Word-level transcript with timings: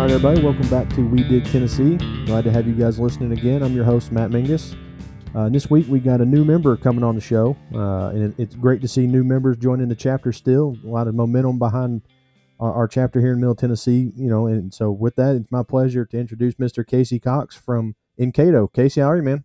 All 0.00 0.06
right, 0.06 0.14
everybody, 0.14 0.42
welcome 0.42 0.66
back 0.70 0.88
to 0.94 1.06
We 1.06 1.22
Dig 1.24 1.44
Tennessee. 1.44 1.98
Glad 2.24 2.44
to 2.44 2.50
have 2.50 2.66
you 2.66 2.72
guys 2.72 2.98
listening 2.98 3.32
again. 3.32 3.62
I'm 3.62 3.74
your 3.74 3.84
host, 3.84 4.10
Matt 4.10 4.30
Mingus. 4.30 4.74
Uh, 5.34 5.50
this 5.50 5.68
week 5.68 5.86
we 5.88 6.00
got 6.00 6.22
a 6.22 6.24
new 6.24 6.42
member 6.42 6.74
coming 6.78 7.04
on 7.04 7.14
the 7.14 7.20
show, 7.20 7.54
uh, 7.74 8.08
and 8.08 8.22
it, 8.22 8.34
it's 8.38 8.54
great 8.54 8.80
to 8.80 8.88
see 8.88 9.06
new 9.06 9.22
members 9.22 9.58
joining 9.58 9.88
the 9.88 9.94
chapter 9.94 10.32
still. 10.32 10.74
A 10.86 10.88
lot 10.88 11.06
of 11.06 11.14
momentum 11.14 11.58
behind 11.58 12.00
our, 12.58 12.72
our, 12.72 12.88
chapter 12.88 13.20
here 13.20 13.34
in 13.34 13.40
Middle 13.40 13.54
Tennessee, 13.54 14.10
you 14.16 14.30
know, 14.30 14.46
and 14.46 14.72
so 14.72 14.90
with 14.90 15.16
that, 15.16 15.36
it's 15.36 15.52
my 15.52 15.62
pleasure 15.62 16.06
to 16.06 16.18
introduce 16.18 16.54
Mr. 16.54 16.84
Casey 16.84 17.18
Cox 17.18 17.54
from 17.54 17.94
Encato. 18.18 18.72
Casey, 18.72 19.02
how 19.02 19.08
are 19.08 19.18
you, 19.18 19.22
man? 19.22 19.44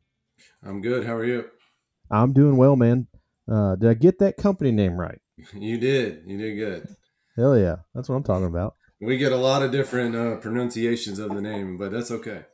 I'm 0.63 0.79
good. 0.79 1.05
How 1.05 1.15
are 1.15 1.25
you? 1.25 1.49
I'm 2.09 2.31
doing 2.31 2.55
well, 2.55 2.77
man. 2.77 3.07
Uh, 3.45 3.75
did 3.75 3.89
I 3.89 3.93
get 3.93 4.19
that 4.19 4.37
company 4.37 4.71
name 4.71 4.95
right? 4.95 5.19
You 5.53 5.77
did. 5.77 6.23
You 6.25 6.37
did 6.37 6.55
good. 6.55 6.95
Hell 7.35 7.58
yeah. 7.58 7.76
That's 7.94 8.08
what 8.08 8.16
I'm 8.16 8.23
talking 8.23 8.48
about. 8.48 8.76
We 9.02 9.17
get 9.17 9.31
a 9.31 9.38
lot 9.38 9.62
of 9.62 9.72
different 9.72 10.16
uh, 10.16 10.38
pronunciations 10.38 11.20
of 11.20 11.34
the 11.34 11.41
name, 11.41 11.77
but 11.77 11.91
that's 11.91 12.12
okay. 12.12 12.45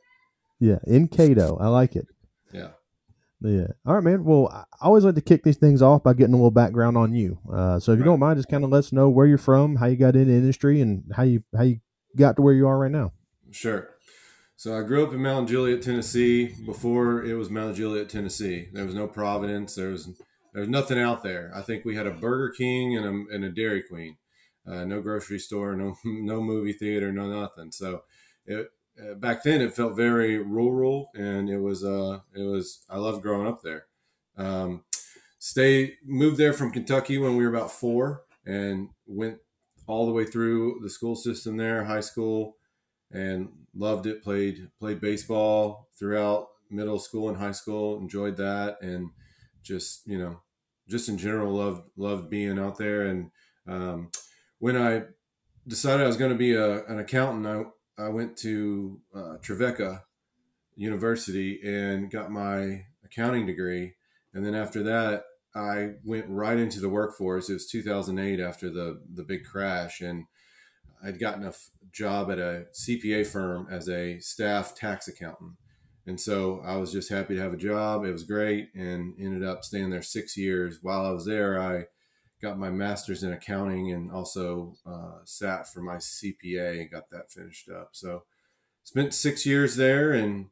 Yeah, 0.58 0.78
in 0.86 1.08
Encato. 1.08 1.60
I 1.60 1.68
like 1.68 1.96
it. 1.96 2.06
Yeah. 2.52 2.70
Yeah. 3.40 3.68
All 3.84 3.94
right, 3.94 4.04
man. 4.04 4.24
Well, 4.24 4.48
I 4.48 4.86
always 4.86 5.04
like 5.04 5.16
to 5.16 5.20
kick 5.20 5.42
these 5.42 5.56
things 5.56 5.82
off 5.82 6.04
by 6.04 6.14
getting 6.14 6.34
a 6.34 6.36
little 6.36 6.50
background 6.52 6.96
on 6.96 7.14
you. 7.14 7.38
Uh, 7.52 7.80
so 7.80 7.92
if 7.92 7.98
you 7.98 8.04
right. 8.04 8.10
don't 8.10 8.20
mind, 8.20 8.38
just 8.38 8.48
kind 8.48 8.62
of 8.64 8.70
let 8.70 8.78
us 8.78 8.92
know 8.92 9.08
where 9.08 9.26
you're 9.26 9.38
from, 9.38 9.76
how 9.76 9.86
you 9.86 9.96
got 9.96 10.14
into 10.14 10.32
industry, 10.32 10.80
and 10.80 11.04
how 11.14 11.24
you 11.24 11.42
how 11.56 11.64
you 11.64 11.80
got 12.16 12.36
to 12.36 12.42
where 12.42 12.54
you 12.54 12.68
are 12.68 12.78
right 12.78 12.90
now. 12.90 13.12
Sure. 13.50 13.88
So 14.54 14.78
I 14.78 14.82
grew 14.82 15.04
up 15.04 15.12
in 15.12 15.20
Mount 15.20 15.48
Juliet, 15.48 15.82
Tennessee. 15.82 16.54
Before 16.64 17.24
it 17.24 17.34
was 17.34 17.50
Mount 17.50 17.74
Juliet, 17.74 18.08
Tennessee, 18.08 18.68
there 18.72 18.84
was 18.84 18.94
no 18.94 19.08
Providence. 19.08 19.74
There 19.74 19.90
was 19.90 20.08
there 20.52 20.60
was 20.60 20.68
nothing 20.68 20.98
out 20.98 21.24
there. 21.24 21.50
I 21.52 21.62
think 21.62 21.84
we 21.84 21.96
had 21.96 22.06
a 22.06 22.12
Burger 22.12 22.54
King 22.56 22.96
and 22.96 23.04
a, 23.04 23.34
and 23.34 23.44
a 23.44 23.50
Dairy 23.50 23.82
Queen. 23.82 24.16
Uh, 24.66 24.84
no 24.84 25.00
grocery 25.00 25.38
store, 25.38 25.74
no 25.74 25.96
no 26.04 26.40
movie 26.40 26.72
theater, 26.72 27.12
no 27.12 27.28
nothing. 27.28 27.72
So 27.72 28.04
it, 28.46 28.70
uh, 29.00 29.14
back 29.14 29.42
then 29.42 29.60
it 29.60 29.74
felt 29.74 29.96
very 29.96 30.38
rural, 30.38 31.10
and 31.14 31.48
it 31.48 31.58
was 31.58 31.84
uh 31.84 32.20
it 32.34 32.42
was 32.42 32.84
I 32.88 32.98
loved 32.98 33.22
growing 33.22 33.46
up 33.46 33.62
there. 33.62 33.86
Um, 34.36 34.84
stay 35.38 35.96
moved 36.04 36.36
there 36.36 36.52
from 36.52 36.72
Kentucky 36.72 37.18
when 37.18 37.36
we 37.36 37.44
were 37.44 37.54
about 37.54 37.72
four, 37.72 38.24
and 38.46 38.90
went 39.06 39.38
all 39.86 40.06
the 40.06 40.12
way 40.12 40.24
through 40.24 40.80
the 40.82 40.90
school 40.90 41.16
system 41.16 41.56
there, 41.56 41.84
high 41.84 42.00
school, 42.00 42.56
and 43.10 43.48
loved 43.74 44.06
it. 44.06 44.22
played 44.22 44.70
played 44.78 45.00
baseball 45.00 45.88
throughout 45.98 46.48
middle 46.70 46.98
school 46.98 47.28
and 47.28 47.38
high 47.38 47.52
school. 47.52 47.98
Enjoyed 47.98 48.36
that, 48.36 48.80
and 48.82 49.10
just 49.62 50.06
you 50.06 50.18
know, 50.18 50.42
just 50.88 51.08
in 51.08 51.18
general 51.18 51.54
loved 51.54 51.82
loved 51.96 52.30
being 52.30 52.58
out 52.58 52.78
there. 52.78 53.06
And 53.06 53.30
um, 53.66 54.10
when 54.62 54.76
I 54.76 55.02
decided 55.66 56.04
I 56.04 56.06
was 56.06 56.16
going 56.16 56.30
to 56.30 56.38
be 56.38 56.54
a, 56.54 56.84
an 56.84 57.00
accountant, 57.00 57.72
I 57.98 58.04
I 58.04 58.10
went 58.10 58.36
to 58.38 59.00
uh, 59.12 59.36
Trevecca 59.42 60.04
University 60.76 61.58
and 61.64 62.08
got 62.08 62.30
my 62.30 62.84
accounting 63.04 63.44
degree. 63.44 63.94
And 64.32 64.46
then 64.46 64.54
after 64.54 64.84
that, 64.84 65.24
I 65.52 65.94
went 66.04 66.26
right 66.28 66.56
into 66.56 66.78
the 66.78 66.88
workforce. 66.88 67.50
It 67.50 67.54
was 67.54 67.66
2008 67.66 68.38
after 68.38 68.70
the 68.70 69.02
the 69.12 69.24
big 69.24 69.44
crash, 69.44 70.00
and 70.00 70.26
I'd 71.02 71.18
gotten 71.18 71.42
a 71.42 71.48
f- 71.48 71.70
job 71.90 72.30
at 72.30 72.38
a 72.38 72.66
CPA 72.72 73.26
firm 73.26 73.66
as 73.68 73.88
a 73.88 74.20
staff 74.20 74.76
tax 74.76 75.08
accountant. 75.08 75.54
And 76.06 76.20
so 76.20 76.62
I 76.64 76.76
was 76.76 76.92
just 76.92 77.10
happy 77.10 77.34
to 77.34 77.42
have 77.42 77.52
a 77.52 77.56
job. 77.56 78.04
It 78.04 78.12
was 78.12 78.22
great 78.22 78.68
and 78.76 79.14
ended 79.18 79.42
up 79.42 79.64
staying 79.64 79.90
there 79.90 80.02
six 80.02 80.36
years. 80.36 80.78
While 80.82 81.04
I 81.04 81.10
was 81.10 81.26
there, 81.26 81.60
I 81.60 81.86
got 82.42 82.58
my 82.58 82.70
master's 82.70 83.22
in 83.22 83.32
accounting 83.32 83.92
and 83.92 84.10
also 84.10 84.76
uh, 84.84 85.18
sat 85.24 85.72
for 85.72 85.80
my 85.80 85.96
CPA 85.96 86.80
and 86.80 86.90
got 86.90 87.08
that 87.10 87.30
finished 87.30 87.70
up. 87.70 87.90
So 87.92 88.24
spent 88.82 89.14
six 89.14 89.46
years 89.46 89.76
there 89.76 90.12
and 90.12 90.46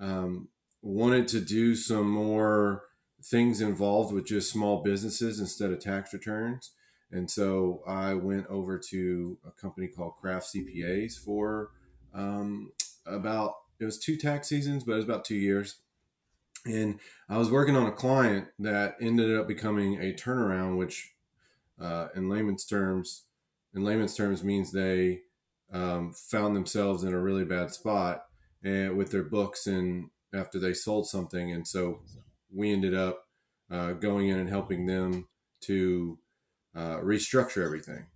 um, 0.00 0.48
wanted 0.80 1.28
to 1.28 1.40
do 1.40 1.76
some 1.76 2.08
more 2.08 2.84
things 3.22 3.60
involved 3.60 4.12
with 4.12 4.26
just 4.26 4.50
small 4.50 4.82
businesses 4.82 5.38
instead 5.38 5.70
of 5.70 5.80
tax 5.80 6.12
returns. 6.12 6.72
And 7.10 7.30
so 7.30 7.82
I 7.86 8.14
went 8.14 8.46
over 8.48 8.78
to 8.90 9.38
a 9.46 9.50
company 9.50 9.88
called 9.88 10.16
Kraft 10.16 10.52
CPAs 10.52 11.18
for 11.22 11.70
um, 12.14 12.72
about, 13.06 13.54
it 13.78 13.84
was 13.84 13.98
two 13.98 14.16
tax 14.16 14.48
seasons, 14.48 14.84
but 14.84 14.92
it 14.92 14.96
was 14.96 15.04
about 15.04 15.24
two 15.24 15.36
years. 15.36 15.76
And 16.66 16.98
I 17.28 17.36
was 17.36 17.50
working 17.50 17.76
on 17.76 17.86
a 17.86 17.92
client 17.92 18.48
that 18.58 18.96
ended 19.00 19.36
up 19.36 19.46
becoming 19.46 20.00
a 20.00 20.14
turnaround, 20.14 20.78
which 20.78 21.13
uh, 21.80 22.08
in 22.14 22.28
layman's 22.28 22.64
terms, 22.64 23.24
in 23.74 23.84
layman's 23.84 24.14
terms 24.14 24.44
means 24.44 24.72
they 24.72 25.20
um, 25.72 26.12
found 26.12 26.54
themselves 26.54 27.02
in 27.02 27.12
a 27.12 27.20
really 27.20 27.44
bad 27.44 27.70
spot 27.72 28.24
and 28.62 28.96
with 28.96 29.10
their 29.10 29.22
books 29.22 29.66
and 29.66 30.10
after 30.32 30.58
they 30.58 30.72
sold 30.72 31.08
something. 31.08 31.52
And 31.52 31.66
so 31.66 32.00
we 32.52 32.72
ended 32.72 32.94
up 32.94 33.24
uh, 33.70 33.92
going 33.92 34.28
in 34.28 34.38
and 34.38 34.48
helping 34.48 34.86
them 34.86 35.28
to 35.62 36.18
uh, 36.74 36.98
restructure 36.98 37.64
everything. 37.64 38.06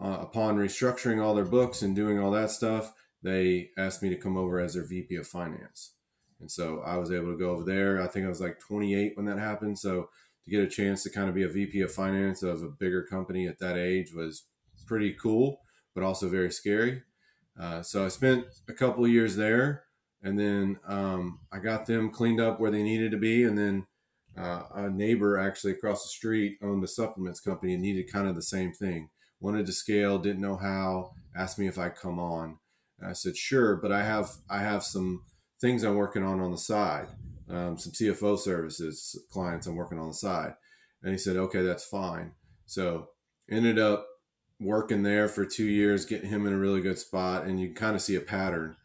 Uh, 0.00 0.18
upon 0.20 0.56
restructuring 0.56 1.22
all 1.22 1.34
their 1.34 1.44
books 1.44 1.82
and 1.82 1.96
doing 1.96 2.18
all 2.18 2.30
that 2.30 2.50
stuff, 2.50 2.92
they 3.22 3.70
asked 3.76 4.02
me 4.02 4.08
to 4.10 4.16
come 4.16 4.36
over 4.36 4.60
as 4.60 4.74
their 4.74 4.86
VP 4.86 5.16
of 5.16 5.26
finance. 5.26 5.94
And 6.40 6.50
so 6.50 6.80
I 6.86 6.96
was 6.96 7.10
able 7.10 7.32
to 7.32 7.38
go 7.38 7.50
over 7.50 7.64
there. 7.64 8.00
I 8.00 8.06
think 8.06 8.24
I 8.24 8.28
was 8.28 8.40
like 8.40 8.60
28 8.60 9.16
when 9.16 9.26
that 9.26 9.38
happened. 9.38 9.78
So 9.78 10.08
to 10.48 10.56
get 10.56 10.64
a 10.64 10.68
chance 10.68 11.02
to 11.02 11.10
kind 11.10 11.28
of 11.28 11.34
be 11.34 11.42
a 11.42 11.48
VP 11.48 11.80
of 11.82 11.92
finance 11.92 12.42
of 12.42 12.62
a 12.62 12.68
bigger 12.68 13.02
company 13.02 13.46
at 13.46 13.58
that 13.58 13.76
age 13.76 14.12
was 14.14 14.44
pretty 14.86 15.12
cool, 15.12 15.60
but 15.94 16.02
also 16.02 16.28
very 16.28 16.50
scary. 16.50 17.02
Uh, 17.58 17.82
so 17.82 18.04
I 18.04 18.08
spent 18.08 18.46
a 18.68 18.72
couple 18.72 19.06
years 19.06 19.36
there, 19.36 19.84
and 20.22 20.38
then 20.38 20.78
um, 20.86 21.40
I 21.52 21.58
got 21.58 21.86
them 21.86 22.10
cleaned 22.10 22.40
up 22.40 22.60
where 22.60 22.70
they 22.70 22.82
needed 22.82 23.10
to 23.10 23.18
be, 23.18 23.44
and 23.44 23.58
then 23.58 23.86
uh, 24.36 24.62
a 24.74 24.90
neighbor 24.90 25.36
actually 25.36 25.72
across 25.72 26.04
the 26.04 26.08
street 26.08 26.58
owned 26.62 26.84
a 26.84 26.88
supplements 26.88 27.40
company 27.40 27.74
and 27.74 27.82
needed 27.82 28.12
kind 28.12 28.28
of 28.28 28.36
the 28.36 28.42
same 28.42 28.72
thing. 28.72 29.10
Wanted 29.40 29.66
to 29.66 29.72
scale, 29.72 30.18
didn't 30.18 30.40
know 30.40 30.56
how. 30.56 31.12
Asked 31.36 31.58
me 31.58 31.66
if 31.66 31.78
I'd 31.78 31.96
come 31.96 32.18
on. 32.18 32.58
And 32.98 33.10
I 33.10 33.12
said 33.12 33.36
sure, 33.36 33.76
but 33.76 33.92
I 33.92 34.02
have 34.02 34.30
I 34.48 34.58
have 34.58 34.82
some 34.84 35.22
things 35.60 35.82
I'm 35.82 35.96
working 35.96 36.22
on 36.22 36.40
on 36.40 36.52
the 36.52 36.58
side, 36.58 37.08
um, 37.50 37.78
some 37.78 37.92
CFO 37.92 38.38
services 38.38 39.18
clients 39.30 39.66
I'm 39.66 39.76
working 39.76 39.98
on 39.98 40.08
the 40.08 40.14
side. 40.14 40.54
And 41.02 41.12
he 41.12 41.18
said 41.18 41.36
okay, 41.36 41.62
that's 41.62 41.86
fine. 41.86 42.32
So 42.66 43.08
ended 43.50 43.78
up 43.78 44.06
working 44.60 45.02
there 45.02 45.28
for 45.28 45.44
two 45.44 45.64
years, 45.64 46.04
getting 46.04 46.30
him 46.30 46.46
in 46.46 46.52
a 46.52 46.58
really 46.58 46.80
good 46.80 46.98
spot, 46.98 47.44
and 47.44 47.60
you 47.60 47.72
kind 47.72 47.94
of 47.94 48.02
see 48.02 48.16
a 48.16 48.20
pattern. 48.20 48.76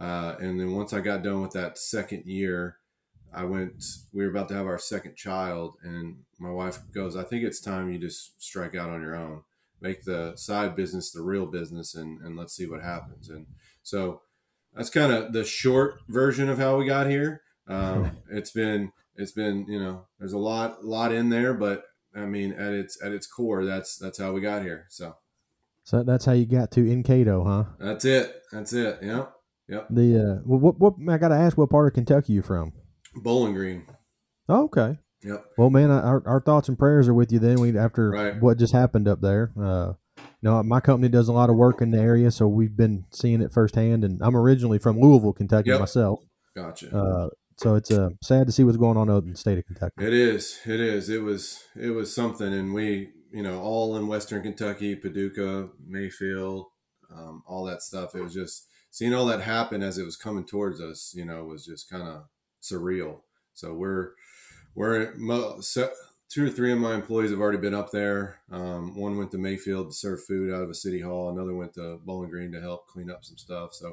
Uh, 0.00 0.36
and 0.40 0.60
then 0.60 0.72
once 0.72 0.92
I 0.92 1.00
got 1.00 1.22
done 1.22 1.40
with 1.40 1.52
that 1.52 1.78
second 1.78 2.24
year, 2.26 2.78
I 3.32 3.44
went, 3.44 3.82
we 4.12 4.24
were 4.24 4.30
about 4.30 4.48
to 4.48 4.54
have 4.54 4.66
our 4.66 4.78
second 4.78 5.16
child, 5.16 5.74
and 5.82 6.16
my 6.38 6.50
wife 6.50 6.78
goes, 6.92 7.16
I 7.16 7.22
think 7.22 7.44
it's 7.44 7.60
time 7.60 7.90
you 7.90 7.98
just 7.98 8.42
strike 8.42 8.74
out 8.74 8.90
on 8.90 9.00
your 9.00 9.14
own, 9.14 9.42
make 9.80 10.04
the 10.04 10.34
side 10.36 10.76
business 10.76 11.10
the 11.10 11.22
real 11.22 11.46
business, 11.46 11.94
and, 11.94 12.20
and 12.20 12.36
let's 12.36 12.54
see 12.54 12.66
what 12.66 12.82
happens. 12.82 13.30
And 13.30 13.46
so 13.82 14.20
that's 14.74 14.90
kind 14.90 15.12
of 15.12 15.32
the 15.32 15.44
short 15.44 16.00
version 16.08 16.48
of 16.48 16.58
how 16.58 16.76
we 16.76 16.84
got 16.84 17.06
here. 17.08 17.42
Um, 17.68 18.18
it's 18.30 18.50
been, 18.50 18.92
it's 19.16 19.32
been, 19.32 19.66
you 19.68 19.78
know, 19.78 20.06
there's 20.18 20.32
a 20.32 20.38
lot, 20.38 20.84
lot 20.84 21.12
in 21.12 21.28
there, 21.28 21.54
but 21.54 21.84
I 22.14 22.26
mean, 22.26 22.52
at 22.52 22.72
its, 22.72 23.02
at 23.02 23.12
its 23.12 23.26
core, 23.26 23.64
that's, 23.64 23.96
that's 23.96 24.18
how 24.18 24.32
we 24.32 24.40
got 24.40 24.62
here. 24.62 24.86
So, 24.88 25.16
so 25.84 26.02
that's 26.02 26.24
how 26.24 26.32
you 26.32 26.46
got 26.46 26.70
to 26.72 26.80
Encato, 26.84 27.44
huh? 27.44 27.72
That's 27.78 28.04
it. 28.04 28.42
That's 28.52 28.72
it. 28.72 28.98
Yeah. 29.02 29.26
Yep. 29.68 29.88
The, 29.90 30.18
uh, 30.18 30.34
what, 30.44 30.78
what, 30.78 30.94
I 31.12 31.18
got 31.18 31.28
to 31.28 31.34
ask, 31.34 31.56
what 31.56 31.70
part 31.70 31.88
of 31.88 31.94
Kentucky 31.94 32.34
you 32.34 32.42
from? 32.42 32.72
Bowling 33.14 33.54
Green. 33.54 33.84
Oh, 34.48 34.64
okay. 34.64 34.98
Yep. 35.24 35.44
Well, 35.56 35.70
man, 35.70 35.90
our, 35.90 36.22
our 36.26 36.40
thoughts 36.40 36.68
and 36.68 36.78
prayers 36.78 37.08
are 37.08 37.14
with 37.14 37.30
you. 37.32 37.38
Then 37.38 37.60
we 37.60 37.76
after 37.78 38.10
right. 38.10 38.40
what 38.40 38.58
just 38.58 38.72
happened 38.72 39.06
up 39.06 39.20
there. 39.20 39.52
Uh, 39.60 39.92
you 40.18 40.50
know, 40.50 40.62
my 40.62 40.80
company 40.80 41.08
does 41.08 41.28
a 41.28 41.32
lot 41.32 41.48
of 41.48 41.56
work 41.56 41.80
in 41.80 41.92
the 41.92 41.98
area, 41.98 42.30
so 42.30 42.48
we've 42.48 42.76
been 42.76 43.04
seeing 43.10 43.40
it 43.40 43.52
firsthand. 43.52 44.04
And 44.04 44.20
I'm 44.22 44.36
originally 44.36 44.78
from 44.78 45.00
Louisville, 45.00 45.32
Kentucky 45.32 45.70
yep. 45.70 45.80
myself. 45.80 46.20
Gotcha. 46.56 46.94
Uh, 46.94 47.28
so 47.62 47.74
it's 47.74 47.90
uh, 47.90 48.10
sad 48.22 48.46
to 48.46 48.52
see 48.52 48.64
what's 48.64 48.76
going 48.76 48.96
on 48.96 49.10
out 49.10 49.24
in 49.24 49.30
the 49.30 49.36
state 49.36 49.58
of 49.58 49.66
Kentucky. 49.66 49.94
It 49.98 50.12
is. 50.12 50.60
It 50.66 50.80
is. 50.80 51.08
It 51.08 51.22
was. 51.22 51.64
It 51.74 51.90
was 51.90 52.14
something, 52.14 52.52
and 52.52 52.74
we, 52.74 53.10
you 53.32 53.42
know, 53.42 53.60
all 53.60 53.96
in 53.96 54.06
Western 54.06 54.42
Kentucky, 54.42 54.96
Paducah, 54.96 55.70
Mayfield, 55.86 56.66
um, 57.14 57.42
all 57.46 57.64
that 57.64 57.82
stuff. 57.82 58.14
It 58.14 58.22
was 58.22 58.34
just 58.34 58.66
seeing 58.90 59.14
all 59.14 59.26
that 59.26 59.42
happen 59.42 59.82
as 59.82 59.98
it 59.98 60.04
was 60.04 60.16
coming 60.16 60.44
towards 60.44 60.80
us. 60.80 61.12
You 61.14 61.24
know, 61.24 61.44
was 61.44 61.64
just 61.64 61.90
kind 61.90 62.06
of 62.06 62.24
surreal. 62.62 63.20
So 63.54 63.74
we're 63.74 64.12
we're 64.74 65.12
two 66.32 66.46
or 66.46 66.50
three 66.50 66.72
of 66.72 66.78
my 66.78 66.94
employees 66.94 67.30
have 67.30 67.40
already 67.40 67.58
been 67.58 67.74
up 67.74 67.90
there. 67.90 68.40
Um, 68.50 68.96
one 68.96 69.18
went 69.18 69.30
to 69.32 69.38
Mayfield 69.38 69.90
to 69.90 69.94
serve 69.94 70.24
food 70.24 70.52
out 70.52 70.62
of 70.62 70.70
a 70.70 70.74
city 70.74 71.00
hall. 71.00 71.28
Another 71.28 71.54
went 71.54 71.74
to 71.74 72.00
Bowling 72.04 72.30
Green 72.30 72.52
to 72.52 72.60
help 72.60 72.86
clean 72.86 73.10
up 73.10 73.22
some 73.24 73.36
stuff. 73.36 73.74
So 73.74 73.92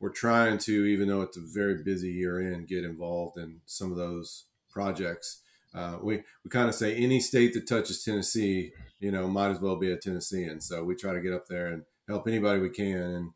we're 0.00 0.10
trying 0.10 0.58
to, 0.58 0.84
even 0.86 1.08
though 1.08 1.22
it's 1.22 1.36
a 1.36 1.42
very 1.42 1.82
busy 1.82 2.10
year 2.10 2.40
in, 2.40 2.66
get 2.66 2.84
involved 2.84 3.38
in 3.38 3.60
some 3.66 3.90
of 3.90 3.98
those 3.98 4.46
projects. 4.70 5.42
Uh, 5.72 5.98
we 6.02 6.22
we 6.44 6.50
kind 6.50 6.68
of 6.68 6.74
say 6.74 6.96
any 6.96 7.20
state 7.20 7.54
that 7.54 7.68
touches 7.68 8.02
Tennessee, 8.02 8.72
you 8.98 9.12
know, 9.12 9.28
might 9.28 9.50
as 9.50 9.60
well 9.60 9.76
be 9.76 9.92
a 9.92 9.96
Tennessean. 9.96 10.60
So 10.60 10.82
we 10.82 10.96
try 10.96 11.12
to 11.12 11.20
get 11.20 11.32
up 11.32 11.46
there 11.48 11.68
and 11.68 11.84
help 12.08 12.26
anybody 12.26 12.60
we 12.60 12.70
can. 12.70 12.98
And 12.98 13.30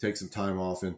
take 0.00 0.16
some 0.16 0.28
time 0.28 0.58
off, 0.58 0.82
and 0.82 0.96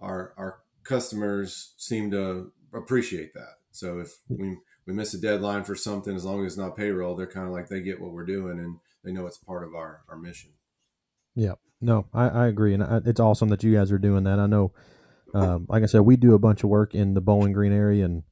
our 0.00 0.34
our 0.36 0.60
customers 0.84 1.74
seem 1.76 2.10
to 2.10 2.52
appreciate 2.72 3.34
that. 3.34 3.54
So 3.70 4.00
if 4.00 4.16
we 4.28 4.58
we 4.86 4.92
miss 4.92 5.14
a 5.14 5.20
deadline 5.20 5.64
for 5.64 5.74
something, 5.74 6.14
as 6.14 6.24
long 6.24 6.44
as 6.44 6.52
it's 6.52 6.58
not 6.58 6.76
payroll, 6.76 7.14
they're 7.14 7.26
kind 7.26 7.46
of 7.46 7.52
like 7.52 7.68
they 7.68 7.80
get 7.80 8.00
what 8.00 8.12
we're 8.12 8.24
doing 8.24 8.58
and 8.58 8.78
they 9.04 9.12
know 9.12 9.26
it's 9.26 9.38
part 9.38 9.64
of 9.64 9.74
our 9.74 10.02
our 10.08 10.16
mission. 10.16 10.50
Yeah, 11.34 11.54
no, 11.80 12.06
I, 12.12 12.28
I 12.28 12.46
agree, 12.46 12.74
and 12.74 12.82
I, 12.82 13.00
it's 13.04 13.20
awesome 13.20 13.48
that 13.48 13.62
you 13.62 13.74
guys 13.74 13.92
are 13.92 13.98
doing 13.98 14.24
that. 14.24 14.38
I 14.38 14.46
know, 14.46 14.72
um, 15.34 15.66
like 15.68 15.82
I 15.82 15.86
said, 15.86 16.00
we 16.00 16.16
do 16.16 16.34
a 16.34 16.38
bunch 16.38 16.64
of 16.64 16.70
work 16.70 16.94
in 16.94 17.14
the 17.14 17.20
Bowling 17.20 17.52
Green 17.52 17.72
area, 17.72 18.04
and 18.04 18.22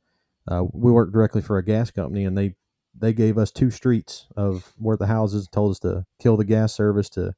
uh, 0.48 0.64
we 0.72 0.90
work 0.90 1.12
directly 1.12 1.43
for 1.43 1.58
a 1.58 1.64
gas 1.64 1.90
company, 1.90 2.25
and 2.25 2.37
they 2.37 2.54
they 2.98 3.12
gave 3.12 3.38
us 3.38 3.50
two 3.50 3.70
streets 3.70 4.26
of 4.37 4.72
where 4.78 4.96
the 4.96 5.06
houses 5.06 5.48
told 5.50 5.70
us 5.70 5.78
to 5.81 6.06
kill 6.20 6.37
the 6.37 6.44
gas 6.44 6.75
service 6.75 7.08
to 7.10 7.34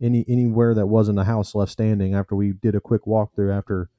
any 0.00 0.24
anywhere 0.28 0.74
that 0.74 0.86
wasn't 0.86 1.18
a 1.18 1.24
house 1.24 1.54
left 1.54 1.72
standing 1.72 2.14
after 2.14 2.34
we 2.34 2.52
did 2.52 2.74
a 2.74 2.80
quick 2.80 3.04
walkthrough 3.04 3.56
after 3.56 3.90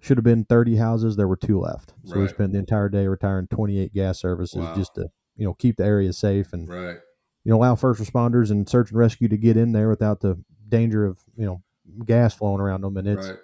should 0.00 0.16
have 0.16 0.24
been 0.24 0.44
30 0.44 0.76
houses 0.76 1.16
there 1.16 1.26
were 1.26 1.36
two 1.36 1.58
left 1.58 1.92
so 2.04 2.14
right. 2.14 2.22
we 2.22 2.28
spent 2.28 2.52
the 2.52 2.58
entire 2.58 2.88
day 2.88 3.06
retiring 3.06 3.48
28 3.48 3.92
gas 3.92 4.20
services 4.20 4.60
wow. 4.60 4.74
just 4.76 4.94
to 4.94 5.10
you 5.36 5.44
know 5.44 5.54
keep 5.54 5.76
the 5.76 5.84
area 5.84 6.12
safe 6.12 6.52
and 6.52 6.68
right. 6.68 6.98
you 7.42 7.50
know 7.50 7.56
allow 7.56 7.74
first 7.74 8.00
responders 8.00 8.50
and 8.50 8.68
search 8.68 8.90
and 8.90 8.98
rescue 8.98 9.28
to 9.28 9.36
get 9.36 9.56
in 9.56 9.72
there 9.72 9.88
without 9.88 10.20
the 10.20 10.38
danger 10.68 11.06
of 11.06 11.18
you 11.36 11.46
know 11.46 11.62
gas 12.04 12.34
flowing 12.34 12.60
around 12.60 12.82
them 12.82 12.96
and 12.96 13.08
it's 13.08 13.28
right. 13.28 13.38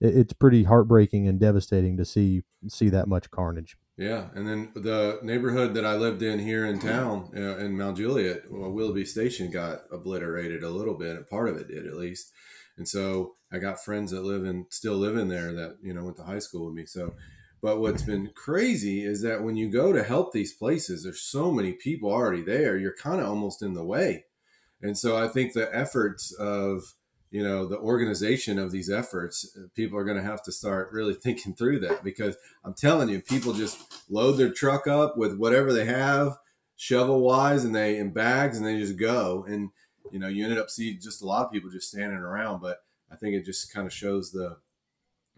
it, 0.00 0.16
it's 0.16 0.32
pretty 0.32 0.64
heartbreaking 0.64 1.26
and 1.26 1.40
devastating 1.40 1.96
to 1.96 2.04
see 2.04 2.42
see 2.66 2.88
that 2.88 3.08
much 3.08 3.30
carnage 3.30 3.76
yeah 3.96 4.26
and 4.34 4.46
then 4.46 4.70
the 4.74 5.18
neighborhood 5.22 5.74
that 5.74 5.84
i 5.84 5.94
lived 5.94 6.22
in 6.22 6.38
here 6.38 6.66
in 6.66 6.78
town 6.78 7.30
uh, 7.34 7.56
in 7.56 7.76
mount 7.76 7.96
juliet 7.96 8.42
well, 8.50 8.70
willoughby 8.70 9.04
station 9.04 9.50
got 9.50 9.80
obliterated 9.90 10.62
a 10.62 10.70
little 10.70 10.94
bit 10.94 11.16
and 11.16 11.26
part 11.26 11.48
of 11.48 11.56
it 11.56 11.68
did 11.68 11.86
at 11.86 11.94
least 11.94 12.32
and 12.78 12.88
so 12.88 13.34
I 13.52 13.58
got 13.58 13.82
friends 13.82 14.12
that 14.12 14.22
live 14.22 14.44
in 14.44 14.66
still 14.70 14.94
live 14.94 15.16
in 15.16 15.28
there 15.28 15.52
that 15.52 15.78
you 15.82 15.92
know 15.92 16.04
went 16.04 16.16
to 16.18 16.22
high 16.22 16.38
school 16.38 16.66
with 16.66 16.74
me. 16.74 16.86
So, 16.86 17.14
but 17.60 17.80
what's 17.80 18.02
been 18.02 18.30
crazy 18.34 19.04
is 19.04 19.20
that 19.22 19.42
when 19.42 19.56
you 19.56 19.70
go 19.70 19.92
to 19.92 20.02
help 20.02 20.32
these 20.32 20.52
places, 20.54 21.02
there's 21.02 21.20
so 21.20 21.50
many 21.50 21.72
people 21.72 22.10
already 22.10 22.42
there. 22.42 22.78
You're 22.78 22.94
kind 22.94 23.20
of 23.20 23.28
almost 23.28 23.62
in 23.62 23.74
the 23.74 23.84
way, 23.84 24.24
and 24.82 24.96
so 24.96 25.16
I 25.16 25.28
think 25.28 25.52
the 25.52 25.74
efforts 25.74 26.32
of 26.32 26.94
you 27.30 27.42
know 27.42 27.66
the 27.66 27.78
organization 27.78 28.58
of 28.58 28.72
these 28.72 28.90
efforts 28.90 29.56
people 29.74 29.98
are 29.98 30.04
going 30.04 30.16
to 30.16 30.22
have 30.22 30.42
to 30.42 30.52
start 30.52 30.92
really 30.92 31.14
thinking 31.22 31.54
through 31.54 31.78
that 31.78 32.02
because 32.02 32.38
i'm 32.64 32.72
telling 32.72 33.10
you 33.10 33.20
people 33.20 33.52
just 33.52 33.78
load 34.08 34.38
their 34.38 34.50
truck 34.50 34.86
up 34.86 35.14
with 35.14 35.36
whatever 35.36 35.70
they 35.70 35.84
have 35.84 36.38
shovel 36.76 37.20
wise 37.20 37.66
and 37.66 37.76
they 37.76 37.98
in 37.98 38.14
bags 38.14 38.56
and 38.56 38.66
they 38.66 38.78
just 38.78 38.98
go 38.98 39.44
and 39.46 39.68
you 40.10 40.18
know 40.18 40.26
you 40.26 40.42
ended 40.42 40.58
up 40.58 40.70
seeing 40.70 40.98
just 40.98 41.20
a 41.20 41.26
lot 41.26 41.44
of 41.44 41.52
people 41.52 41.68
just 41.68 41.90
standing 41.90 42.16
around 42.16 42.62
but 42.62 42.78
I 43.10 43.16
think 43.16 43.34
it 43.34 43.44
just 43.44 43.72
kind 43.72 43.86
of 43.86 43.92
shows 43.92 44.32
the, 44.32 44.56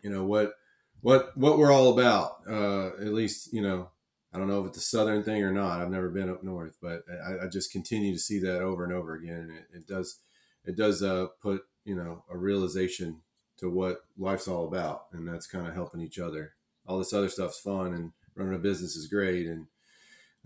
you 0.02 0.10
know, 0.10 0.24
what 0.24 0.54
what 1.00 1.36
what 1.36 1.58
we're 1.58 1.72
all 1.72 1.92
about. 1.92 2.38
Uh, 2.48 2.88
at 3.00 3.12
least 3.12 3.52
you 3.52 3.62
know, 3.62 3.90
I 4.32 4.38
don't 4.38 4.48
know 4.48 4.60
if 4.60 4.68
it's 4.68 4.78
a 4.78 4.82
southern 4.82 5.24
thing 5.24 5.42
or 5.42 5.52
not. 5.52 5.80
I've 5.80 5.90
never 5.90 6.08
been 6.08 6.30
up 6.30 6.44
north, 6.44 6.76
but 6.80 7.02
I, 7.10 7.46
I 7.46 7.48
just 7.48 7.72
continue 7.72 8.12
to 8.12 8.18
see 8.18 8.38
that 8.40 8.60
over 8.60 8.84
and 8.84 8.92
over 8.92 9.14
again. 9.14 9.40
And 9.40 9.50
it, 9.50 9.66
it 9.74 9.86
does 9.88 10.20
it 10.64 10.76
does 10.76 11.02
uh, 11.02 11.26
put 11.42 11.62
you 11.84 11.96
know 11.96 12.24
a 12.30 12.36
realization 12.36 13.22
to 13.58 13.68
what 13.68 14.04
life's 14.16 14.48
all 14.48 14.66
about, 14.66 15.06
and 15.12 15.26
that's 15.26 15.46
kind 15.46 15.66
of 15.66 15.74
helping 15.74 16.00
each 16.00 16.18
other. 16.18 16.54
All 16.86 16.98
this 16.98 17.12
other 17.12 17.28
stuff's 17.28 17.60
fun, 17.60 17.92
and 17.92 18.12
running 18.34 18.54
a 18.54 18.58
business 18.58 18.96
is 18.96 19.06
great, 19.06 19.46
and 19.46 19.66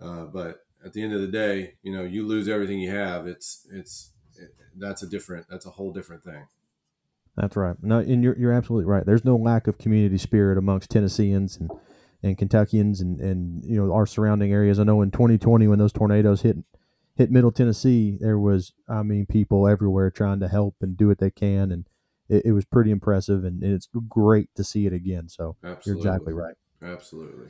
uh, 0.01 0.25
but 0.25 0.61
at 0.85 0.93
the 0.93 1.03
end 1.03 1.13
of 1.13 1.21
the 1.21 1.29
day, 1.29 1.75
you 1.83 1.93
know, 1.93 2.03
you 2.05 2.27
lose 2.27 2.49
everything 2.49 2.81
you 2.81 2.91
have. 2.91 3.27
It's 3.27 3.67
it's 3.73 4.13
it, 4.37 4.51
that's 4.77 5.03
a 5.03 5.09
different 5.09 5.47
that's 5.49 5.67
a 5.67 5.71
whole 5.71 5.93
different 5.93 6.25
thing. 6.25 6.47
That's 7.37 7.57
right. 7.57 7.77
No, 7.83 7.99
and 7.99 8.23
you're 8.23 8.39
you're 8.39 8.53
absolutely 8.53 8.87
right. 8.87 9.05
There's 9.05 9.25
no 9.25 9.37
lack 9.37 9.67
of 9.67 9.79
community 9.79 10.19
spirit 10.19 10.59
amongst 10.59 10.91
Tennesseans 10.91 11.57
and 11.57 11.71
and 12.25 12.38
Kentuckians 12.38 13.00
and 13.00 13.21
and 13.21 13.65
you 13.65 13.76
know 13.76 13.93
our 13.93 14.06
surrounding 14.06 14.50
areas. 14.50 14.81
I 14.81 14.85
know 14.85 15.03
in 15.03 15.11
2020 15.11 15.69
when 15.69 15.79
those 15.79 15.93
tornadoes 15.93 16.43
hit 16.43 16.56
hit 17.15 17.31
Middle 17.31 17.53
Tennessee, 17.53 18.17
there 18.19 18.38
was 18.38 18.73
I 18.88 19.03
mean 19.03 19.26
people 19.26 19.69
everywhere 19.69 20.11
trying 20.11 20.41
to 20.41 20.49
help 20.49 20.76
and 20.81 20.97
do 20.97 21.09
what 21.09 21.19
they 21.19 21.31
can, 21.31 21.71
and 21.71 21.85
it, 22.29 22.47
it 22.47 22.53
was 22.53 22.65
pretty 22.65 22.91
impressive, 22.91 23.44
and, 23.44 23.62
and, 23.62 23.75
it's 23.75 23.88
great 24.09 24.49
to 24.56 24.65
see 24.65 24.87
it 24.87 24.93
again. 24.93 25.29
So 25.29 25.56
Absolutely. 25.62 25.91
you're 25.91 25.97
exactly 25.99 26.32
right. 26.32 26.55
Absolutely. 26.82 27.49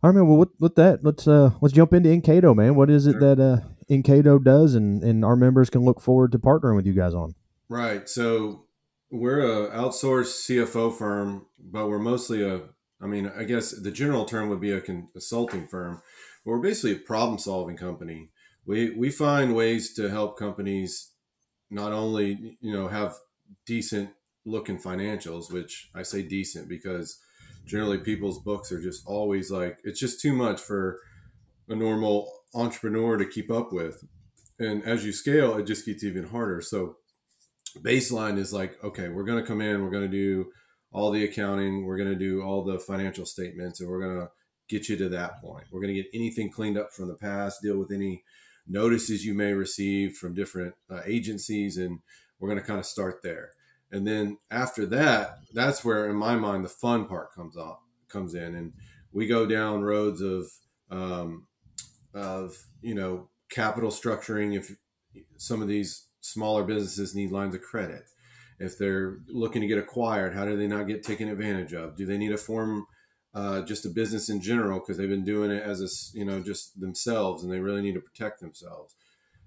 All 0.00 0.10
right, 0.10 0.16
man. 0.16 0.28
Well, 0.28 0.38
with, 0.38 0.50
with 0.60 0.76
that, 0.76 1.02
let's 1.02 1.26
uh 1.26 1.50
let's 1.60 1.74
jump 1.74 1.92
into 1.92 2.08
Encato, 2.08 2.54
man. 2.54 2.76
What 2.76 2.90
is 2.90 3.06
it 3.06 3.12
sure. 3.18 3.34
that 3.34 3.40
uh 3.40 3.68
Encato 3.90 4.42
does, 4.42 4.74
and 4.76 5.02
and 5.02 5.24
our 5.24 5.36
members 5.36 5.70
can 5.70 5.84
look 5.84 6.00
forward 6.00 6.30
to 6.32 6.38
partnering 6.38 6.76
with 6.76 6.86
you 6.86 6.94
guys 6.94 7.14
on? 7.14 7.34
Right. 7.68 8.08
So 8.08 8.66
we're 9.10 9.40
a 9.40 9.70
outsourced 9.70 10.46
CFO 10.46 10.96
firm, 10.96 11.46
but 11.58 11.88
we're 11.88 11.98
mostly 11.98 12.48
a 12.48 12.62
I 13.00 13.06
mean, 13.06 13.30
I 13.36 13.44
guess 13.44 13.70
the 13.70 13.90
general 13.90 14.24
term 14.24 14.48
would 14.48 14.60
be 14.60 14.72
a 14.72 14.80
consulting 14.80 15.68
firm. 15.68 16.02
But 16.44 16.50
we're 16.50 16.60
basically 16.60 16.92
a 16.92 17.06
problem 17.06 17.38
solving 17.38 17.76
company. 17.76 18.30
We 18.66 18.90
we 18.90 19.10
find 19.10 19.54
ways 19.54 19.94
to 19.94 20.10
help 20.10 20.38
companies 20.38 21.12
not 21.70 21.92
only, 21.92 22.56
you 22.60 22.72
know, 22.72 22.88
have 22.88 23.14
decent 23.66 24.10
looking 24.44 24.78
financials, 24.78 25.52
which 25.52 25.90
I 25.94 26.02
say 26.02 26.22
decent 26.22 26.68
because 26.68 27.20
generally 27.66 27.98
people's 27.98 28.42
books 28.42 28.72
are 28.72 28.80
just 28.80 29.06
always 29.06 29.50
like 29.50 29.78
it's 29.84 30.00
just 30.00 30.20
too 30.20 30.32
much 30.32 30.60
for 30.60 31.00
a 31.68 31.74
normal 31.74 32.32
entrepreneur 32.54 33.16
to 33.16 33.26
keep 33.26 33.50
up 33.50 33.72
with. 33.72 34.04
And 34.58 34.82
as 34.82 35.04
you 35.04 35.12
scale, 35.12 35.56
it 35.56 35.66
just 35.66 35.86
gets 35.86 36.02
even 36.02 36.28
harder. 36.28 36.60
So 36.62 36.96
baseline 37.76 38.38
is 38.38 38.52
like, 38.52 38.82
okay, 38.82 39.08
we're 39.08 39.24
going 39.24 39.40
to 39.40 39.46
come 39.46 39.60
in, 39.60 39.82
we're 39.82 39.90
going 39.90 40.10
to 40.10 40.16
do 40.16 40.50
all 40.92 41.10
the 41.10 41.24
accounting, 41.24 41.84
we're 41.84 41.96
going 41.96 42.10
to 42.10 42.18
do 42.18 42.42
all 42.42 42.64
the 42.64 42.78
financial 42.78 43.26
statements, 43.26 43.80
and 43.80 43.88
we're 43.88 44.00
going 44.00 44.20
to 44.20 44.30
get 44.68 44.88
you 44.88 44.96
to 44.96 45.08
that 45.08 45.40
point. 45.40 45.64
We're 45.70 45.80
going 45.80 45.94
to 45.94 46.02
get 46.02 46.10
anything 46.14 46.50
cleaned 46.50 46.78
up 46.78 46.92
from 46.92 47.08
the 47.08 47.14
past, 47.14 47.62
deal 47.62 47.78
with 47.78 47.90
any 47.90 48.24
notices 48.66 49.24
you 49.24 49.34
may 49.34 49.52
receive 49.52 50.16
from 50.16 50.34
different 50.34 50.74
uh, 50.90 51.00
agencies, 51.06 51.76
and 51.76 52.00
we're 52.38 52.48
going 52.48 52.60
to 52.60 52.66
kind 52.66 52.78
of 52.78 52.86
start 52.86 53.20
there. 53.22 53.50
And 53.90 54.06
then 54.06 54.38
after 54.50 54.84
that, 54.86 55.38
that's 55.54 55.84
where, 55.84 56.08
in 56.08 56.16
my 56.16 56.36
mind, 56.36 56.64
the 56.64 56.68
fun 56.68 57.06
part 57.06 57.34
comes 57.34 57.56
off, 57.56 57.78
comes 58.08 58.34
in, 58.34 58.54
and 58.54 58.72
we 59.12 59.26
go 59.26 59.46
down 59.46 59.82
roads 59.82 60.20
of, 60.20 60.50
um, 60.90 61.46
of 62.12 62.54
you 62.82 62.94
know, 62.94 63.28
capital 63.50 63.90
structuring. 63.90 64.54
If 64.56 64.76
some 65.38 65.62
of 65.62 65.68
these 65.68 66.06
smaller 66.20 66.64
businesses 66.64 67.14
need 67.14 67.30
lines 67.30 67.54
of 67.54 67.62
credit. 67.62 68.04
If 68.58 68.76
they're 68.76 69.18
looking 69.28 69.62
to 69.62 69.68
get 69.68 69.78
acquired, 69.78 70.34
how 70.34 70.44
do 70.44 70.56
they 70.56 70.66
not 70.66 70.88
get 70.88 71.04
taken 71.04 71.28
advantage 71.28 71.72
of? 71.72 71.96
Do 71.96 72.06
they 72.06 72.18
need 72.18 72.30
to 72.30 72.38
form 72.38 72.86
uh, 73.34 73.62
just 73.62 73.86
a 73.86 73.90
business 73.90 74.28
in 74.28 74.40
general 74.40 74.80
because 74.80 74.96
they've 74.96 75.08
been 75.08 75.24
doing 75.24 75.50
it 75.50 75.62
as 75.62 75.80
a 75.80 76.18
you 76.18 76.24
know 76.24 76.40
just 76.40 76.80
themselves 76.80 77.42
and 77.42 77.52
they 77.52 77.60
really 77.60 77.82
need 77.82 77.94
to 77.94 78.00
protect 78.00 78.40
themselves? 78.40 78.94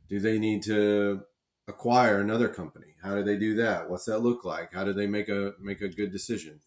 Do 0.08 0.20
they 0.20 0.40
need 0.40 0.64
to 0.64 1.22
acquire 1.68 2.20
another 2.20 2.48
company? 2.48 2.96
How 3.04 3.16
do 3.16 3.24
they 3.24 3.38
do 3.38 3.56
that? 3.56 3.90
What's 3.90 4.06
that 4.06 4.20
look 4.20 4.46
like? 4.46 4.74
How 4.74 4.84
do 4.84 4.94
they 4.94 5.08
make 5.08 5.30
a 5.30 5.54
make 5.60 5.82
a 5.82 5.90
good 5.90 6.12
decision? 6.12 6.62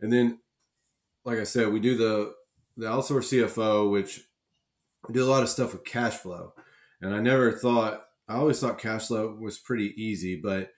And 0.00 0.12
then, 0.12 0.40
like 1.24 1.38
I 1.38 1.44
said, 1.44 1.72
we 1.72 1.80
do 1.80 1.96
the 1.96 2.34
the 2.76 2.86
outsource 2.86 3.32
CFO, 3.32 3.90
which 3.90 4.22
we 5.06 5.14
do 5.14 5.24
a 5.24 5.28
lot 5.30 5.42
of 5.42 5.48
stuff 5.48 5.72
with 5.72 5.84
cash 5.84 6.14
flow. 6.14 6.54
And 7.00 7.14
I 7.14 7.20
never 7.20 7.52
thought 7.52 8.02
I 8.28 8.36
always 8.36 8.60
thought 8.60 8.78
cash 8.78 9.08
flow 9.08 9.36
was 9.38 9.58
pretty 9.58 9.92
easy, 10.02 10.40
but 10.40 10.70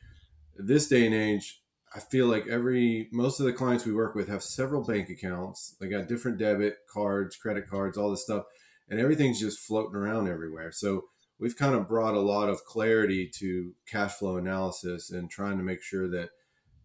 this 0.56 0.88
day 0.88 1.06
and 1.06 1.14
age, 1.14 1.60
I 1.94 2.00
feel 2.00 2.26
like 2.26 2.46
every 2.46 3.08
most 3.12 3.38
of 3.40 3.46
the 3.46 3.52
clients 3.52 3.86
we 3.86 3.92
work 3.92 4.14
with 4.14 4.28
have 4.28 4.42
several 4.42 4.84
bank 4.84 5.08
accounts. 5.08 5.76
They 5.80 5.88
got 5.88 6.08
different 6.08 6.38
debit 6.38 6.78
cards, 6.92 7.36
credit 7.36 7.68
cards, 7.68 7.96
all 7.96 8.10
this 8.10 8.22
stuff, 8.22 8.44
and 8.88 8.98
everything's 8.98 9.40
just 9.40 9.60
floating 9.60 9.96
around 9.96 10.28
everywhere. 10.28 10.72
So 10.72 11.04
we've 11.38 11.56
kind 11.56 11.74
of 11.74 11.88
brought 11.88 12.14
a 12.14 12.20
lot 12.20 12.48
of 12.48 12.64
clarity 12.64 13.30
to 13.38 13.74
cash 13.86 14.12
flow 14.12 14.36
analysis 14.36 15.10
and 15.10 15.30
trying 15.30 15.56
to 15.58 15.64
make 15.64 15.82
sure 15.82 16.08
that 16.08 16.30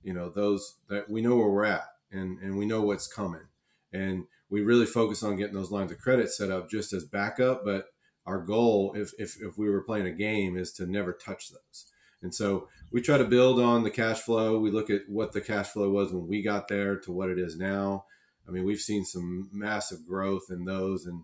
you 0.03 0.13
know 0.13 0.29
those 0.29 0.75
that 0.89 1.09
we 1.09 1.21
know 1.21 1.35
where 1.35 1.49
we're 1.49 1.65
at 1.65 1.85
and 2.11 2.39
and 2.39 2.57
we 2.57 2.65
know 2.65 2.81
what's 2.81 3.07
coming. 3.07 3.47
And 3.91 4.25
we 4.49 4.61
really 4.61 4.85
focus 4.85 5.23
on 5.23 5.38
getting 5.38 5.55
those 5.55 5.71
lines 5.71 5.91
of 5.91 5.99
credit 5.99 6.29
set 6.29 6.51
up 6.51 6.69
just 6.69 6.93
as 6.93 7.03
backup, 7.05 7.63
but 7.63 7.85
our 8.25 8.39
goal, 8.39 8.93
if, 8.95 9.11
if, 9.17 9.41
if 9.41 9.57
we 9.57 9.69
were 9.69 9.81
playing 9.81 10.05
a 10.05 10.11
game, 10.11 10.55
is 10.55 10.71
to 10.73 10.85
never 10.85 11.13
touch 11.13 11.49
those. 11.49 11.88
And 12.21 12.33
so 12.33 12.67
we 12.91 13.01
try 13.01 13.17
to 13.17 13.25
build 13.25 13.59
on 13.59 13.83
the 13.83 13.91
cash 13.91 14.19
flow. 14.19 14.59
We 14.59 14.71
look 14.71 14.89
at 14.89 15.01
what 15.07 15.31
the 15.31 15.41
cash 15.41 15.67
flow 15.67 15.89
was 15.89 16.11
when 16.11 16.27
we 16.27 16.41
got 16.41 16.67
there 16.67 16.97
to 16.97 17.11
what 17.11 17.29
it 17.29 17.39
is 17.39 17.57
now. 17.57 18.05
I 18.47 18.51
mean, 18.51 18.65
we've 18.65 18.79
seen 18.79 19.05
some 19.05 19.49
massive 19.53 20.05
growth 20.07 20.47
in 20.49 20.65
those, 20.65 21.05
and 21.05 21.23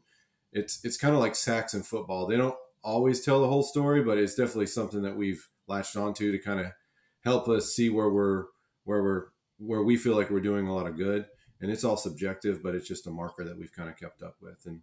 it's 0.53 0.79
it's 0.83 0.97
kind 0.97 1.15
of 1.15 1.19
like 1.19 1.35
sacks 1.35 1.73
in 1.73 1.83
football. 1.83 2.27
They 2.27 2.37
don't 2.37 2.55
always 2.83 3.25
tell 3.25 3.41
the 3.41 3.47
whole 3.47 3.63
story, 3.63 4.03
but 4.03 4.17
it's 4.17 4.35
definitely 4.35 4.67
something 4.67 5.01
that 5.01 5.17
we've 5.17 5.49
latched 5.67 5.97
onto 5.97 6.31
to 6.31 6.37
kind 6.37 6.59
of 6.59 6.67
help 7.23 7.47
us 7.47 7.73
see 7.73 7.89
where 7.89 8.09
we're 8.09 8.45
where 8.83 9.01
we're 9.01 9.23
where 9.57 9.81
we 9.81 9.97
feel 9.97 10.15
like 10.15 10.29
we're 10.29 10.39
doing 10.39 10.67
a 10.67 10.75
lot 10.75 10.87
of 10.87 10.97
good. 10.97 11.25
And 11.61 11.71
it's 11.71 11.83
all 11.83 11.97
subjective, 11.97 12.61
but 12.61 12.75
it's 12.75 12.87
just 12.87 13.07
a 13.07 13.11
marker 13.11 13.43
that 13.43 13.57
we've 13.57 13.71
kind 13.71 13.89
of 13.89 13.97
kept 13.97 14.21
up 14.21 14.35
with. 14.41 14.65
And 14.65 14.81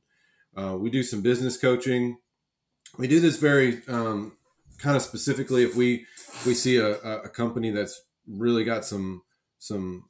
uh, 0.56 0.76
we 0.76 0.90
do 0.90 1.02
some 1.02 1.20
business 1.20 1.56
coaching. 1.56 2.16
We 2.98 3.06
do 3.06 3.20
this 3.20 3.36
very 3.36 3.82
um, 3.88 4.36
kind 4.82 4.96
of 4.96 5.02
specifically 5.02 5.62
if 5.62 5.76
we 5.76 6.06
if 6.16 6.46
we 6.46 6.54
see 6.54 6.76
a, 6.76 6.92
a 6.92 7.28
company 7.28 7.70
that's 7.70 8.02
really 8.26 8.64
got 8.64 8.84
some 8.84 9.22
some 9.58 10.04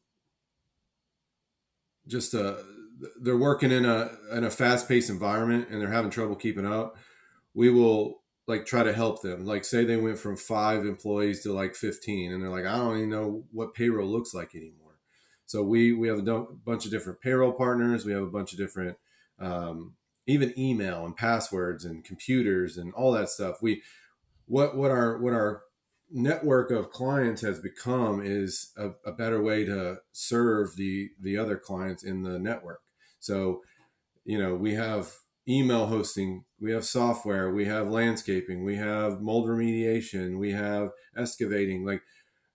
just 2.07 2.35
uh 2.35 2.55
they're 3.21 3.37
working 3.37 3.71
in 3.71 3.85
a 3.85 4.11
in 4.33 4.45
a 4.45 4.51
fast 4.51 4.89
paced 4.89 5.11
environment 5.11 5.69
and 5.71 5.81
they're 5.81 5.91
having 5.91 6.11
trouble 6.11 6.37
keeping 6.37 6.67
up, 6.67 6.97
we 7.55 7.71
will 7.71 8.23
like 8.47 8.67
try 8.67 8.83
to 8.83 8.93
help 8.93 9.23
them. 9.23 9.45
Like 9.45 9.65
say 9.65 9.85
they 9.85 9.97
went 9.97 10.19
from 10.19 10.37
five 10.37 10.85
employees 10.85 11.43
to 11.43 11.53
like 11.53 11.75
15 11.75 12.33
and 12.33 12.43
they're 12.43 12.51
like, 12.51 12.67
I 12.67 12.77
don't 12.77 12.97
even 12.97 13.11
know 13.11 13.45
what 13.53 13.75
payroll 13.75 14.09
looks 14.09 14.35
like 14.35 14.55
anymore. 14.55 14.99
So 15.47 15.63
we 15.63 15.93
we 15.93 16.09
have 16.09 16.27
a 16.27 16.45
bunch 16.65 16.85
of 16.85 16.91
different 16.91 17.21
payroll 17.21 17.53
partners. 17.53 18.05
We 18.05 18.13
have 18.13 18.23
a 18.23 18.31
bunch 18.31 18.53
of 18.53 18.59
different 18.59 18.97
um, 19.39 19.95
even 20.27 20.59
email 20.59 21.05
and 21.05 21.17
passwords 21.17 21.85
and 21.85 22.05
computers 22.05 22.79
and 22.79 22.95
all 22.95 23.13
that 23.13 23.29
stuff. 23.29 23.61
We 23.61 23.83
what 24.53 24.77
what 24.77 24.91
our 24.91 25.17
what 25.17 25.33
our 25.33 25.63
network 26.11 26.71
of 26.71 26.91
clients 26.91 27.41
has 27.41 27.59
become 27.59 28.21
is 28.23 28.71
a, 28.77 28.91
a, 29.07 29.13
better 29.13 29.43
way 29.43 29.65
to 29.65 29.97
serve 30.13 30.77
the 30.77 31.09
the 31.19 31.39
other 31.39 31.57
clients 31.57 32.05
in 32.05 32.23
the 32.23 32.39
network. 32.39 32.83
So 33.19 33.63
you 34.27 34.39
know 34.39 34.55
we 34.55 34.75
have 34.75 35.11
email 35.49 35.87
hosting 35.87 36.45
we 36.61 36.71
have 36.71 36.85
software 36.85 37.51
we 37.51 37.65
have 37.65 37.89
landscaping 37.89 38.63
we 38.63 38.77
have 38.77 39.23
mold 39.23 39.49
remediation 39.49 40.39
we 40.39 40.53
have 40.53 40.91
excavating 41.17 41.85
like 41.85 42.03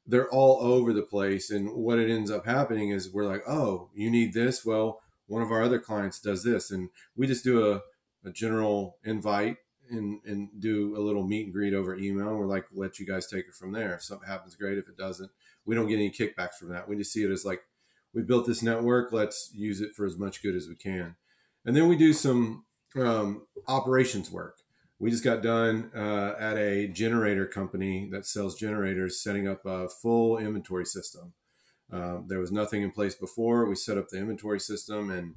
they're 0.06 0.30
all 0.30 0.60
over 0.62 0.94
the 0.94 1.02
place. 1.02 1.50
And 1.50 1.74
what 1.74 1.98
it 1.98 2.12
ends 2.12 2.30
up 2.30 2.46
happening 2.46 2.92
is 2.92 3.12
we're 3.12 3.28
like 3.28 3.42
oh 3.48 3.90
you 3.96 4.12
need 4.12 4.34
this? 4.36 4.64
Well 4.64 5.00
one 5.26 5.42
of 5.42 5.52
our 5.52 5.64
other 5.64 5.80
clients 5.80 6.20
does 6.20 6.44
this. 6.44 6.70
And 6.70 6.90
we 7.16 7.26
just 7.26 7.44
do 7.44 7.72
a, 7.72 7.82
a 8.24 8.32
general 8.32 8.98
invite 9.04 9.58
and 9.90 10.20
and 10.26 10.50
do 10.60 10.96
a 10.98 11.02
little 11.02 11.26
meet 11.26 11.46
and 11.46 11.54
greet 11.54 11.74
over 11.74 11.96
email. 11.96 12.36
We're 12.36 12.46
like, 12.46 12.66
let 12.74 13.00
you 13.00 13.06
guys 13.06 13.28
take 13.28 13.46
it 13.48 13.54
from 13.54 13.72
there. 13.72 13.96
If 13.96 14.04
something 14.04 14.28
happens, 14.28 14.56
great. 14.56 14.78
If 14.78 14.88
it 14.88 14.98
doesn't, 14.98 15.32
we 15.66 15.76
don't 15.76 15.88
get 15.88 15.96
any 15.96 16.12
kickbacks 16.12 16.56
from 16.60 16.70
that. 16.70 16.88
We 16.88 16.96
just 16.96 17.12
see 17.12 17.24
it 17.24 17.32
as 17.32 17.46
like, 17.46 17.62
we 18.14 18.22
built 18.22 18.46
this 18.46 18.64
network. 18.64 19.12
Let's 19.12 19.52
use 19.54 19.82
it 19.82 19.94
for 19.96 20.06
as 20.06 20.18
much 20.18 20.42
good 20.42 20.56
as 20.56 20.68
we 20.68 20.76
can. 20.76 21.16
And 21.66 21.76
then 21.76 21.88
we 21.88 21.96
do 21.98 22.14
some 22.14 22.66
um, 22.96 23.46
operations 23.68 24.32
work. 24.32 24.60
We 25.00 25.12
just 25.12 25.24
got 25.24 25.44
done 25.44 25.92
uh, 25.96 26.34
at 26.40 26.58
a 26.58 26.88
generator 26.88 27.46
company 27.46 28.10
that 28.12 28.26
sells 28.26 28.56
generators, 28.56 29.22
setting 29.22 29.48
up 29.48 29.66
a 29.66 29.90
full 29.90 30.38
inventory 30.38 30.86
system. 30.86 31.34
Uh, 31.92 32.20
there 32.26 32.40
was 32.40 32.52
nothing 32.52 32.82
in 32.82 32.92
place 32.92 33.14
before. 33.14 33.66
We 33.68 33.76
set 33.76 33.98
up 33.98 34.10
the 34.10 34.18
inventory 34.18 34.60
system 34.60 35.12
and 35.12 35.36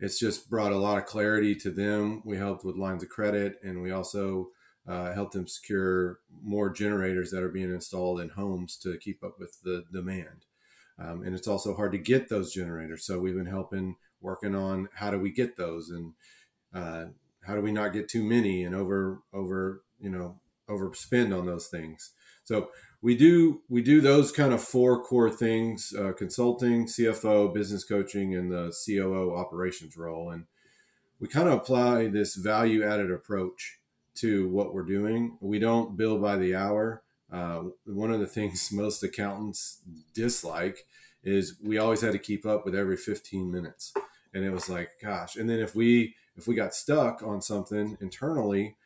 it's 0.00 0.18
just 0.18 0.48
brought 0.48 0.72
a 0.72 0.78
lot 0.78 0.98
of 0.98 1.06
clarity 1.06 1.54
to 1.56 1.70
them. 1.70 2.22
We 2.24 2.36
helped 2.36 2.64
with 2.64 2.76
lines 2.76 3.02
of 3.02 3.08
credit, 3.08 3.56
and 3.62 3.82
we 3.82 3.90
also 3.90 4.50
uh, 4.86 5.12
helped 5.12 5.32
them 5.32 5.46
secure 5.46 6.20
more 6.42 6.70
generators 6.70 7.30
that 7.30 7.42
are 7.42 7.50
being 7.50 7.72
installed 7.72 8.20
in 8.20 8.30
homes 8.30 8.76
to 8.78 8.96
keep 8.98 9.22
up 9.22 9.38
with 9.38 9.60
the 9.62 9.84
demand. 9.92 10.46
Um, 10.98 11.22
and 11.22 11.34
it's 11.34 11.48
also 11.48 11.74
hard 11.74 11.92
to 11.92 11.98
get 11.98 12.28
those 12.28 12.52
generators, 12.52 13.04
so 13.04 13.20
we've 13.20 13.36
been 13.36 13.46
helping 13.46 13.96
working 14.20 14.54
on 14.54 14.88
how 14.94 15.10
do 15.10 15.18
we 15.18 15.30
get 15.30 15.56
those 15.56 15.90
and 15.90 16.14
uh, 16.74 17.06
how 17.46 17.54
do 17.54 17.60
we 17.60 17.72
not 17.72 17.92
get 17.92 18.08
too 18.08 18.24
many 18.24 18.64
and 18.64 18.74
over 18.74 19.20
over 19.32 19.82
you 20.00 20.10
know 20.10 20.40
overspend 20.68 21.36
on 21.36 21.46
those 21.46 21.68
things. 21.68 22.10
So 22.44 22.70
we 23.00 23.16
do 23.16 23.62
we 23.68 23.82
do 23.82 24.00
those 24.00 24.32
kind 24.32 24.52
of 24.52 24.62
four 24.62 25.02
core 25.02 25.30
things: 25.30 25.94
uh, 25.96 26.12
consulting, 26.12 26.86
CFO, 26.86 27.52
business 27.52 27.84
coaching, 27.84 28.34
and 28.34 28.50
the 28.50 28.74
COO 28.84 29.34
operations 29.34 29.96
role. 29.96 30.30
And 30.30 30.46
we 31.20 31.28
kind 31.28 31.48
of 31.48 31.54
apply 31.54 32.08
this 32.08 32.34
value 32.36 32.84
added 32.84 33.10
approach 33.10 33.78
to 34.16 34.48
what 34.48 34.74
we're 34.74 34.84
doing. 34.84 35.36
We 35.40 35.58
don't 35.58 35.96
bill 35.96 36.18
by 36.18 36.36
the 36.36 36.54
hour. 36.54 37.02
Uh, 37.30 37.64
one 37.84 38.10
of 38.10 38.20
the 38.20 38.26
things 38.38 38.70
most 38.72 39.02
accountants 39.02 39.80
dislike 40.14 40.86
is 41.22 41.56
we 41.62 41.78
always 41.78 42.00
had 42.00 42.12
to 42.12 42.18
keep 42.18 42.46
up 42.46 42.64
with 42.64 42.74
every 42.74 42.96
15 42.96 43.50
minutes, 43.50 43.92
and 44.34 44.44
it 44.44 44.50
was 44.50 44.68
like, 44.68 44.90
gosh. 45.02 45.36
And 45.36 45.48
then 45.48 45.60
if 45.60 45.74
we 45.74 46.14
if 46.36 46.46
we 46.46 46.54
got 46.54 46.74
stuck 46.74 47.22
on 47.22 47.42
something 47.42 47.96
internally, 48.00 48.76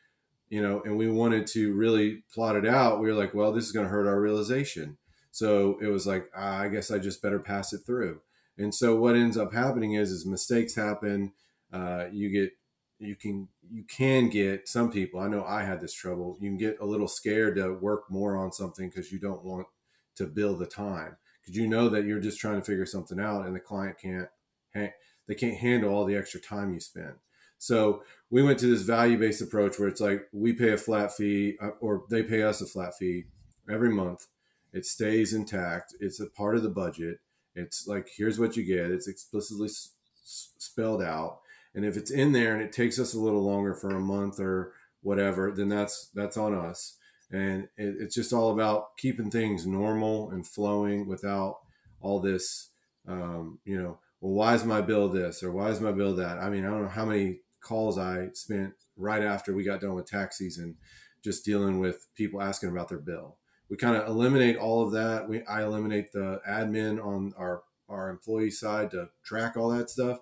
you 0.53 0.61
know, 0.61 0.83
and 0.85 0.99
we 0.99 1.09
wanted 1.09 1.47
to 1.47 1.73
really 1.73 2.25
plot 2.31 2.57
it 2.57 2.67
out, 2.67 3.01
we 3.01 3.07
were 3.07 3.19
like, 3.19 3.33
well, 3.33 3.53
this 3.53 3.65
is 3.65 3.73
going 3.73 3.87
to 3.87 3.91
hurt 3.91 4.07
our 4.07 4.21
realization. 4.21 4.99
So 5.31 5.79
it 5.81 5.87
was 5.87 6.07
like, 6.07 6.27
ah, 6.37 6.59
I 6.59 6.69
guess 6.69 6.91
I 6.91 6.99
just 6.99 7.23
better 7.23 7.39
pass 7.39 7.73
it 7.73 7.81
through. 7.87 8.21
And 8.59 8.75
so 8.75 8.95
what 8.95 9.17
ends 9.17 9.39
up 9.39 9.55
happening 9.55 9.95
is, 9.95 10.11
is 10.11 10.27
mistakes 10.27 10.75
happen. 10.75 11.33
Uh, 11.73 12.05
you 12.13 12.29
get, 12.29 12.51
you 12.99 13.17
can, 13.17 13.49
you 13.71 13.85
can 13.85 14.29
get 14.29 14.69
some 14.69 14.93
people. 14.93 15.21
I 15.21 15.29
know 15.29 15.43
I 15.43 15.63
had 15.63 15.81
this 15.81 15.95
trouble. 15.95 16.37
You 16.39 16.51
can 16.51 16.59
get 16.59 16.77
a 16.83 16.85
little 16.85 17.09
scared 17.09 17.57
to 17.57 17.73
work 17.73 18.11
more 18.11 18.37
on 18.37 18.53
something 18.53 18.91
because 18.91 19.11
you 19.11 19.19
don't 19.19 19.43
want 19.43 19.69
to 20.17 20.27
bill 20.27 20.55
the 20.55 20.67
time 20.67 21.17
because 21.41 21.57
you 21.57 21.67
know 21.67 21.89
that 21.89 22.05
you're 22.05 22.21
just 22.21 22.39
trying 22.39 22.61
to 22.61 22.67
figure 22.67 22.85
something 22.85 23.19
out, 23.19 23.47
and 23.47 23.57
the 23.57 23.61
client 23.61 23.97
can't, 23.99 24.29
they 24.75 25.35
can't 25.35 25.57
handle 25.57 25.95
all 25.95 26.05
the 26.05 26.15
extra 26.15 26.41
time 26.41 26.75
you 26.75 26.79
spend. 26.79 27.15
So 27.63 28.03
we 28.29 28.43
went 28.43 28.59
to 28.59 28.67
this 28.67 28.83
value 28.83 29.17
based 29.17 29.41
approach 29.41 29.79
where 29.79 29.87
it's 29.89 30.01
like 30.01 30.27
we 30.33 30.53
pay 30.53 30.71
a 30.73 30.77
flat 30.77 31.15
fee 31.15 31.57
uh, 31.63 31.71
or 31.81 32.05
they 32.11 32.25
pay 32.25 32.43
us 32.43 32.61
a 32.61 32.67
flat 32.67 32.97
fee 32.99 33.27
every 33.71 33.91
month. 33.91 34.27
It 34.73 34.85
stays 34.85 35.33
intact. 35.33 35.95
It's 36.01 36.19
a 36.19 36.27
part 36.27 36.57
of 36.57 36.65
the 36.65 36.71
budget. 36.71 37.19
It's 37.55 37.87
like, 37.87 38.09
here's 38.17 38.41
what 38.41 38.57
you 38.57 38.65
get. 38.65 38.91
It's 38.91 39.07
explicitly 39.07 39.67
s- 39.67 39.91
spelled 40.25 41.05
out. 41.05 41.39
And 41.73 41.85
if 41.85 41.97
it's 41.97 42.11
in 42.11 42.33
there 42.33 42.53
and 42.53 42.63
it 42.63 42.73
takes 42.73 42.99
us 42.99 43.15
a 43.15 43.21
little 43.21 43.45
longer 43.45 43.77
for 43.77 43.91
a 43.91 44.01
month 44.01 44.41
or 44.41 44.73
whatever, 45.03 45.53
then 45.53 45.69
that's 45.69 46.11
that's 46.15 46.37
on 46.37 46.55
us. 46.55 46.97
And 47.31 47.69
it, 47.77 47.95
it's 48.01 48.17
just 48.17 48.33
all 48.33 48.51
about 48.51 48.97
keeping 48.97 49.31
things 49.31 49.69
normal 49.69 50.33
and 50.33 50.45
flowing 50.45 51.07
without 51.07 51.59
all 52.01 52.19
this, 52.19 52.71
um, 53.07 53.61
you 53.65 53.81
know, 53.81 54.01
well, 54.21 54.33
why 54.33 54.55
is 54.55 54.65
my 54.65 54.81
bill 54.81 55.09
this 55.09 55.45
or 55.45 55.53
why 55.53 55.69
is 55.69 55.81
my 55.81 55.93
bill 55.93 56.17
that? 56.17 56.39
I 56.39 56.51
mean, 56.51 56.65
I 56.65 56.71
don't 56.71 56.83
know 56.83 56.89
how 56.89 57.05
many 57.05 57.42
calls 57.63 57.99
I 57.99 58.29
spent 58.35 58.75
right 58.97 59.23
after 59.23 59.55
we 59.55 59.65
got 59.65 59.81
done 59.81 59.95
with 59.95 60.07
tax 60.07 60.39
season, 60.39 60.77
just 61.23 61.45
dealing 61.45 61.79
with 61.79 62.09
people 62.15 62.43
asking 62.43 62.71
about 62.71 62.89
their 62.89 62.99
bill. 62.99 63.39
We 63.69 63.77
kind 63.77 63.97
of 63.97 64.07
eliminate 64.07 64.57
all 64.57 64.85
of 64.85 64.93
that. 64.93 65.29
We 65.29 65.43
I 65.45 65.63
eliminate 65.63 66.13
the 66.13 66.41
admin 66.49 67.05
on 67.05 67.33
our 67.39 67.63
our 67.89 68.11
employee 68.11 68.51
side 68.51 68.91
to 68.91 69.11
track 69.25 69.57
all 69.57 69.71
that 69.71 69.91
stuff, 69.91 70.19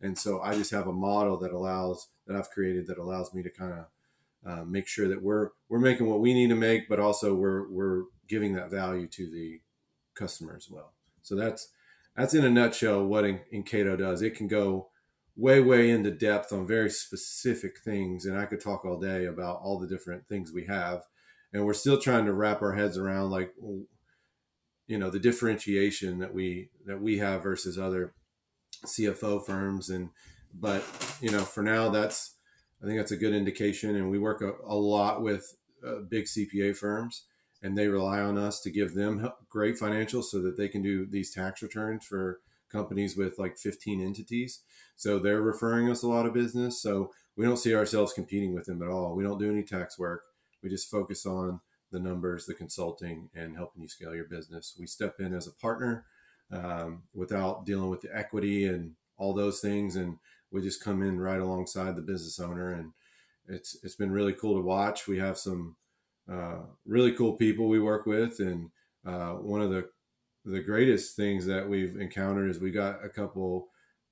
and 0.00 0.18
so 0.18 0.40
I 0.40 0.54
just 0.54 0.70
have 0.70 0.86
a 0.86 0.92
model 0.92 1.36
that 1.38 1.52
allows 1.52 2.08
that 2.26 2.36
I've 2.36 2.50
created 2.50 2.86
that 2.86 2.98
allows 2.98 3.34
me 3.34 3.42
to 3.42 3.50
kind 3.50 3.72
of 3.72 3.86
uh, 4.46 4.64
make 4.64 4.86
sure 4.86 5.08
that 5.08 5.22
we're 5.22 5.50
we're 5.68 5.78
making 5.78 6.08
what 6.08 6.20
we 6.20 6.34
need 6.34 6.48
to 6.48 6.54
make, 6.54 6.88
but 6.88 7.00
also 7.00 7.34
we're 7.34 7.68
we're 7.70 8.04
giving 8.28 8.54
that 8.54 8.70
value 8.70 9.06
to 9.08 9.30
the 9.30 9.60
customer 10.14 10.54
as 10.56 10.70
well. 10.70 10.92
So 11.22 11.34
that's 11.34 11.68
that's 12.16 12.34
in 12.34 12.44
a 12.44 12.50
nutshell 12.50 13.04
what 13.04 13.24
Encato 13.24 13.98
does. 13.98 14.22
It 14.22 14.36
can 14.36 14.48
go 14.48 14.88
way 15.36 15.60
way 15.60 15.90
into 15.90 16.10
depth 16.10 16.52
on 16.52 16.66
very 16.66 16.90
specific 16.90 17.78
things 17.84 18.24
and 18.24 18.38
i 18.38 18.44
could 18.44 18.60
talk 18.60 18.84
all 18.84 18.98
day 18.98 19.24
about 19.24 19.60
all 19.62 19.78
the 19.78 19.88
different 19.88 20.26
things 20.28 20.52
we 20.52 20.66
have 20.66 21.02
and 21.52 21.64
we're 21.64 21.74
still 21.74 21.98
trying 21.98 22.24
to 22.24 22.32
wrap 22.32 22.62
our 22.62 22.74
heads 22.74 22.96
around 22.96 23.30
like 23.30 23.52
you 24.86 24.98
know 24.98 25.10
the 25.10 25.18
differentiation 25.18 26.18
that 26.18 26.32
we 26.32 26.68
that 26.86 27.00
we 27.00 27.18
have 27.18 27.42
versus 27.42 27.78
other 27.78 28.14
cfo 28.86 29.44
firms 29.44 29.90
and 29.90 30.10
but 30.52 30.84
you 31.20 31.30
know 31.30 31.40
for 31.40 31.62
now 31.62 31.88
that's 31.88 32.36
i 32.82 32.86
think 32.86 32.98
that's 32.98 33.12
a 33.12 33.16
good 33.16 33.34
indication 33.34 33.96
and 33.96 34.10
we 34.10 34.18
work 34.18 34.40
a, 34.40 34.52
a 34.66 34.74
lot 34.74 35.22
with 35.22 35.56
uh, 35.86 36.00
big 36.08 36.26
cpa 36.26 36.76
firms 36.76 37.24
and 37.62 37.78
they 37.78 37.88
rely 37.88 38.20
on 38.20 38.36
us 38.36 38.60
to 38.60 38.70
give 38.70 38.94
them 38.94 39.32
great 39.48 39.76
financials 39.76 40.24
so 40.24 40.40
that 40.42 40.56
they 40.56 40.68
can 40.68 40.82
do 40.82 41.06
these 41.06 41.32
tax 41.32 41.62
returns 41.62 42.04
for 42.04 42.40
companies 42.70 43.16
with 43.16 43.38
like 43.38 43.56
15 43.56 44.00
entities 44.00 44.60
so 44.96 45.18
they're 45.18 45.42
referring 45.42 45.90
us 45.90 46.02
a 46.02 46.08
lot 46.08 46.26
of 46.26 46.34
business. 46.34 46.80
So 46.80 47.10
we 47.36 47.44
don't 47.44 47.56
see 47.56 47.74
ourselves 47.74 48.12
competing 48.12 48.54
with 48.54 48.66
them 48.66 48.82
at 48.82 48.88
all. 48.88 49.14
We 49.14 49.24
don't 49.24 49.38
do 49.38 49.50
any 49.50 49.62
tax 49.62 49.98
work. 49.98 50.22
We 50.62 50.70
just 50.70 50.90
focus 50.90 51.26
on 51.26 51.60
the 51.90 51.98
numbers, 51.98 52.46
the 52.46 52.54
consulting, 52.54 53.28
and 53.34 53.56
helping 53.56 53.82
you 53.82 53.88
scale 53.88 54.14
your 54.14 54.24
business. 54.24 54.74
We 54.78 54.86
step 54.86 55.16
in 55.18 55.34
as 55.34 55.46
a 55.46 55.52
partner 55.52 56.06
um, 56.50 57.02
without 57.12 57.66
dealing 57.66 57.90
with 57.90 58.00
the 58.00 58.16
equity 58.16 58.66
and 58.66 58.92
all 59.16 59.32
those 59.32 59.60
things, 59.60 59.96
and 59.96 60.18
we 60.50 60.62
just 60.62 60.82
come 60.82 61.02
in 61.02 61.20
right 61.20 61.40
alongside 61.40 61.96
the 61.96 62.02
business 62.02 62.40
owner. 62.40 62.72
And 62.72 62.92
it's 63.46 63.76
it's 63.82 63.94
been 63.94 64.10
really 64.10 64.32
cool 64.32 64.56
to 64.56 64.62
watch. 64.62 65.06
We 65.06 65.18
have 65.18 65.38
some 65.38 65.76
uh, 66.30 66.62
really 66.86 67.12
cool 67.12 67.34
people 67.34 67.68
we 67.68 67.80
work 67.80 68.06
with, 68.06 68.40
and 68.40 68.70
uh, 69.04 69.32
one 69.34 69.60
of 69.60 69.70
the 69.70 69.88
the 70.44 70.60
greatest 70.60 71.16
things 71.16 71.46
that 71.46 71.68
we've 71.68 71.96
encountered 71.96 72.50
is 72.50 72.60
we 72.60 72.70
got 72.70 73.04
a 73.04 73.08
couple 73.08 73.68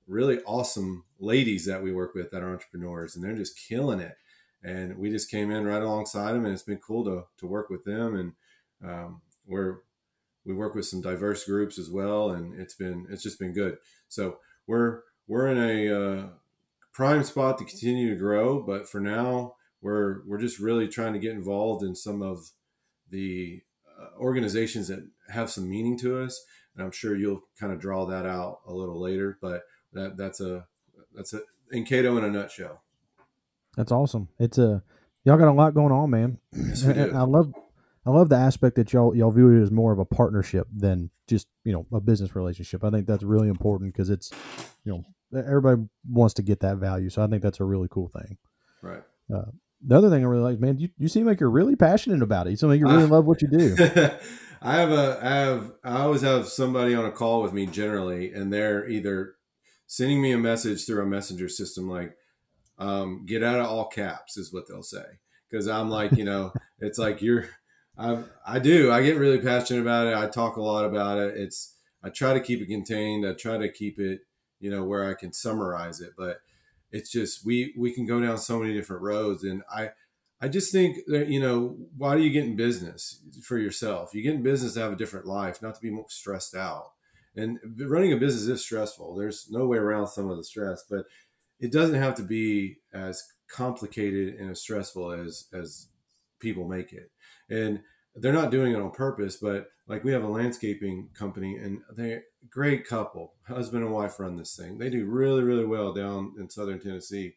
really 0.07 0.39
awesome 0.41 1.05
ladies 1.19 1.65
that 1.65 1.81
we 1.81 1.91
work 1.91 2.13
with 2.13 2.31
that 2.31 2.41
are 2.41 2.51
entrepreneurs 2.51 3.15
and 3.15 3.23
they're 3.23 3.35
just 3.35 3.57
killing 3.57 3.99
it. 3.99 4.17
And 4.63 4.97
we 4.97 5.09
just 5.09 5.29
came 5.29 5.51
in 5.51 5.65
right 5.65 5.81
alongside 5.81 6.33
them 6.33 6.45
and 6.45 6.53
it's 6.53 6.63
been 6.63 6.77
cool 6.77 7.03
to, 7.05 7.25
to 7.37 7.47
work 7.47 7.69
with 7.69 7.83
them. 7.83 8.15
And 8.15 8.33
um, 8.89 9.21
we're, 9.45 9.79
we 10.45 10.53
work 10.53 10.75
with 10.75 10.85
some 10.85 11.01
diverse 11.01 11.45
groups 11.45 11.77
as 11.77 11.89
well. 11.89 12.31
And 12.31 12.59
it's 12.59 12.73
been, 12.73 13.05
it's 13.09 13.23
just 13.23 13.39
been 13.39 13.53
good. 13.53 13.77
So 14.07 14.37
we're, 14.67 15.01
we're 15.27 15.47
in 15.47 15.57
a 15.57 15.89
uh, 15.95 16.27
prime 16.93 17.23
spot 17.23 17.57
to 17.59 17.65
continue 17.65 18.09
to 18.09 18.15
grow. 18.15 18.61
But 18.61 18.89
for 18.89 18.99
now, 18.99 19.55
we're, 19.81 20.21
we're 20.25 20.39
just 20.39 20.59
really 20.59 20.87
trying 20.87 21.13
to 21.13 21.19
get 21.19 21.33
involved 21.33 21.83
in 21.83 21.95
some 21.95 22.21
of 22.21 22.51
the 23.09 23.61
organizations 24.17 24.87
that 24.87 25.07
have 25.29 25.49
some 25.49 25.69
meaning 25.69 25.97
to 25.99 26.21
us. 26.21 26.43
And 26.75 26.83
I'm 26.83 26.91
sure 26.91 27.15
you'll 27.15 27.43
kind 27.59 27.71
of 27.71 27.79
draw 27.79 28.05
that 28.05 28.25
out 28.25 28.59
a 28.67 28.73
little 28.73 28.99
later, 28.99 29.37
but 29.41 29.63
that 29.93 30.17
that's 30.17 30.41
a 30.41 30.65
that's 31.15 31.33
a 31.33 31.41
Encato 31.73 32.17
in 32.17 32.23
a 32.23 32.31
nutshell. 32.31 32.81
That's 33.77 33.91
awesome. 33.91 34.29
It's 34.39 34.57
a 34.57 34.83
y'all 35.23 35.37
got 35.37 35.47
a 35.47 35.53
lot 35.53 35.73
going 35.73 35.91
on, 35.91 36.09
man. 36.09 36.37
Yes. 36.51 36.85
I 36.87 37.23
love 37.23 37.53
I 38.05 38.11
love 38.11 38.29
the 38.29 38.35
aspect 38.35 38.75
that 38.75 38.91
y'all 38.91 39.15
y'all 39.15 39.31
view 39.31 39.49
it 39.49 39.61
as 39.61 39.71
more 39.71 39.93
of 39.93 39.99
a 39.99 40.05
partnership 40.05 40.67
than 40.75 41.09
just 41.27 41.47
you 41.63 41.71
know 41.71 41.85
a 41.91 42.01
business 42.01 42.35
relationship. 42.35 42.83
I 42.83 42.89
think 42.89 43.07
that's 43.07 43.23
really 43.23 43.47
important 43.47 43.93
because 43.93 44.09
it's 44.09 44.31
you 44.83 44.91
know 44.91 45.03
everybody 45.37 45.83
wants 46.09 46.33
to 46.35 46.41
get 46.43 46.59
that 46.61 46.77
value, 46.77 47.09
so 47.09 47.23
I 47.23 47.27
think 47.27 47.41
that's 47.41 47.59
a 47.59 47.65
really 47.65 47.87
cool 47.89 48.09
thing. 48.09 48.37
Right. 48.81 49.03
Uh, 49.33 49.51
the 49.85 49.97
other 49.97 50.09
thing 50.09 50.23
I 50.23 50.27
really 50.27 50.43
like, 50.43 50.59
man, 50.59 50.77
you, 50.77 50.89
you 50.97 51.07
seem 51.07 51.25
like 51.25 51.39
you're 51.39 51.49
really 51.49 51.75
passionate 51.75 52.21
about 52.21 52.47
it. 52.47 52.51
You 52.51 52.55
seem 52.55 52.69
like 52.69 52.79
you 52.79 52.87
really 52.87 53.03
I- 53.03 53.05
love 53.07 53.25
what 53.25 53.41
you 53.41 53.47
do. 53.47 53.75
I 54.65 54.75
have 54.79 54.91
a 54.91 55.19
I 55.21 55.29
have 55.29 55.71
I 55.83 56.01
always 56.03 56.21
have 56.21 56.47
somebody 56.47 56.95
on 56.95 57.03
a 57.03 57.11
call 57.11 57.41
with 57.41 57.51
me 57.51 57.65
generally, 57.65 58.31
and 58.31 58.51
they're 58.51 58.87
either 58.87 59.35
sending 59.87 60.21
me 60.21 60.31
a 60.31 60.37
message 60.37 60.85
through 60.85 61.03
a 61.03 61.05
messenger 61.05 61.49
system 61.49 61.89
like 61.89 62.15
um, 62.79 63.25
"get 63.25 63.43
out 63.43 63.59
of 63.59 63.65
all 63.65 63.87
caps" 63.87 64.37
is 64.37 64.53
what 64.53 64.67
they'll 64.69 64.81
say 64.81 65.03
because 65.49 65.67
I'm 65.67 65.89
like 65.89 66.13
you 66.13 66.23
know 66.23 66.53
it's 66.79 66.97
like 66.97 67.21
you're 67.21 67.49
I 67.97 68.23
I 68.47 68.59
do 68.59 68.89
I 68.89 69.03
get 69.03 69.17
really 69.17 69.39
passionate 69.39 69.81
about 69.81 70.07
it. 70.07 70.15
I 70.15 70.27
talk 70.27 70.55
a 70.55 70.61
lot 70.61 70.85
about 70.85 71.17
it. 71.17 71.35
It's 71.35 71.75
I 72.01 72.07
try 72.09 72.33
to 72.33 72.39
keep 72.39 72.61
it 72.61 72.67
contained. 72.67 73.27
I 73.27 73.33
try 73.33 73.57
to 73.57 73.69
keep 73.69 73.99
it 73.99 74.21
you 74.61 74.71
know 74.71 74.85
where 74.85 75.09
I 75.09 75.13
can 75.13 75.33
summarize 75.33 75.99
it, 75.99 76.11
but 76.17 76.37
it's 76.93 77.11
just 77.11 77.45
we 77.45 77.73
we 77.75 77.91
can 77.91 78.05
go 78.05 78.21
down 78.21 78.37
so 78.37 78.59
many 78.59 78.73
different 78.73 79.01
roads, 79.01 79.43
and 79.43 79.63
I 79.69 79.89
I 80.39 80.47
just 80.47 80.71
think 80.71 80.99
that 81.07 81.27
you 81.27 81.41
know 81.41 81.75
why 81.97 82.15
do 82.15 82.21
you 82.21 82.29
get 82.29 82.45
in 82.45 82.55
business 82.55 83.21
for 83.43 83.57
yourself? 83.57 84.13
You 84.13 84.21
get 84.21 84.35
in 84.35 84.43
business 84.43 84.75
to 84.75 84.81
have 84.81 84.93
a 84.93 84.97
different 84.97 85.25
life, 85.25 85.61
not 85.61 85.75
to 85.75 85.81
be 85.81 85.89
more 85.89 86.05
stressed 86.07 86.55
out. 86.55 86.91
And 87.35 87.57
running 87.79 88.13
a 88.13 88.17
business 88.17 88.47
is 88.47 88.63
stressful. 88.63 89.15
There's 89.15 89.47
no 89.49 89.65
way 89.65 89.79
around 89.79 90.07
some 90.07 90.29
of 90.29 90.37
the 90.37 90.43
stress, 90.43 90.83
but 90.87 91.05
it 91.59 91.71
doesn't 91.71 91.99
have 91.99 92.13
to 92.15 92.23
be 92.23 92.77
as 92.93 93.23
complicated 93.49 94.35
and 94.35 94.51
as 94.51 94.61
stressful 94.61 95.11
as 95.11 95.47
as 95.51 95.87
people 96.39 96.67
make 96.67 96.93
it. 96.93 97.09
And 97.49 97.81
they're 98.15 98.31
not 98.31 98.51
doing 98.51 98.73
it 98.73 98.81
on 98.81 98.91
purpose, 98.91 99.37
but 99.37 99.67
like 99.87 100.03
we 100.03 100.13
have 100.13 100.23
a 100.23 100.27
landscaping 100.27 101.09
company 101.13 101.57
and 101.57 101.81
they're 101.95 102.17
a 102.17 102.47
great 102.49 102.87
couple, 102.87 103.33
husband 103.47 103.83
and 103.83 103.93
wife 103.93 104.19
run 104.19 104.37
this 104.37 104.55
thing. 104.55 104.77
They 104.77 104.89
do 104.89 105.05
really, 105.05 105.43
really 105.43 105.65
well 105.65 105.93
down 105.93 106.33
in 106.39 106.49
southern 106.49 106.79
Tennessee. 106.79 107.35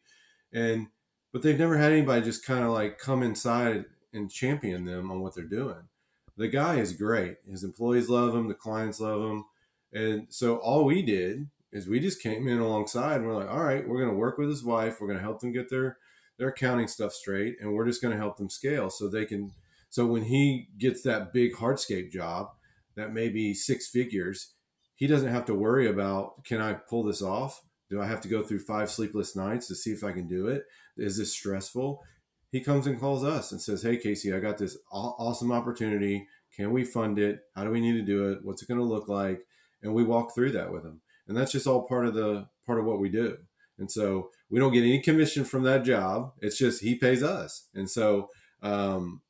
And 0.52 0.88
but 1.32 1.42
they've 1.42 1.58
never 1.58 1.76
had 1.76 1.92
anybody 1.92 2.22
just 2.22 2.46
kind 2.46 2.64
of 2.64 2.70
like 2.70 2.98
come 2.98 3.22
inside 3.22 3.84
and 4.12 4.30
champion 4.30 4.84
them 4.84 5.10
on 5.10 5.20
what 5.20 5.34
they're 5.34 5.44
doing. 5.44 5.88
The 6.36 6.48
guy 6.48 6.76
is 6.76 6.92
great. 6.92 7.38
His 7.48 7.64
employees 7.64 8.08
love 8.08 8.34
him, 8.34 8.48
the 8.48 8.54
clients 8.54 9.00
love 9.00 9.20
him. 9.20 9.44
And 9.92 10.26
so 10.30 10.56
all 10.56 10.84
we 10.84 11.02
did 11.02 11.48
is 11.72 11.88
we 11.88 12.00
just 12.00 12.22
came 12.22 12.46
in 12.48 12.58
alongside 12.58 13.16
and 13.16 13.26
we're 13.26 13.34
like, 13.34 13.50
all 13.50 13.64
right, 13.64 13.86
we're 13.86 13.98
going 13.98 14.10
to 14.10 14.16
work 14.16 14.38
with 14.38 14.48
his 14.48 14.64
wife. 14.64 14.96
We're 15.00 15.08
going 15.08 15.18
to 15.18 15.24
help 15.24 15.40
them 15.40 15.52
get 15.52 15.68
their 15.68 15.98
their 16.38 16.48
accounting 16.48 16.86
stuff 16.86 17.12
straight 17.12 17.56
and 17.60 17.72
we're 17.72 17.86
just 17.86 18.02
going 18.02 18.12
to 18.12 18.18
help 18.18 18.36
them 18.36 18.50
scale 18.50 18.90
so 18.90 19.08
they 19.08 19.24
can 19.24 19.52
so 19.88 20.06
when 20.06 20.24
he 20.24 20.68
gets 20.78 21.02
that 21.02 21.32
big 21.32 21.54
hardscape 21.54 22.10
job 22.10 22.48
that 22.96 23.12
may 23.12 23.28
be 23.28 23.54
six 23.54 23.88
figures, 23.88 24.54
he 24.94 25.06
doesn't 25.06 25.32
have 25.32 25.44
to 25.46 25.54
worry 25.54 25.86
about 25.86 26.44
can 26.44 26.60
I 26.60 26.74
pull 26.74 27.04
this 27.04 27.22
off? 27.22 27.60
Do 27.88 28.00
I 28.00 28.06
have 28.06 28.20
to 28.22 28.28
go 28.28 28.42
through 28.42 28.60
five 28.60 28.90
sleepless 28.90 29.36
nights 29.36 29.68
to 29.68 29.74
see 29.74 29.90
if 29.90 30.02
I 30.02 30.12
can 30.12 30.26
do 30.26 30.48
it? 30.48 30.64
Is 30.96 31.18
this 31.18 31.32
stressful? 31.32 32.02
He 32.50 32.60
comes 32.60 32.86
and 32.86 32.98
calls 32.98 33.22
us 33.22 33.52
and 33.52 33.60
says, 33.60 33.82
"Hey 33.82 33.96
Casey, 33.96 34.32
I 34.32 34.40
got 34.40 34.58
this 34.58 34.78
awesome 34.90 35.52
opportunity. 35.52 36.26
Can 36.54 36.72
we 36.72 36.84
fund 36.84 37.18
it? 37.18 37.40
How 37.54 37.64
do 37.64 37.70
we 37.70 37.80
need 37.80 37.92
to 37.92 38.02
do 38.02 38.30
it? 38.30 38.38
What's 38.42 38.62
it 38.62 38.68
going 38.68 38.80
to 38.80 38.84
look 38.84 39.08
like?" 39.08 39.42
And 39.82 39.94
we 39.94 40.04
walk 40.04 40.34
through 40.34 40.52
that 40.52 40.72
with 40.72 40.84
him. 40.84 41.02
And 41.28 41.36
that's 41.36 41.52
just 41.52 41.66
all 41.66 41.86
part 41.86 42.06
of 42.06 42.14
the 42.14 42.49
part 42.66 42.78
of 42.78 42.86
what 42.86 42.99
we 42.99 43.08
do. 43.08 43.36
And 43.78 43.90
so 43.90 44.30
we 44.49 44.58
don't 44.58 44.72
get 44.72 44.84
any 44.84 45.00
commission 45.00 45.44
from 45.44 45.64
that 45.64 45.84
job. 45.84 46.32
It's 46.40 46.58
just 46.58 46.82
he 46.82 46.96
pays 46.96 47.22
us. 47.22 47.68
And 47.75 47.90
so 47.90 48.30
um, 48.62 49.20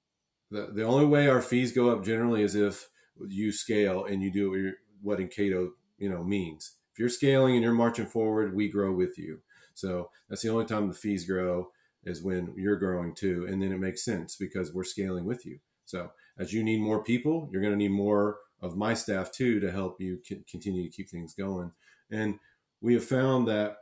the 0.50 0.70
the 0.72 0.82
only 0.82 1.06
way 1.06 1.28
our 1.28 1.42
fees 1.42 1.72
go 1.72 1.90
up 1.90 2.04
generally 2.04 2.42
is 2.42 2.54
if 2.54 2.88
you 3.28 3.52
scale 3.52 4.04
and 4.04 4.22
you 4.22 4.30
do 4.30 4.72
what, 5.02 5.18
Encato 5.18 5.70
you 5.98 6.08
know 6.08 6.22
means. 6.22 6.76
If 6.92 6.98
you're 6.98 7.08
scaling 7.08 7.54
and 7.54 7.62
you're 7.62 7.74
marching 7.74 8.06
forward, 8.06 8.54
we 8.54 8.70
grow 8.70 8.92
with 8.92 9.18
you. 9.18 9.40
So 9.74 10.10
that's 10.28 10.42
the 10.42 10.48
only 10.48 10.64
time 10.64 10.88
the 10.88 10.94
fees 10.94 11.26
grow 11.26 11.70
is 12.04 12.22
when 12.22 12.54
you're 12.56 12.78
growing 12.78 13.14
too, 13.14 13.46
and 13.48 13.62
then 13.62 13.72
it 13.72 13.78
makes 13.78 14.04
sense 14.04 14.36
because 14.36 14.72
we're 14.72 14.84
scaling 14.84 15.24
with 15.24 15.44
you. 15.44 15.58
So 15.84 16.12
as 16.38 16.52
you 16.52 16.62
need 16.62 16.80
more 16.80 17.02
people, 17.02 17.48
you're 17.50 17.60
going 17.60 17.74
to 17.74 17.78
need 17.78 17.90
more 17.90 18.38
of 18.62 18.76
my 18.76 18.94
staff 18.94 19.32
too 19.32 19.60
to 19.60 19.70
help 19.70 20.00
you 20.00 20.20
continue 20.50 20.84
to 20.84 20.96
keep 20.96 21.08
things 21.08 21.34
going. 21.34 21.72
And 22.10 22.38
we 22.80 22.94
have 22.94 23.04
found 23.04 23.48
that 23.48 23.78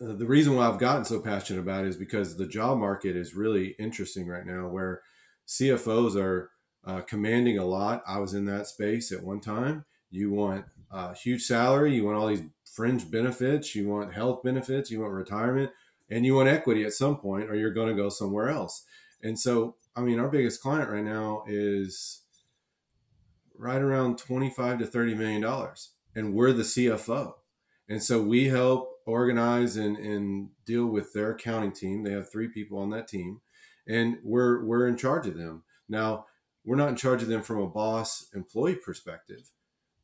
uh, 0.00 0.14
the 0.14 0.26
reason 0.26 0.54
why 0.54 0.66
I've 0.66 0.78
gotten 0.78 1.04
so 1.04 1.20
passionate 1.20 1.60
about 1.60 1.84
it 1.84 1.88
is 1.88 1.96
because 1.96 2.36
the 2.36 2.46
job 2.46 2.78
market 2.78 3.16
is 3.16 3.34
really 3.34 3.74
interesting 3.78 4.26
right 4.26 4.46
now, 4.46 4.68
where 4.68 5.02
CFOs 5.48 6.14
are 6.14 6.50
uh, 6.84 7.00
commanding 7.00 7.58
a 7.58 7.64
lot. 7.64 8.02
I 8.06 8.18
was 8.18 8.34
in 8.34 8.44
that 8.46 8.66
space 8.66 9.10
at 9.10 9.24
one 9.24 9.40
time. 9.40 9.84
You 10.10 10.30
want 10.30 10.66
a 10.90 11.14
huge 11.14 11.42
salary, 11.42 11.94
you 11.94 12.04
want 12.04 12.16
all 12.16 12.28
these 12.28 12.44
fringe 12.70 13.10
benefits, 13.10 13.74
you 13.74 13.88
want 13.88 14.14
health 14.14 14.42
benefits, 14.42 14.90
you 14.90 15.00
want 15.00 15.12
retirement, 15.12 15.70
and 16.08 16.24
you 16.24 16.34
want 16.34 16.48
equity 16.48 16.84
at 16.84 16.92
some 16.92 17.16
point, 17.16 17.50
or 17.50 17.56
you're 17.56 17.72
going 17.72 17.88
to 17.88 18.00
go 18.00 18.08
somewhere 18.08 18.48
else. 18.48 18.84
And 19.22 19.38
so, 19.38 19.76
I 19.96 20.00
mean, 20.00 20.18
our 20.18 20.28
biggest 20.28 20.62
client 20.62 20.88
right 20.90 21.04
now 21.04 21.42
is 21.46 22.22
right 23.58 23.82
around 23.82 24.18
25 24.18 24.78
to 24.78 24.86
30 24.86 25.14
million 25.16 25.42
dollars 25.42 25.90
and 26.14 26.32
we're 26.32 26.52
the 26.52 26.62
cfo 26.62 27.34
and 27.88 28.02
so 28.02 28.22
we 28.22 28.46
help 28.46 29.00
organize 29.04 29.76
and, 29.76 29.96
and 29.96 30.50
deal 30.64 30.86
with 30.86 31.12
their 31.12 31.32
accounting 31.32 31.72
team 31.72 32.04
they 32.04 32.12
have 32.12 32.30
three 32.30 32.48
people 32.48 32.78
on 32.78 32.90
that 32.90 33.08
team 33.08 33.40
and 33.88 34.18
we're 34.22 34.64
we're 34.64 34.86
in 34.86 34.96
charge 34.96 35.26
of 35.26 35.36
them. 35.36 35.64
Now 35.88 36.26
we're 36.64 36.76
not 36.76 36.90
in 36.90 36.96
charge 36.96 37.22
of 37.22 37.28
them 37.28 37.42
from 37.42 37.60
a 37.60 37.66
boss 37.66 38.28
employee 38.34 38.76
perspective 38.76 39.50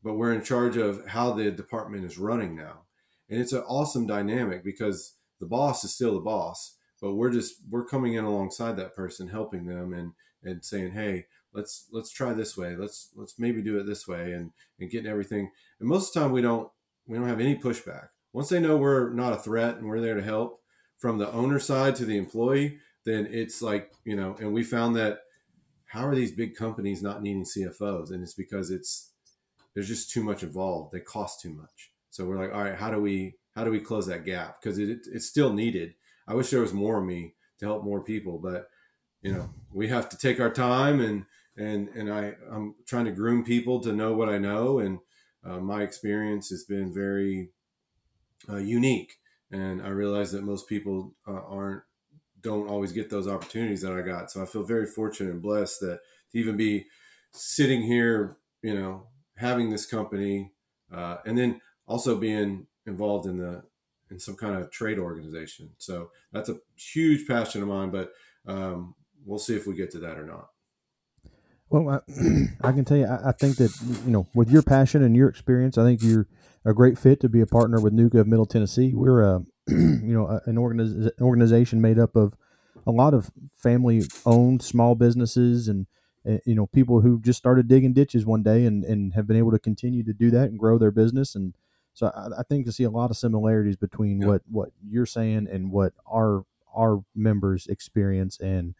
but 0.04 0.14
we're 0.14 0.34
in 0.34 0.44
charge 0.44 0.76
of 0.76 1.00
how 1.08 1.32
the 1.32 1.50
department 1.50 2.04
is 2.04 2.18
running 2.18 2.54
now. 2.54 2.82
And 3.30 3.40
it's 3.40 3.54
an 3.54 3.64
awesome 3.66 4.06
dynamic 4.06 4.62
because 4.62 5.14
the 5.40 5.46
boss 5.46 5.82
is 5.82 5.94
still 5.94 6.12
the 6.14 6.20
boss 6.20 6.76
but 7.00 7.14
we're 7.14 7.30
just 7.30 7.56
we're 7.70 7.84
coming 7.84 8.14
in 8.14 8.24
alongside 8.24 8.76
that 8.76 8.94
person 8.94 9.28
helping 9.28 9.66
them 9.66 9.92
and 9.92 10.12
and 10.42 10.64
saying 10.64 10.92
hey 10.92 11.26
let's 11.52 11.86
let's 11.92 12.10
try 12.10 12.32
this 12.32 12.56
way. 12.56 12.76
Let's 12.76 13.10
let's 13.16 13.38
maybe 13.38 13.62
do 13.62 13.78
it 13.78 13.84
this 13.86 14.06
way 14.06 14.32
and 14.32 14.52
and 14.78 14.90
getting 14.90 15.10
everything. 15.10 15.50
And 15.80 15.88
most 15.88 16.08
of 16.08 16.14
the 16.14 16.20
time 16.20 16.32
we 16.32 16.42
don't 16.42 16.70
we 17.06 17.16
don't 17.16 17.28
have 17.28 17.40
any 17.40 17.56
pushback. 17.56 18.08
Once 18.32 18.48
they 18.48 18.60
know 18.60 18.76
we're 18.76 19.10
not 19.10 19.32
a 19.32 19.38
threat 19.38 19.76
and 19.76 19.86
we're 19.86 20.00
there 20.00 20.16
to 20.16 20.22
help 20.22 20.60
from 20.96 21.18
the 21.18 21.30
owner 21.32 21.58
side 21.58 21.96
to 21.96 22.04
the 22.04 22.16
employee 22.16 22.78
then 23.04 23.26
it's 23.30 23.62
like 23.62 23.92
you 24.04 24.16
know 24.16 24.36
and 24.40 24.52
we 24.52 24.62
found 24.62 24.96
that 24.96 25.20
how 25.86 26.06
are 26.06 26.14
these 26.14 26.32
big 26.32 26.56
companies 26.56 27.02
not 27.02 27.22
needing 27.22 27.44
cfos 27.44 28.10
and 28.10 28.22
it's 28.22 28.34
because 28.34 28.70
it's 28.70 29.12
there's 29.74 29.88
just 29.88 30.10
too 30.10 30.22
much 30.22 30.42
involved. 30.42 30.92
They 30.92 31.00
cost 31.00 31.40
too 31.40 31.50
much. 31.52 31.92
So 32.10 32.24
we're 32.24 32.38
like 32.38 32.52
all 32.54 32.62
right 32.62 32.76
how 32.76 32.90
do 32.90 33.00
we 33.00 33.36
how 33.54 33.64
do 33.64 33.70
we 33.70 33.80
close 33.80 34.06
that 34.06 34.24
gap? 34.24 34.60
Because 34.60 34.78
it, 34.78 35.00
it's 35.12 35.26
still 35.26 35.52
needed. 35.52 35.94
I 36.26 36.34
wish 36.34 36.50
there 36.50 36.60
was 36.60 36.72
more 36.72 36.98
of 36.98 37.04
me 37.04 37.34
to 37.58 37.66
help 37.66 37.84
more 37.84 38.02
people 38.02 38.38
but 38.38 38.68
you 39.22 39.32
know 39.32 39.50
we 39.72 39.88
have 39.88 40.08
to 40.10 40.18
take 40.18 40.40
our 40.40 40.50
time 40.50 41.00
and 41.00 41.26
and 41.56 41.88
and 41.88 42.12
I 42.12 42.34
I'm 42.50 42.74
trying 42.86 43.04
to 43.06 43.12
groom 43.12 43.44
people 43.44 43.80
to 43.80 43.92
know 43.92 44.14
what 44.14 44.28
I 44.28 44.38
know, 44.38 44.78
and 44.78 44.98
uh, 45.44 45.58
my 45.58 45.82
experience 45.82 46.48
has 46.50 46.64
been 46.64 46.92
very 46.92 47.50
uh, 48.48 48.56
unique, 48.56 49.18
and 49.50 49.80
I 49.80 49.88
realize 49.88 50.32
that 50.32 50.42
most 50.42 50.68
people 50.68 51.14
uh, 51.28 51.42
aren't 51.46 51.82
don't 52.44 52.68
always 52.68 52.92
get 52.92 53.10
those 53.10 53.26
opportunities 53.26 53.80
that 53.80 53.92
I 53.92 54.02
got. 54.02 54.30
So 54.30 54.42
I 54.42 54.46
feel 54.46 54.62
very 54.62 54.86
fortunate 54.86 55.32
and 55.32 55.42
blessed 55.42 55.80
that 55.80 56.00
to 56.30 56.38
even 56.38 56.56
be 56.56 56.84
sitting 57.32 57.82
here, 57.82 58.36
you 58.62 58.74
know, 58.74 59.08
having 59.36 59.70
this 59.70 59.86
company, 59.86 60.52
uh, 60.92 61.16
and 61.26 61.36
then 61.36 61.60
also 61.88 62.16
being 62.16 62.66
involved 62.86 63.26
in 63.26 63.38
the 63.38 63.64
in 64.10 64.20
some 64.20 64.36
kind 64.36 64.56
of 64.56 64.70
trade 64.70 64.98
organization. 64.98 65.70
So 65.78 66.10
that's 66.30 66.50
a 66.50 66.58
huge 66.76 67.26
passion 67.26 67.62
of 67.62 67.68
mine, 67.68 67.90
but 67.90 68.12
um, 68.46 68.94
we'll 69.24 69.38
see 69.38 69.56
if 69.56 69.66
we 69.66 69.74
get 69.74 69.90
to 69.92 69.98
that 70.00 70.18
or 70.18 70.26
not. 70.26 70.50
Well, 71.70 71.88
I, 71.88 72.00
I 72.68 72.72
can 72.72 72.84
tell 72.84 72.98
you, 72.98 73.06
I, 73.06 73.30
I 73.30 73.32
think 73.32 73.56
that 73.56 73.74
you 74.04 74.12
know, 74.12 74.26
with 74.34 74.50
your 74.50 74.62
passion 74.62 75.02
and 75.02 75.16
your 75.16 75.28
experience, 75.28 75.78
I 75.78 75.84
think 75.84 76.02
you're 76.02 76.28
a 76.64 76.74
great 76.74 76.98
fit 76.98 77.20
to 77.20 77.28
be 77.28 77.40
a 77.40 77.46
partner 77.46 77.80
with 77.80 77.92
NUCA 77.92 78.20
of 78.20 78.26
Middle 78.26 78.46
Tennessee. 78.46 78.92
We're 78.94 79.22
a, 79.22 79.44
you 79.68 80.12
know, 80.14 80.40
an 80.46 80.56
organiz- 80.56 81.10
organization 81.20 81.80
made 81.80 81.98
up 81.98 82.16
of 82.16 82.34
a 82.86 82.90
lot 82.90 83.14
of 83.14 83.30
family-owned 83.56 84.62
small 84.62 84.94
businesses 84.94 85.68
and 85.68 85.86
uh, 86.28 86.38
you 86.46 86.54
know 86.54 86.66
people 86.66 87.00
who 87.00 87.20
just 87.20 87.38
started 87.38 87.68
digging 87.68 87.92
ditches 87.92 88.24
one 88.26 88.42
day 88.42 88.64
and, 88.66 88.84
and 88.84 89.14
have 89.14 89.26
been 89.26 89.36
able 89.36 89.50
to 89.50 89.58
continue 89.58 90.02
to 90.02 90.12
do 90.12 90.30
that 90.30 90.48
and 90.50 90.58
grow 90.58 90.78
their 90.78 90.90
business 90.90 91.34
and 91.34 91.54
so 91.92 92.06
I, 92.14 92.40
I 92.40 92.42
think 92.42 92.66
to 92.66 92.72
see 92.72 92.84
a 92.84 92.90
lot 92.90 93.10
of 93.10 93.16
similarities 93.16 93.76
between 93.76 94.20
Yeah. 94.20 94.28
what 94.28 94.42
what 94.50 94.68
you're 94.86 95.06
saying 95.06 95.48
and 95.50 95.70
what 95.70 95.92
our 96.10 96.44
our 96.74 97.04
members 97.14 97.66
experience 97.66 98.38
and 98.38 98.74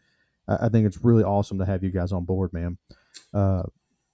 I, 0.47 0.65
I 0.65 0.69
think 0.69 0.85
it's 0.85 1.03
really 1.03 1.23
awesome 1.23 1.57
to 1.59 1.65
have 1.65 1.83
you 1.83 1.89
guys 1.91 2.11
on 2.11 2.25
board, 2.25 2.51
man. 2.53 2.77
Uh, 3.33 3.63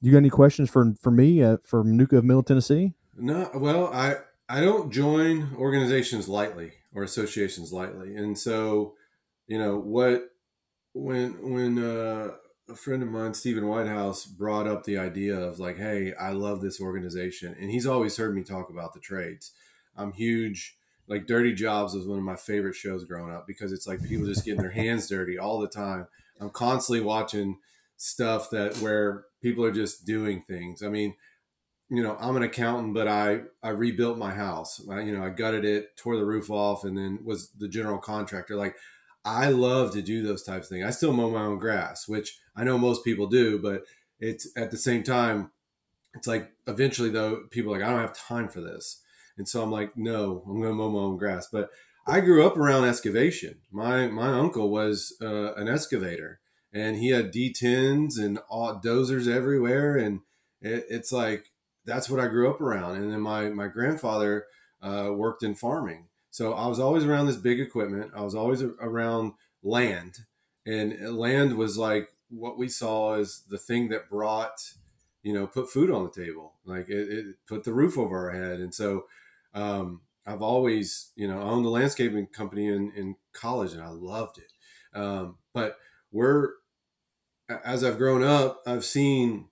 you 0.02 0.12
got 0.12 0.18
any 0.20 0.30
questions 0.30 0.70
for 0.70 0.94
for 1.02 1.12
me 1.12 1.42
uh, 1.44 1.58
from 1.66 1.98
NUCA 1.98 2.18
of 2.18 2.26
Middle 2.26 2.44
Tennessee? 2.44 2.94
No, 3.18 3.50
well, 3.56 3.88
I 3.94 4.16
I 4.52 4.60
don't 4.60 4.92
join 4.92 5.56
organizations 5.56 6.28
lightly 6.28 6.74
or 6.94 7.04
associations 7.04 7.72
lightly, 7.72 8.18
and 8.18 8.38
so 8.38 8.96
you 9.48 9.58
know 9.58 9.78
what 9.78 10.26
when 10.94 11.54
when 11.54 11.82
uh, 11.82 12.32
a 12.70 12.76
friend 12.76 13.02
of 13.02 13.08
mine, 13.08 13.34
Stephen 13.34 13.66
Whitehouse, 13.66 14.26
brought 14.26 14.68
up 14.68 14.84
the 14.84 14.98
idea 14.98 15.40
of 15.40 15.60
like, 15.60 15.78
hey, 15.78 16.14
I 16.20 16.32
love 16.32 16.60
this 16.60 16.82
organization, 16.82 17.56
and 17.62 17.72
he's 17.72 17.88
always 17.88 18.18
heard 18.18 18.36
me 18.36 18.44
talk 18.44 18.70
about 18.70 18.94
the 18.94 19.00
trades. 19.00 19.54
I'm 19.96 20.12
huge. 20.12 20.76
Like 21.08 21.28
Dirty 21.28 21.54
Jobs 21.54 21.94
was 21.94 22.06
one 22.06 22.20
of 22.20 22.26
my 22.26 22.36
favorite 22.36 22.76
shows 22.76 23.06
growing 23.06 23.34
up 23.34 23.48
because 23.48 23.72
it's 23.72 23.88
like 23.88 24.04
people 24.04 24.28
just 24.28 24.44
getting 24.44 24.62
their 24.62 24.72
hands 24.72 25.08
dirty 25.08 25.38
all 25.38 25.60
the 25.60 25.68
time. 25.70 26.08
I'm 26.42 26.50
constantly 26.50 27.06
watching 27.06 27.60
stuff 27.96 28.50
that 28.50 28.76
where 28.80 29.24
people 29.42 29.64
are 29.64 29.72
just 29.72 30.06
doing 30.06 30.42
things. 30.42 30.84
I 30.84 30.90
mean, 30.90 31.16
you 31.92 32.02
know, 32.02 32.16
I'm 32.22 32.38
an 32.38 32.44
accountant, 32.44 32.94
but 32.94 33.10
I 33.10 33.42
I 33.62 33.70
rebuilt 33.70 34.18
my 34.18 34.32
house. 34.34 34.82
I, 34.90 35.02
you 35.02 35.12
know, 35.12 35.26
I 35.26 35.30
gutted 35.30 35.66
it, 35.66 35.98
tore 35.98 36.16
the 36.16 36.26
roof 36.26 36.50
off, 36.50 36.86
and 36.86 36.98
then 36.98 37.20
was 37.26 37.50
the 37.50 37.68
general 37.68 37.98
contractor. 37.98 38.56
Like, 38.56 38.78
I 39.26 39.50
love 39.50 39.92
to 39.94 40.02
do 40.02 40.24
those 40.24 40.42
types 40.42 40.68
of 40.68 40.70
things. 40.70 40.86
I 40.86 40.92
still 40.92 41.12
mow 41.12 41.30
my 41.30 41.42
own 41.44 41.60
grass, 41.60 42.08
which 42.08 42.40
I 42.56 42.64
know 42.64 42.78
most 42.78 43.04
people 43.04 43.28
do, 43.28 43.60
but 43.60 43.84
it's 44.22 44.48
at 44.56 44.72
the 44.72 44.78
same 44.78 45.04
time, 45.04 45.52
it's 46.14 46.28
like 46.28 46.54
eventually 46.66 47.10
though, 47.10 47.44
people 47.52 47.74
like 47.74 47.82
I 47.82 47.90
don't 47.90 48.00
have 48.00 48.16
time 48.16 48.48
for 48.48 48.62
this, 48.62 49.02
and 49.38 49.46
so 49.46 49.62
I'm 49.62 49.72
like, 49.72 49.98
no, 49.98 50.44
I'm 50.48 50.62
going 50.62 50.72
to 50.72 50.74
mow 50.74 50.90
my 50.90 51.00
own 51.00 51.18
grass. 51.18 51.50
But 51.52 51.72
I 52.08 52.22
grew 52.22 52.48
up 52.48 52.56
around 52.56 52.86
excavation. 52.86 53.60
My 53.70 54.08
my 54.08 54.30
uncle 54.30 54.70
was 54.70 55.14
uh, 55.22 55.56
an 55.56 55.68
excavator, 55.68 56.40
and 56.72 56.96
he 56.96 57.10
had 57.10 57.34
D10s 57.34 58.18
and 58.18 58.40
all, 58.50 58.80
dozers 58.80 59.28
everywhere, 59.28 59.98
and 59.98 60.22
it, 60.62 60.86
it's 60.90 61.12
like 61.12 61.52
that's 61.86 62.10
what 62.10 62.20
I 62.20 62.28
grew 62.28 62.50
up 62.50 62.62
around. 62.62 62.96
And 62.96 63.12
then 63.12 63.22
my 63.22 63.50
my 63.50 63.68
grandfather 63.68 64.46
uh, 64.82 65.12
worked 65.14 65.44
in 65.44 65.56
farming, 65.56 66.08
so 66.30 66.54
I 66.54 66.68
was 66.68 66.80
always 66.80 67.04
around 67.04 67.28
this 67.28 67.38
big 67.38 67.60
equipment. 67.60 68.12
I 68.16 68.22
was 68.22 68.36
always 68.36 68.62
around 68.62 69.34
land, 69.64 70.20
and 70.66 71.18
land 71.18 71.58
was 71.58 71.78
like 71.78 72.10
what 72.30 72.58
we 72.58 72.70
saw 72.70 73.16
as 73.16 73.44
the 73.50 73.58
thing 73.58 73.90
that 73.90 74.10
brought, 74.10 74.74
you 75.24 75.34
know, 75.34 75.48
put 75.48 75.70
food 75.70 75.92
on 75.92 76.04
the 76.04 76.12
table. 76.26 76.54
Like 76.66 76.90
it, 76.90 77.10
it 77.10 77.36
put 77.48 77.64
the 77.64 77.74
roof 77.74 77.98
over 77.98 78.30
our 78.30 78.36
head, 78.36 78.60
and 78.60 78.74
so. 78.74 79.06
Um, 79.54 80.02
I've 80.26 80.42
always, 80.42 81.12
you 81.16 81.28
know, 81.28 81.42
owned 81.42 81.66
a 81.66 81.70
landscaping 81.70 82.28
company 82.28 82.68
in, 82.68 82.92
in 82.96 83.16
college 83.34 83.74
and 83.74 83.82
I 83.82 83.90
loved 83.90 84.38
it. 84.38 84.54
Um, 84.94 85.38
but 85.54 85.78
we're, 86.12 86.50
as 87.50 87.84
I've 87.84 87.98
grown 87.98 88.24
up, 88.24 88.62
I've 88.66 88.86
seen, 88.86 89.48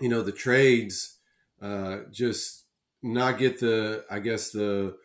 you 0.00 0.08
know, 0.08 0.22
the 0.22 0.32
trades 0.32 1.17
uh, 1.60 1.98
just 2.10 2.64
not 3.02 3.38
get 3.38 3.60
the, 3.60 4.04
I 4.10 4.18
guess, 4.18 4.50
the 4.50 4.96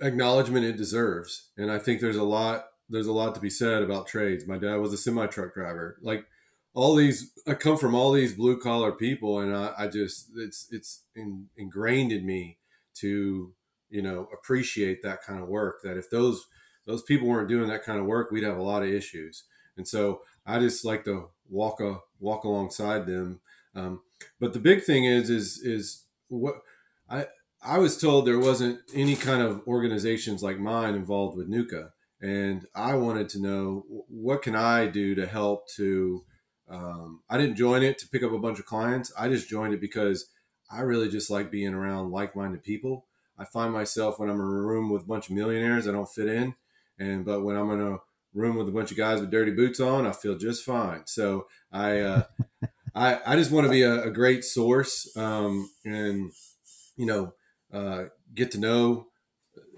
acknowledgement 0.00 0.64
it 0.64 0.76
deserves. 0.76 1.50
And 1.56 1.70
I 1.70 1.78
think 1.78 2.00
there's 2.00 2.16
a 2.16 2.24
lot, 2.24 2.66
there's 2.88 3.06
a 3.06 3.12
lot 3.12 3.34
to 3.34 3.40
be 3.40 3.50
said 3.50 3.82
about 3.82 4.06
trades. 4.06 4.46
My 4.46 4.58
dad 4.58 4.76
was 4.76 4.92
a 4.92 4.98
semi 4.98 5.26
truck 5.26 5.54
driver. 5.54 5.98
Like 6.02 6.26
all 6.74 6.94
these, 6.94 7.32
I 7.46 7.54
come 7.54 7.76
from 7.76 7.94
all 7.94 8.12
these 8.12 8.34
blue 8.34 8.58
collar 8.58 8.92
people, 8.92 9.38
and 9.38 9.56
I, 9.56 9.72
I 9.78 9.86
just, 9.86 10.30
it's, 10.36 10.66
it's 10.70 11.02
in, 11.14 11.48
ingrained 11.56 12.12
in 12.12 12.26
me 12.26 12.58
to, 12.96 13.52
you 13.90 14.02
know, 14.02 14.28
appreciate 14.32 15.02
that 15.02 15.22
kind 15.22 15.40
of 15.40 15.48
work. 15.48 15.80
That 15.84 15.96
if 15.96 16.10
those, 16.10 16.46
those 16.86 17.02
people 17.02 17.28
weren't 17.28 17.48
doing 17.48 17.68
that 17.68 17.84
kind 17.84 17.98
of 17.98 18.06
work, 18.06 18.30
we'd 18.30 18.44
have 18.44 18.58
a 18.58 18.62
lot 18.62 18.82
of 18.82 18.88
issues. 18.88 19.44
And 19.76 19.86
so 19.86 20.20
I 20.46 20.58
just 20.58 20.84
like 20.84 21.04
to 21.04 21.30
walk 21.48 21.80
a 21.80 21.98
walk 22.20 22.44
alongside 22.44 23.06
them. 23.06 23.40
Um, 23.74 24.00
but 24.40 24.52
the 24.52 24.58
big 24.58 24.82
thing 24.82 25.04
is 25.04 25.30
is 25.30 25.58
is 25.62 26.04
what 26.28 26.56
I 27.08 27.26
I 27.62 27.78
was 27.78 27.96
told 27.96 28.26
there 28.26 28.38
wasn't 28.38 28.80
any 28.94 29.16
kind 29.16 29.42
of 29.42 29.66
organizations 29.66 30.42
like 30.42 30.58
mine 30.58 30.94
involved 30.94 31.36
with 31.36 31.48
NUCA, 31.48 31.90
and 32.20 32.66
I 32.74 32.94
wanted 32.94 33.28
to 33.30 33.40
know 33.40 33.84
what 34.08 34.42
can 34.42 34.54
I 34.54 34.86
do 34.86 35.14
to 35.14 35.26
help 35.26 35.68
to. 35.76 36.24
Um, 36.68 37.20
I 37.28 37.36
didn't 37.36 37.56
join 37.56 37.82
it 37.82 37.98
to 37.98 38.08
pick 38.08 38.22
up 38.22 38.32
a 38.32 38.38
bunch 38.38 38.58
of 38.58 38.64
clients. 38.64 39.12
I 39.18 39.28
just 39.28 39.50
joined 39.50 39.74
it 39.74 39.80
because 39.80 40.30
I 40.70 40.80
really 40.80 41.10
just 41.10 41.30
like 41.30 41.50
being 41.50 41.74
around 41.74 42.10
like-minded 42.10 42.62
people. 42.62 43.04
I 43.38 43.44
find 43.44 43.70
myself 43.72 44.18
when 44.18 44.30
I'm 44.30 44.36
in 44.36 44.40
a 44.40 44.48
room 44.48 44.90
with 44.90 45.02
a 45.02 45.06
bunch 45.06 45.28
of 45.28 45.34
millionaires, 45.34 45.86
I 45.86 45.92
don't 45.92 46.08
fit 46.08 46.28
in, 46.28 46.54
and 46.98 47.24
but 47.24 47.42
when 47.42 47.56
I'm 47.56 47.70
in 47.70 47.80
a 47.80 47.98
room 48.34 48.56
with 48.56 48.68
a 48.68 48.72
bunch 48.72 48.90
of 48.90 48.96
guys 48.96 49.20
with 49.20 49.30
dirty 49.30 49.52
boots 49.52 49.80
on, 49.80 50.06
I 50.06 50.12
feel 50.12 50.36
just 50.36 50.64
fine. 50.64 51.02
So 51.06 51.46
I, 51.72 52.00
uh, 52.00 52.22
I, 52.94 53.20
I 53.26 53.36
just 53.36 53.50
want 53.50 53.64
to 53.64 53.70
be 53.70 53.82
a, 53.82 54.04
a 54.04 54.10
great 54.10 54.44
source 54.44 55.14
um, 55.16 55.70
and, 55.84 56.30
you 56.96 57.06
know, 57.06 57.34
uh, 57.72 58.04
get 58.34 58.52
to 58.52 58.58
know 58.58 59.08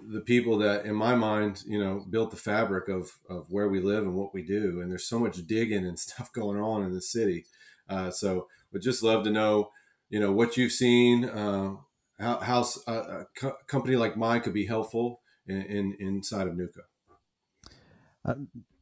the 0.09 0.21
people 0.21 0.59
that 0.59 0.85
in 0.85 0.95
my 0.95 1.15
mind, 1.15 1.63
you 1.67 1.83
know, 1.83 2.05
built 2.11 2.31
the 2.31 2.37
fabric 2.37 2.89
of, 2.89 3.11
of 3.29 3.51
where 3.51 3.69
we 3.69 3.81
live 3.81 4.05
and 4.05 4.15
what 4.15 4.35
we 4.35 4.43
do. 4.43 4.81
And 4.81 4.91
there's 4.91 5.09
so 5.09 5.19
much 5.19 5.45
digging 5.47 5.87
and 5.87 5.99
stuff 6.07 6.33
going 6.33 6.61
on 6.61 6.83
in 6.85 6.93
the 6.93 7.03
city. 7.03 7.47
Uh, 7.89 8.11
so 8.11 8.49
would 8.73 8.83
just 8.83 9.03
love 9.03 9.25
to 9.25 9.31
know, 9.31 9.71
you 10.09 10.21
know, 10.21 10.33
what 10.33 10.57
you've 10.57 10.73
seen, 10.73 11.25
uh, 11.25 11.77
how, 12.19 12.39
how 12.41 12.65
a, 12.87 12.93
a 12.93 13.27
co- 13.37 13.57
company 13.67 13.97
like 13.97 14.17
mine 14.17 14.41
could 14.41 14.55
be 14.55 14.67
helpful 14.67 15.21
in, 15.47 15.63
in 15.63 15.97
inside 15.99 16.49
of 16.49 16.55
NUCA 16.55 16.83
Uh, 18.25 18.35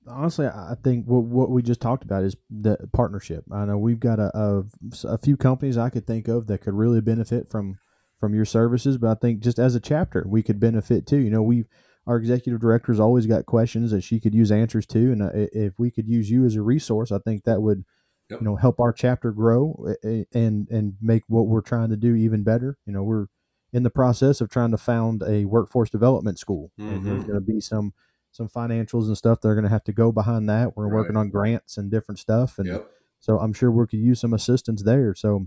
honestly, 0.06 0.46
I 0.46 0.74
think 0.82 1.06
what, 1.06 1.24
what 1.24 1.50
we 1.50 1.62
just 1.62 1.80
talked 1.80 2.04
about 2.04 2.24
is 2.24 2.36
the 2.50 2.76
partnership. 2.92 3.44
I 3.52 3.64
know 3.64 3.78
we've 3.78 4.00
got 4.00 4.18
a, 4.18 4.36
a, 4.36 4.64
a, 5.04 5.18
few 5.18 5.36
companies 5.36 5.78
I 5.78 5.90
could 5.90 6.06
think 6.06 6.28
of 6.28 6.46
that 6.46 6.58
could 6.58 6.74
really 6.74 7.00
benefit 7.00 7.50
from 7.50 7.78
from 8.20 8.34
your 8.34 8.44
services, 8.44 8.96
but 8.96 9.10
I 9.10 9.14
think 9.14 9.40
just 9.40 9.58
as 9.58 9.74
a 9.74 9.80
chapter, 9.80 10.24
we 10.26 10.42
could 10.42 10.58
benefit 10.58 11.06
too. 11.06 11.18
You 11.18 11.30
know, 11.30 11.42
we 11.42 11.64
our 12.06 12.16
executive 12.16 12.60
director's 12.60 13.00
always 13.00 13.26
got 13.26 13.46
questions 13.46 13.90
that 13.90 14.02
she 14.02 14.20
could 14.20 14.34
use 14.34 14.52
answers 14.52 14.86
to, 14.86 14.98
and 14.98 15.22
uh, 15.22 15.30
if 15.32 15.78
we 15.78 15.90
could 15.90 16.08
use 16.08 16.30
you 16.30 16.44
as 16.44 16.54
a 16.54 16.62
resource, 16.62 17.12
I 17.12 17.18
think 17.18 17.44
that 17.44 17.62
would. 17.62 17.84
Yep. 18.30 18.40
You 18.40 18.46
know, 18.46 18.56
help 18.56 18.80
our 18.80 18.94
chapter 18.94 19.32
grow 19.32 19.94
and 20.02 20.66
and 20.70 20.94
make 21.02 21.24
what 21.28 21.46
we're 21.46 21.60
trying 21.60 21.90
to 21.90 21.96
do 21.96 22.14
even 22.14 22.42
better. 22.42 22.78
You 22.86 22.94
know, 22.94 23.02
we're 23.02 23.26
in 23.70 23.82
the 23.82 23.90
process 23.90 24.40
of 24.40 24.48
trying 24.48 24.70
to 24.70 24.78
found 24.78 25.22
a 25.22 25.44
workforce 25.44 25.90
development 25.90 26.38
school, 26.38 26.70
mm-hmm. 26.80 26.90
and 26.90 27.04
there's 27.04 27.18
mm-hmm. 27.18 27.32
going 27.32 27.44
to 27.44 27.52
be 27.52 27.60
some 27.60 27.92
some 28.34 28.48
financials 28.48 29.06
and 29.06 29.16
stuff. 29.16 29.40
They're 29.40 29.54
going 29.54 29.64
to 29.64 29.70
have 29.70 29.84
to 29.84 29.92
go 29.92 30.10
behind 30.10 30.48
that. 30.48 30.76
We're 30.76 30.88
right. 30.88 30.94
working 30.94 31.16
on 31.16 31.30
grants 31.30 31.76
and 31.76 31.88
different 31.88 32.18
stuff, 32.18 32.58
and 32.58 32.66
yep. 32.66 32.90
so 33.20 33.38
I'm 33.38 33.52
sure 33.52 33.70
we 33.70 33.86
could 33.86 34.00
use 34.00 34.20
some 34.20 34.34
assistance 34.34 34.82
there. 34.82 35.14
So 35.14 35.46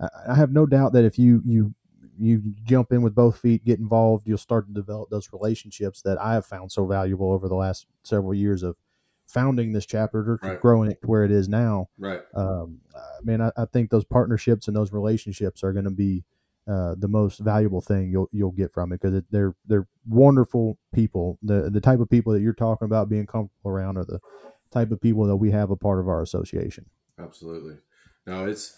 I 0.00 0.34
have 0.34 0.50
no 0.52 0.66
doubt 0.66 0.92
that 0.94 1.04
if 1.04 1.16
you 1.16 1.42
you 1.46 1.74
you 2.18 2.42
jump 2.64 2.92
in 2.92 3.02
with 3.02 3.14
both 3.14 3.38
feet, 3.38 3.64
get 3.64 3.78
involved, 3.78 4.26
you'll 4.26 4.38
start 4.38 4.66
to 4.66 4.72
develop 4.72 5.10
those 5.10 5.32
relationships 5.32 6.02
that 6.02 6.20
I 6.20 6.34
have 6.34 6.44
found 6.44 6.72
so 6.72 6.86
valuable 6.86 7.32
over 7.32 7.48
the 7.48 7.54
last 7.54 7.86
several 8.02 8.34
years 8.34 8.64
of 8.64 8.76
founding 9.26 9.72
this 9.72 9.86
chapter, 9.86 10.38
right. 10.42 10.60
growing 10.60 10.90
it 10.90 11.00
to 11.02 11.06
where 11.06 11.24
it 11.24 11.30
is 11.30 11.48
now. 11.48 11.88
Right. 11.98 12.20
Um, 12.34 12.80
uh, 12.94 13.00
man, 13.22 13.40
I, 13.40 13.52
I 13.56 13.64
think 13.66 13.90
those 13.90 14.04
partnerships 14.04 14.66
and 14.68 14.76
those 14.76 14.92
relationships 14.92 15.62
are 15.62 15.72
going 15.72 15.86
to 15.86 15.90
be 15.90 16.24
uh, 16.66 16.94
the 16.98 17.08
most 17.08 17.40
valuable 17.40 17.80
thing 17.80 18.10
you'll 18.10 18.28
you'll 18.32 18.50
get 18.50 18.72
from 18.72 18.92
it 18.92 19.00
because 19.00 19.22
they're 19.30 19.54
they're 19.66 19.86
wonderful 20.08 20.78
people. 20.94 21.38
The 21.42 21.70
the 21.70 21.80
type 21.80 22.00
of 22.00 22.08
people 22.08 22.32
that 22.32 22.40
you're 22.40 22.54
talking 22.54 22.86
about 22.86 23.08
being 23.08 23.26
comfortable 23.26 23.70
around 23.70 23.98
are 23.98 24.04
the 24.04 24.20
type 24.72 24.90
of 24.90 25.00
people 25.00 25.26
that 25.26 25.36
we 25.36 25.50
have 25.50 25.70
a 25.70 25.76
part 25.76 26.00
of 26.00 26.08
our 26.08 26.22
association. 26.22 26.86
Absolutely. 27.18 27.76
No, 28.26 28.46
it's 28.46 28.76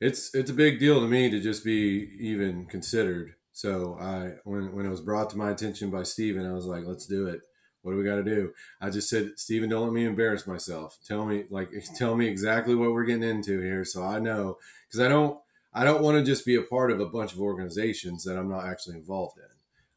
it's 0.00 0.34
it's 0.34 0.50
a 0.50 0.54
big 0.54 0.80
deal 0.80 1.00
to 1.00 1.06
me 1.06 1.30
to 1.30 1.40
just 1.40 1.64
be 1.64 2.10
even 2.18 2.66
considered. 2.66 3.34
So 3.52 3.96
I 4.00 4.32
when 4.44 4.72
when 4.72 4.86
it 4.86 4.90
was 4.90 5.00
brought 5.00 5.30
to 5.30 5.38
my 5.38 5.50
attention 5.50 5.90
by 5.90 6.02
Stephen, 6.02 6.46
I 6.46 6.52
was 6.52 6.66
like, 6.66 6.84
let's 6.84 7.06
do 7.06 7.26
it. 7.26 7.40
What 7.82 7.92
do 7.92 7.98
we 7.98 8.04
got 8.04 8.16
to 8.16 8.24
do? 8.24 8.52
I 8.80 8.90
just 8.90 9.08
said, 9.08 9.32
Stephen, 9.36 9.70
don't 9.70 9.84
let 9.84 9.92
me 9.92 10.04
embarrass 10.04 10.46
myself. 10.46 10.98
Tell 11.06 11.24
me 11.24 11.44
like 11.50 11.70
tell 11.96 12.16
me 12.16 12.26
exactly 12.26 12.74
what 12.74 12.92
we're 12.92 13.04
getting 13.04 13.28
into 13.28 13.60
here, 13.60 13.84
so 13.84 14.02
I 14.02 14.18
know 14.18 14.56
because 14.88 15.00
I 15.00 15.08
don't 15.08 15.38
I 15.72 15.84
don't 15.84 16.02
want 16.02 16.18
to 16.18 16.24
just 16.24 16.44
be 16.44 16.56
a 16.56 16.62
part 16.62 16.90
of 16.90 17.00
a 17.00 17.06
bunch 17.06 17.32
of 17.32 17.40
organizations 17.40 18.24
that 18.24 18.36
I'm 18.36 18.48
not 18.48 18.66
actually 18.66 18.96
involved 18.96 19.38
in. 19.38 19.44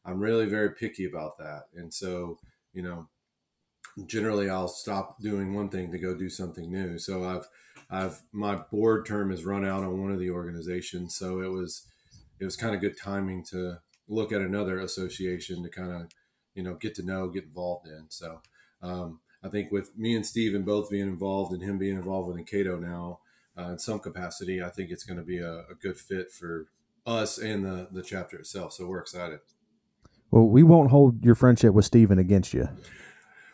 I'm 0.04 0.20
really 0.20 0.46
very 0.46 0.70
picky 0.70 1.04
about 1.04 1.38
that. 1.38 1.64
And 1.74 1.92
so, 1.92 2.38
you 2.72 2.82
know, 2.82 3.08
generally 4.06 4.50
I'll 4.50 4.68
stop 4.68 5.20
doing 5.20 5.54
one 5.54 5.68
thing 5.68 5.90
to 5.92 5.98
go 5.98 6.14
do 6.14 6.28
something 6.28 6.70
new. 6.70 6.98
So 6.98 7.24
I've 7.24 7.48
I've 7.90 8.20
my 8.32 8.56
board 8.56 9.06
term 9.06 9.30
has 9.30 9.44
run 9.44 9.64
out 9.64 9.84
on 9.84 10.00
one 10.00 10.10
of 10.10 10.18
the 10.18 10.30
organizations, 10.30 11.14
so 11.14 11.40
it 11.40 11.48
was 11.48 11.86
it 12.40 12.44
was 12.44 12.56
kind 12.56 12.74
of 12.74 12.80
good 12.80 12.98
timing 12.98 13.44
to 13.50 13.78
look 14.08 14.32
at 14.32 14.40
another 14.40 14.78
association 14.80 15.62
to 15.62 15.68
kind 15.68 15.92
of 15.92 16.10
you 16.54 16.62
know 16.62 16.74
get 16.74 16.94
to 16.96 17.02
know, 17.02 17.28
get 17.28 17.44
involved 17.44 17.86
in. 17.86 18.06
So 18.08 18.40
um, 18.82 19.20
I 19.42 19.48
think 19.48 19.70
with 19.70 19.96
me 19.96 20.16
and 20.16 20.26
Steven 20.26 20.62
both 20.62 20.90
being 20.90 21.08
involved 21.08 21.52
and 21.52 21.62
him 21.62 21.78
being 21.78 21.96
involved 21.96 22.28
with 22.28 22.46
Cato 22.46 22.78
now, 22.78 23.20
uh, 23.58 23.70
in 23.70 23.78
some 23.78 24.00
capacity, 24.00 24.62
I 24.62 24.68
think 24.68 24.90
it's 24.90 25.04
going 25.04 25.18
to 25.18 25.24
be 25.24 25.38
a, 25.38 25.60
a, 25.70 25.74
good 25.80 25.96
fit 25.96 26.32
for 26.32 26.66
us 27.06 27.38
and 27.38 27.64
the, 27.64 27.88
the 27.90 28.02
chapter 28.02 28.36
itself. 28.36 28.72
So 28.72 28.86
we're 28.86 29.00
excited. 29.00 29.40
Well, 30.30 30.48
we 30.48 30.62
won't 30.62 30.90
hold 30.90 31.24
your 31.24 31.34
friendship 31.34 31.74
with 31.74 31.84
Steven 31.84 32.18
against 32.18 32.52
you. 32.52 32.68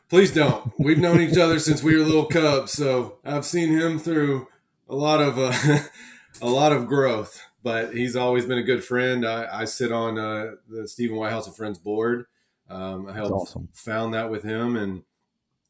Please 0.09 0.33
don't. 0.33 0.73
We've 0.79 0.99
known 0.99 1.21
each 1.21 1.37
other 1.37 1.59
since 1.59 1.83
we 1.83 1.97
were 1.97 2.05
little 2.05 2.27
cubs. 2.27 2.73
So 2.73 3.19
I've 3.25 3.45
seen 3.45 3.71
him 3.71 3.99
through 3.99 4.49
a 4.89 4.95
lot 4.95 5.21
of 5.21 5.39
uh, 5.39 5.81
a 6.43 6.49
lot 6.49 6.73
of 6.73 6.87
growth, 6.87 7.41
but 7.63 7.95
he's 7.95 8.17
always 8.17 8.47
been 8.47 8.59
a 8.59 8.63
good 8.63 8.83
friend. 8.83 9.27
I, 9.27 9.61
I 9.61 9.65
sit 9.67 9.93
on 9.93 10.19
uh, 10.19 10.53
the 10.69 10.89
Stephen 10.89 11.17
Whitehouse 11.17 11.47
of 11.47 11.55
Friends 11.55 11.79
board. 11.79 12.25
Um, 12.69 13.07
I 13.09 13.13
helped 13.13 13.33
awesome. 13.33 13.69
found 13.73 14.15
that 14.15 14.31
with 14.31 14.43
him, 14.43 14.77
and 14.77 15.03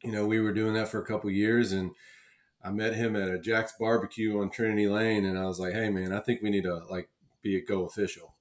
you 0.02 0.12
know 0.12 0.26
we 0.26 0.40
were 0.40 0.52
doing 0.52 0.74
that 0.74 0.88
for 0.88 1.00
a 1.00 1.06
couple 1.06 1.30
years, 1.30 1.72
and 1.72 1.90
I 2.62 2.70
met 2.70 2.94
him 2.94 3.16
at 3.16 3.28
a 3.28 3.38
Jack's 3.38 3.72
barbecue 3.78 4.40
on 4.40 4.50
Trinity 4.50 4.88
Lane, 4.88 5.24
and 5.24 5.38
I 5.38 5.46
was 5.46 5.58
like, 5.58 5.72
"Hey, 5.72 5.88
man, 5.90 6.12
I 6.12 6.20
think 6.20 6.42
we 6.42 6.50
need 6.50 6.64
to 6.64 6.82
like 6.90 7.08
be 7.42 7.56
a 7.56 7.64
go 7.64 7.84
official." 7.84 8.34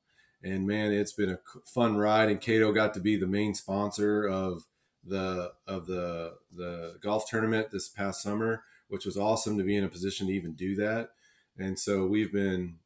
And 0.44 0.68
man, 0.68 0.92
it's 0.92 1.14
been 1.14 1.30
a 1.30 1.40
fun 1.66 1.98
ride. 1.98 2.30
Encato 2.30 2.74
got 2.74 2.94
to 2.94 3.00
be 3.00 3.18
the 3.18 3.28
main 3.28 3.54
sponsor 3.54 4.28
of 4.28 4.66
the 5.04 5.54
of 5.68 5.88
the 5.88 6.36
the 6.52 6.98
golf 7.02 7.30
tournament 7.30 7.72
this 7.72 7.88
past 7.90 8.22
summer, 8.22 8.64
which 8.88 9.06
was 9.06 9.18
awesome 9.18 9.58
to 9.58 9.64
be 9.64 9.76
in 9.76 9.84
a 9.84 9.90
position 9.90 10.28
to 10.28 10.34
even 10.34 10.54
do 10.54 10.76
that. 10.76 11.12
And 11.58 11.78
so 11.78 12.06
we've 12.06 12.32
been, 12.32 12.78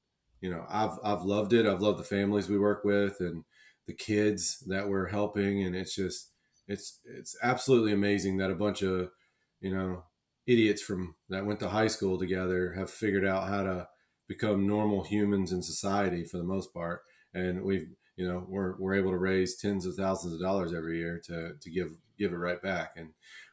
you 0.41 0.49
know, 0.49 0.65
I've 0.69 0.99
I've 1.03 1.23
loved 1.23 1.53
it. 1.53 1.65
I've 1.65 1.81
loved 1.81 1.99
the 1.99 2.03
families 2.03 2.49
we 2.49 2.57
work 2.57 2.83
with 2.83 3.19
and 3.19 3.43
the 3.85 3.93
kids 3.93 4.63
that 4.67 4.87
we're 4.87 5.07
helping, 5.07 5.63
and 5.63 5.75
it's 5.75 5.95
just 5.95 6.29
it's 6.67 6.99
it's 7.05 7.35
absolutely 7.41 7.91
amazing 7.91 8.37
that 8.37 8.51
a 8.51 8.55
bunch 8.55 8.81
of 8.81 9.11
you 9.59 9.73
know 9.75 10.03
idiots 10.45 10.81
from 10.81 11.15
that 11.29 11.45
went 11.45 11.59
to 11.59 11.69
high 11.69 11.87
school 11.87 12.17
together 12.17 12.73
have 12.73 12.89
figured 12.89 13.25
out 13.25 13.47
how 13.47 13.63
to 13.63 13.87
become 14.27 14.67
normal 14.67 15.03
humans 15.03 15.51
in 15.51 15.61
society 15.61 16.23
for 16.23 16.37
the 16.37 16.43
most 16.43 16.73
part. 16.73 17.01
And 17.33 17.63
we've 17.63 17.87
you 18.15 18.27
know 18.27 18.45
we're, 18.47 18.75
we're 18.77 18.95
able 18.95 19.11
to 19.11 19.17
raise 19.17 19.55
tens 19.55 19.85
of 19.85 19.95
thousands 19.95 20.33
of 20.33 20.41
dollars 20.41 20.73
every 20.73 20.99
year 20.99 21.21
to 21.25 21.53
to 21.59 21.69
give 21.69 21.91
give 22.17 22.31
it 22.31 22.37
right 22.37 22.61
back. 22.61 22.93
And 22.95 23.09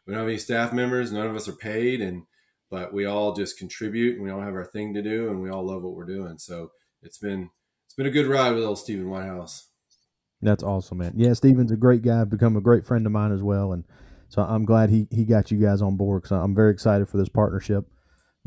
we 0.07 0.12
don't 0.12 0.20
have 0.20 0.29
any 0.29 0.38
staff 0.38 0.72
members 0.72 1.12
none 1.12 1.26
of 1.26 1.37
us 1.37 1.48
are 1.48 1.57
paid 1.57 2.00
and 2.00 2.24
but 2.70 2.92
we 2.92 3.05
all 3.05 3.35
just 3.35 3.59
contribute 3.59 4.14
and 4.14 4.22
we 4.22 4.31
all 4.31 4.40
have 4.40 4.55
our 4.55 4.64
thing 4.64 4.94
to 4.94 5.03
do 5.03 5.29
and 5.29 5.42
we 5.42 5.50
all 5.50 5.66
love 5.66 5.83
what 5.83 5.94
we're 5.94 6.05
doing. 6.05 6.38
So 6.38 6.70
it's 7.03 7.18
been 7.18 7.50
it's 7.87 7.94
been 7.94 8.07
a 8.07 8.11
good 8.11 8.26
ride 8.26 8.53
with 8.53 8.64
old 8.64 8.79
stephen 8.79 9.09
whitehouse. 9.09 9.68
That's 10.42 10.62
awesome 10.62 10.98
man. 10.98 11.14
Yeah 11.16 11.33
stephen's 11.33 11.72
a 11.72 11.76
great 11.76 12.03
guy 12.03 12.24
become 12.24 12.57
a 12.57 12.61
great 12.61 12.85
friend 12.85 13.07
of 13.07 13.12
mine 13.12 13.33
as 13.33 13.42
well. 13.42 13.72
And 13.72 13.85
so 14.31 14.43
I'm 14.43 14.64
glad 14.64 14.90
he 14.90 15.09
he 15.11 15.25
got 15.25 15.51
you 15.51 15.59
guys 15.59 15.83
on 15.83 15.97
board 15.97 16.23
because 16.23 16.37
I'm 16.37 16.55
very 16.55 16.73
excited 16.73 17.09
for 17.09 17.19
this 17.19 17.29
partnership. 17.29 17.85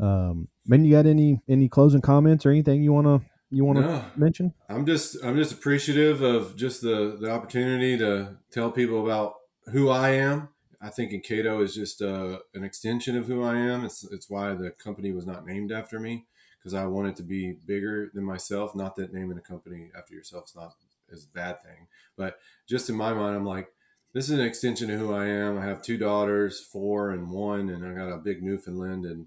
Um, 0.00 0.48
man, 0.66 0.84
you 0.84 0.90
got 0.90 1.06
any 1.06 1.40
any 1.46 1.68
closing 1.68 2.00
comments 2.00 2.44
or 2.46 2.50
anything 2.50 2.82
you 2.82 2.92
wanna 2.92 3.20
you 3.50 3.66
wanna 3.66 3.80
no, 3.82 4.04
mention? 4.16 4.54
I'm 4.70 4.86
just 4.86 5.22
I'm 5.22 5.36
just 5.36 5.52
appreciative 5.52 6.22
of 6.22 6.56
just 6.56 6.80
the 6.80 7.18
the 7.20 7.30
opportunity 7.30 7.98
to 7.98 8.38
tell 8.50 8.72
people 8.72 9.04
about 9.04 9.34
who 9.72 9.90
I 9.90 10.10
am. 10.10 10.48
I 10.80 10.88
think 10.88 11.12
in 11.12 11.20
Encato 11.20 11.62
is 11.62 11.74
just 11.74 12.00
uh, 12.00 12.38
an 12.54 12.64
extension 12.64 13.16
of 13.16 13.26
who 13.26 13.42
I 13.42 13.56
am. 13.56 13.84
It's 13.84 14.04
it's 14.10 14.30
why 14.30 14.54
the 14.54 14.70
company 14.70 15.12
was 15.12 15.26
not 15.26 15.46
named 15.46 15.70
after 15.70 16.00
me 16.00 16.24
because 16.58 16.72
I 16.72 16.86
wanted 16.86 17.14
to 17.16 17.22
be 17.22 17.58
bigger 17.66 18.10
than 18.14 18.24
myself. 18.24 18.74
Not 18.74 18.96
that 18.96 19.12
naming 19.12 19.36
a 19.36 19.42
company 19.42 19.90
after 19.96 20.14
yourself 20.14 20.46
is 20.46 20.56
not 20.56 20.72
is 21.10 21.24
a 21.24 21.34
bad 21.34 21.62
thing, 21.62 21.88
but 22.16 22.38
just 22.66 22.88
in 22.88 22.96
my 22.96 23.12
mind, 23.12 23.36
I'm 23.36 23.44
like 23.44 23.68
this 24.14 24.30
is 24.30 24.38
an 24.38 24.46
extension 24.46 24.90
of 24.90 24.98
who 25.00 25.12
I 25.12 25.26
am. 25.26 25.58
I 25.58 25.64
have 25.64 25.82
two 25.82 25.98
daughters, 25.98 26.60
four 26.60 27.10
and 27.10 27.30
one, 27.30 27.68
and 27.68 27.84
I 27.84 27.92
got 27.92 28.12
a 28.12 28.18
big 28.18 28.42
Newfoundland 28.42 29.04
and 29.04 29.26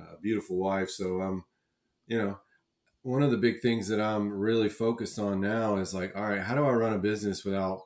a 0.00 0.16
beautiful 0.20 0.56
wife. 0.56 0.88
So 0.88 1.20
I'm, 1.20 1.44
you 2.06 2.16
know, 2.16 2.38
one 3.02 3.22
of 3.22 3.32
the 3.32 3.36
big 3.36 3.60
things 3.60 3.88
that 3.88 4.00
I'm 4.00 4.30
really 4.30 4.68
focused 4.68 5.18
on 5.18 5.40
now 5.40 5.76
is 5.76 5.92
like, 5.92 6.16
all 6.16 6.28
right, 6.28 6.42
how 6.42 6.54
do 6.54 6.64
I 6.64 6.70
run 6.70 6.92
a 6.92 6.98
business 6.98 7.44
without, 7.44 7.82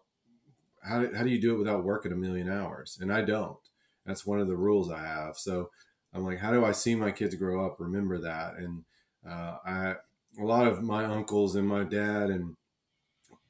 how, 0.83 1.07
how 1.17 1.23
do 1.23 1.31
you 1.31 1.41
do 1.41 1.55
it 1.55 1.59
without 1.59 1.83
working 1.83 2.13
a 2.13 2.17
million 2.17 2.51
hours? 2.51 2.99
And 3.01 3.11
I 3.11 3.23
don't. 3.23 3.57
That's 4.05 4.27
one 4.27 4.39
of 4.39 4.47
the 4.47 4.57
rules 4.57 4.91
I 4.91 5.03
have. 5.03 5.39
So 5.39 5.71
I'm 6.13 6.25
like, 6.25 6.41
how 6.41 6.53
do 6.53 6.63
I 6.63 6.73
see 6.73 6.95
my 6.95 7.11
kids 7.11 7.35
grow 7.37 7.65
up? 7.65 7.77
Remember 7.79 8.19
that. 8.19 8.57
And 8.57 8.85
uh, 9.27 9.57
I, 9.65 9.95
a 10.39 10.45
lot 10.45 10.67
of 10.67 10.83
my 10.83 11.07
uncles 11.07 11.55
and 11.55 11.67
my 11.67 11.85
dad 11.85 12.29
and 12.29 12.57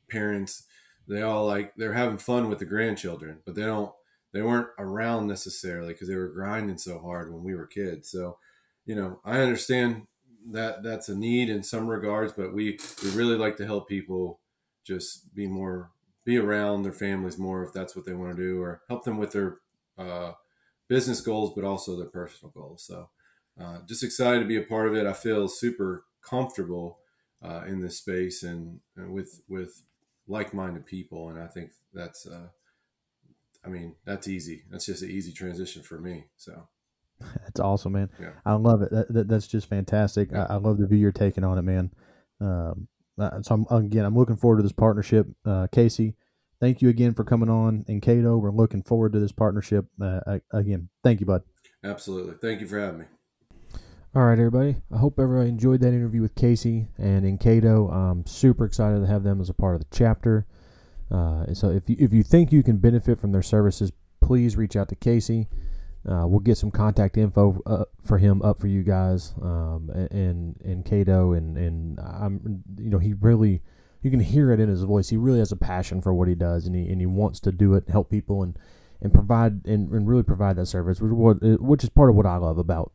parents, 0.08 0.64
they 1.06 1.22
all 1.22 1.46
like 1.46 1.74
they're 1.76 1.92
having 1.92 2.18
fun 2.18 2.48
with 2.48 2.58
the 2.58 2.64
grandchildren, 2.64 3.40
but 3.44 3.54
they 3.54 3.62
don't 3.64 3.92
they 4.32 4.42
weren't 4.42 4.68
around 4.78 5.26
necessarily 5.26 5.92
because 5.92 6.08
they 6.08 6.16
were 6.16 6.28
grinding 6.28 6.78
so 6.78 6.98
hard 6.98 7.32
when 7.32 7.44
we 7.44 7.54
were 7.54 7.66
kids. 7.66 8.10
So, 8.10 8.38
you 8.84 8.94
know, 8.94 9.20
I 9.24 9.40
understand 9.40 10.06
that 10.50 10.82
that's 10.82 11.08
a 11.08 11.16
need 11.16 11.48
in 11.48 11.62
some 11.62 11.86
regards, 11.86 12.32
but 12.32 12.52
we 12.52 12.78
we 13.02 13.10
really 13.10 13.36
like 13.36 13.56
to 13.58 13.66
help 13.66 13.88
people 13.88 14.40
just 14.84 15.34
be 15.34 15.46
more 15.46 15.90
be 16.24 16.38
around 16.38 16.82
their 16.82 16.92
families 16.92 17.38
more 17.38 17.62
if 17.62 17.72
that's 17.72 17.94
what 17.94 18.06
they 18.06 18.14
want 18.14 18.36
to 18.36 18.42
do, 18.42 18.60
or 18.62 18.82
help 18.88 19.04
them 19.04 19.18
with 19.18 19.32
their 19.32 19.58
uh, 19.98 20.32
business 20.88 21.20
goals, 21.20 21.52
but 21.54 21.64
also 21.64 21.96
their 21.96 22.08
personal 22.08 22.50
goals. 22.52 22.82
So, 22.82 23.10
uh, 23.60 23.78
just 23.86 24.02
excited 24.02 24.40
to 24.40 24.46
be 24.46 24.56
a 24.56 24.62
part 24.62 24.88
of 24.88 24.94
it. 24.94 25.06
I 25.06 25.12
feel 25.12 25.48
super 25.48 26.06
comfortable 26.22 26.98
uh, 27.42 27.64
in 27.66 27.80
this 27.80 27.98
space 27.98 28.42
and, 28.42 28.80
and 28.96 29.12
with 29.12 29.42
with 29.48 29.82
like-minded 30.26 30.86
people, 30.86 31.28
and 31.30 31.38
I 31.38 31.46
think 31.46 31.70
that's, 31.92 32.26
uh, 32.26 32.48
I 33.64 33.68
mean, 33.68 33.94
that's 34.04 34.28
easy. 34.28 34.64
That's 34.70 34.86
just 34.86 35.02
an 35.02 35.10
easy 35.10 35.32
transition 35.32 35.82
for 35.82 35.98
me. 35.98 36.26
So. 36.36 36.68
That's 37.42 37.60
awesome, 37.60 37.92
man. 37.92 38.10
Yeah. 38.20 38.32
I 38.44 38.54
love 38.54 38.82
it. 38.82 38.90
That, 38.90 39.12
that, 39.12 39.28
that's 39.28 39.46
just 39.46 39.68
fantastic. 39.68 40.30
Yeah. 40.32 40.46
I, 40.48 40.54
I, 40.54 40.56
love 40.56 40.78
the 40.78 40.86
view 40.86 40.98
you're 40.98 41.12
taking 41.12 41.44
on 41.44 41.58
it, 41.58 41.62
man. 41.62 41.90
Um, 42.40 42.88
uh, 43.18 43.42
so 43.42 43.64
I'm, 43.70 43.84
again, 43.84 44.04
I'm 44.04 44.16
looking 44.16 44.36
forward 44.36 44.58
to 44.58 44.62
this 44.62 44.72
partnership. 44.72 45.28
Uh, 45.46 45.68
Casey, 45.70 46.16
thank 46.60 46.82
you 46.82 46.88
again 46.88 47.14
for 47.14 47.24
coming 47.24 47.48
on. 47.48 47.84
Encato, 47.88 48.40
we're 48.40 48.50
looking 48.50 48.82
forward 48.82 49.12
to 49.12 49.20
this 49.20 49.32
partnership. 49.32 49.86
Uh, 50.00 50.38
again, 50.52 50.88
thank 51.02 51.20
you, 51.20 51.26
bud. 51.26 51.42
Absolutely. 51.84 52.34
Thank 52.40 52.60
you 52.60 52.66
for 52.66 52.80
having 52.80 53.00
me. 53.00 53.04
All 54.16 54.26
right, 54.26 54.38
everybody. 54.38 54.76
I 54.92 54.98
hope 54.98 55.18
everybody 55.18 55.48
enjoyed 55.48 55.80
that 55.80 55.88
interview 55.88 56.22
with 56.22 56.36
Casey 56.36 56.86
and 56.96 57.24
Encato. 57.24 57.92
I'm 57.92 58.24
super 58.26 58.64
excited 58.64 59.00
to 59.00 59.08
have 59.08 59.24
them 59.24 59.40
as 59.40 59.50
a 59.50 59.54
part 59.54 59.74
of 59.74 59.80
the 59.80 59.88
chapter. 59.90 60.46
Uh, 61.10 61.52
so 61.52 61.70
if 61.70 61.90
you, 61.90 61.96
if 61.98 62.12
you 62.12 62.22
think 62.22 62.52
you 62.52 62.62
can 62.62 62.76
benefit 62.76 63.18
from 63.18 63.32
their 63.32 63.42
services, 63.42 63.90
please 64.20 64.56
reach 64.56 64.76
out 64.76 64.88
to 64.90 64.94
Casey. 64.94 65.48
Uh, 66.08 66.28
we'll 66.28 66.38
get 66.38 66.56
some 66.56 66.70
contact 66.70 67.16
info 67.16 67.60
uh, 67.66 67.86
for 68.04 68.18
him 68.18 68.40
up 68.42 68.60
for 68.60 68.68
you 68.68 68.84
guys 68.84 69.34
um, 69.42 69.90
and 70.12 70.60
and 70.64 70.84
Cato 70.84 71.32
and 71.32 71.58
and 71.58 71.98
I'm 71.98 72.62
you 72.78 72.90
know 72.90 72.98
he 72.98 73.14
really 73.14 73.62
you 74.00 74.12
can 74.12 74.20
hear 74.20 74.52
it 74.52 74.60
in 74.60 74.68
his 74.68 74.84
voice. 74.84 75.08
He 75.08 75.16
really 75.16 75.40
has 75.40 75.50
a 75.50 75.56
passion 75.56 76.00
for 76.00 76.14
what 76.14 76.28
he 76.28 76.36
does 76.36 76.66
and 76.66 76.76
he 76.76 76.88
and 76.88 77.00
he 77.00 77.06
wants 77.06 77.40
to 77.40 77.50
do 77.50 77.74
it, 77.74 77.88
help 77.88 78.10
people 78.10 78.44
and 78.44 78.56
and 79.00 79.12
provide 79.12 79.66
and, 79.66 79.90
and 79.90 80.06
really 80.06 80.22
provide 80.22 80.54
that 80.54 80.66
service, 80.66 81.00
which, 81.00 81.40
which 81.58 81.82
is 81.82 81.90
part 81.90 82.10
of 82.10 82.14
what 82.14 82.26
I 82.26 82.36
love 82.36 82.58
about 82.58 82.92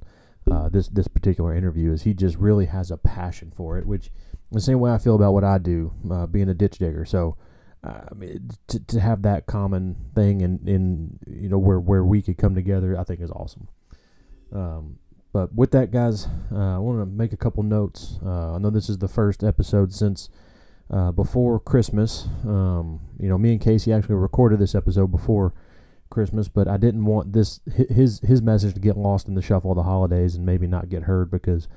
uh, 0.51 0.69
this 0.69 0.87
this 0.87 1.07
particular 1.07 1.53
interview 1.55 1.91
is 1.91 2.03
he 2.03 2.13
just 2.13 2.37
really 2.37 2.65
has 2.65 2.91
a 2.91 2.97
passion 2.97 3.51
for 3.55 3.77
it, 3.77 3.85
which 3.85 4.11
the 4.51 4.61
same 4.61 4.79
way 4.79 4.91
I 4.91 4.97
feel 4.97 5.15
about 5.15 5.33
what 5.33 5.43
I 5.43 5.57
do, 5.57 5.93
uh, 6.09 6.25
being 6.25 6.49
a 6.49 6.53
ditch 6.53 6.79
digger. 6.79 7.05
So, 7.05 7.37
uh, 7.83 8.01
I 8.11 8.13
mean, 8.15 8.49
to, 8.67 8.79
to 8.79 8.99
have 8.99 9.21
that 9.21 9.45
common 9.45 9.95
thing 10.15 10.41
and 10.41 10.67
in, 10.67 11.19
in 11.27 11.41
you 11.41 11.49
know 11.49 11.59
where 11.59 11.79
where 11.79 12.03
we 12.03 12.21
could 12.21 12.37
come 12.37 12.55
together, 12.55 12.97
I 12.97 13.03
think 13.03 13.21
is 13.21 13.31
awesome. 13.31 13.67
Um, 14.51 14.97
but 15.31 15.53
with 15.53 15.71
that, 15.71 15.91
guys, 15.91 16.27
uh, 16.51 16.75
I 16.75 16.79
want 16.79 16.99
to 16.99 17.05
make 17.05 17.33
a 17.33 17.37
couple 17.37 17.61
notes. 17.61 18.17
Uh, 18.25 18.55
I 18.55 18.57
know 18.57 18.71
this 18.71 18.89
is 18.89 18.97
the 18.97 19.07
first 19.07 19.43
episode 19.43 19.93
since 19.93 20.29
uh, 20.89 21.11
before 21.11 21.59
Christmas. 21.59 22.27
Um, 22.43 23.01
you 23.19 23.29
know, 23.29 23.37
me 23.37 23.51
and 23.51 23.61
Casey 23.61 23.93
actually 23.93 24.15
recorded 24.15 24.57
this 24.57 24.73
episode 24.73 25.11
before 25.11 25.53
Christmas, 26.09 26.47
but 26.47 26.67
I 26.67 26.77
didn't 26.77 27.05
want 27.05 27.33
this 27.33 27.61
his 27.65 28.19
his 28.21 28.41
message 28.41 28.73
to 28.73 28.79
get 28.79 28.97
lost 28.97 29.27
in 29.27 29.35
the 29.35 29.41
shuffle 29.41 29.71
of 29.71 29.77
the 29.77 29.83
holidays 29.83 30.35
and 30.35 30.45
maybe 30.45 30.67
not 30.67 30.89
get 30.89 31.03
heard 31.03 31.29
because 31.29 31.67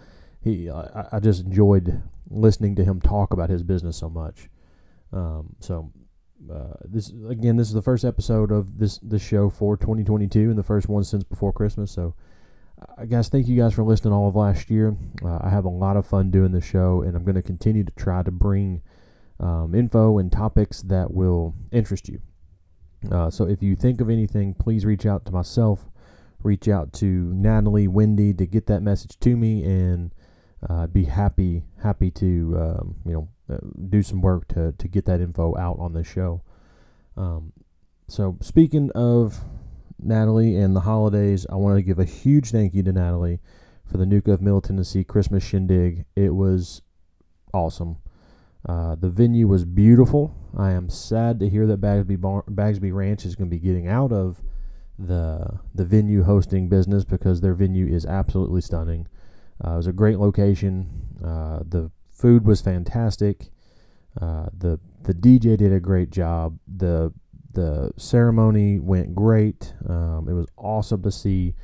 he 0.40 0.70
I, 0.70 1.08
I 1.12 1.20
just 1.20 1.44
enjoyed 1.44 2.02
listening 2.30 2.74
to 2.76 2.84
him 2.84 3.00
talk 3.00 3.32
about 3.32 3.50
his 3.50 3.62
business 3.62 3.96
so 3.96 4.08
much. 4.08 4.48
Um, 5.12 5.56
so 5.60 5.92
uh, 6.50 6.74
this 6.84 7.12
again, 7.28 7.56
this 7.56 7.68
is 7.68 7.74
the 7.74 7.82
first 7.82 8.04
episode 8.04 8.50
of 8.50 8.78
this 8.78 8.98
this 8.98 9.22
show 9.22 9.50
for 9.50 9.76
2022 9.76 10.50
and 10.50 10.58
the 10.58 10.62
first 10.62 10.88
one 10.88 11.04
since 11.04 11.24
before 11.24 11.52
Christmas. 11.52 11.92
So, 11.92 12.14
uh, 12.80 13.04
guys, 13.04 13.28
thank 13.28 13.46
you 13.46 13.56
guys 13.56 13.74
for 13.74 13.84
listening 13.84 14.14
all 14.14 14.28
of 14.28 14.36
last 14.36 14.70
year. 14.70 14.96
Uh, 15.24 15.38
I 15.40 15.50
have 15.50 15.64
a 15.64 15.70
lot 15.70 15.96
of 15.96 16.06
fun 16.06 16.30
doing 16.30 16.52
this 16.52 16.64
show, 16.64 17.02
and 17.02 17.16
I'm 17.16 17.24
going 17.24 17.36
to 17.36 17.42
continue 17.42 17.84
to 17.84 17.92
try 17.92 18.22
to 18.22 18.30
bring 18.30 18.82
um, 19.38 19.74
info 19.74 20.18
and 20.18 20.32
topics 20.32 20.82
that 20.82 21.12
will 21.12 21.54
interest 21.70 22.08
you. 22.08 22.20
Uh, 23.10 23.30
so 23.30 23.44
if 23.46 23.62
you 23.62 23.74
think 23.74 24.00
of 24.00 24.08
anything, 24.08 24.54
please 24.54 24.84
reach 24.84 25.06
out 25.06 25.24
to 25.26 25.32
myself, 25.32 25.88
reach 26.42 26.68
out 26.68 26.92
to 26.92 27.06
Natalie, 27.06 27.88
Wendy 27.88 28.32
to 28.34 28.46
get 28.46 28.66
that 28.66 28.82
message 28.82 29.18
to 29.20 29.36
me, 29.36 29.64
and 29.64 30.12
uh, 30.68 30.86
be 30.86 31.04
happy 31.04 31.64
happy 31.82 32.10
to 32.10 32.56
um, 32.56 32.96
you 33.04 33.12
know 33.12 33.28
uh, 33.52 33.58
do 33.88 34.02
some 34.02 34.20
work 34.20 34.46
to 34.48 34.72
to 34.72 34.88
get 34.88 35.04
that 35.06 35.20
info 35.20 35.56
out 35.56 35.78
on 35.78 35.92
the 35.92 36.04
show. 36.04 36.42
Um, 37.16 37.52
so 38.08 38.36
speaking 38.40 38.90
of 38.94 39.40
Natalie 39.98 40.56
and 40.56 40.76
the 40.76 40.80
holidays, 40.80 41.46
I 41.50 41.56
want 41.56 41.78
to 41.78 41.82
give 41.82 41.98
a 41.98 42.04
huge 42.04 42.50
thank 42.50 42.74
you 42.74 42.82
to 42.84 42.92
Natalie 42.92 43.40
for 43.84 43.98
the 43.98 44.04
NUCA 44.04 44.34
of 44.34 44.42
Middle 44.42 44.60
Tennessee 44.60 45.04
Christmas 45.04 45.44
shindig. 45.44 46.04
It 46.16 46.34
was 46.34 46.82
awesome. 47.52 47.96
Uh, 48.66 48.94
the 48.94 49.08
venue 49.08 49.48
was 49.48 49.64
beautiful. 49.64 50.36
I 50.56 50.72
am 50.72 50.90
sad 50.90 51.40
to 51.40 51.48
hear 51.48 51.66
that 51.66 51.80
Bagsby, 51.80 52.20
Bar- 52.20 52.44
Bagsby 52.50 52.92
Ranch 52.92 53.24
is 53.24 53.34
going 53.34 53.48
to 53.48 53.56
be 53.56 53.60
getting 53.60 53.88
out 53.88 54.12
of 54.12 54.42
the 54.98 55.58
the 55.74 55.84
venue 55.84 56.22
hosting 56.22 56.68
business 56.68 57.04
because 57.04 57.40
their 57.40 57.54
venue 57.54 57.86
is 57.86 58.04
absolutely 58.04 58.60
stunning. 58.60 59.08
Uh, 59.64 59.72
it 59.72 59.76
was 59.76 59.86
a 59.86 59.92
great 59.92 60.18
location. 60.18 60.90
Uh, 61.24 61.60
the 61.66 61.90
food 62.12 62.46
was 62.46 62.60
fantastic. 62.60 63.50
Uh, 64.20 64.46
the 64.56 64.78
the 65.02 65.14
DJ 65.14 65.56
did 65.56 65.72
a 65.72 65.80
great 65.80 66.10
job. 66.10 66.58
the 66.66 67.12
The 67.52 67.92
ceremony 67.96 68.78
went 68.78 69.14
great. 69.14 69.74
Um, 69.88 70.28
it 70.28 70.34
was 70.34 70.46
awesome 70.56 71.02
to 71.02 71.10
see 71.10 71.54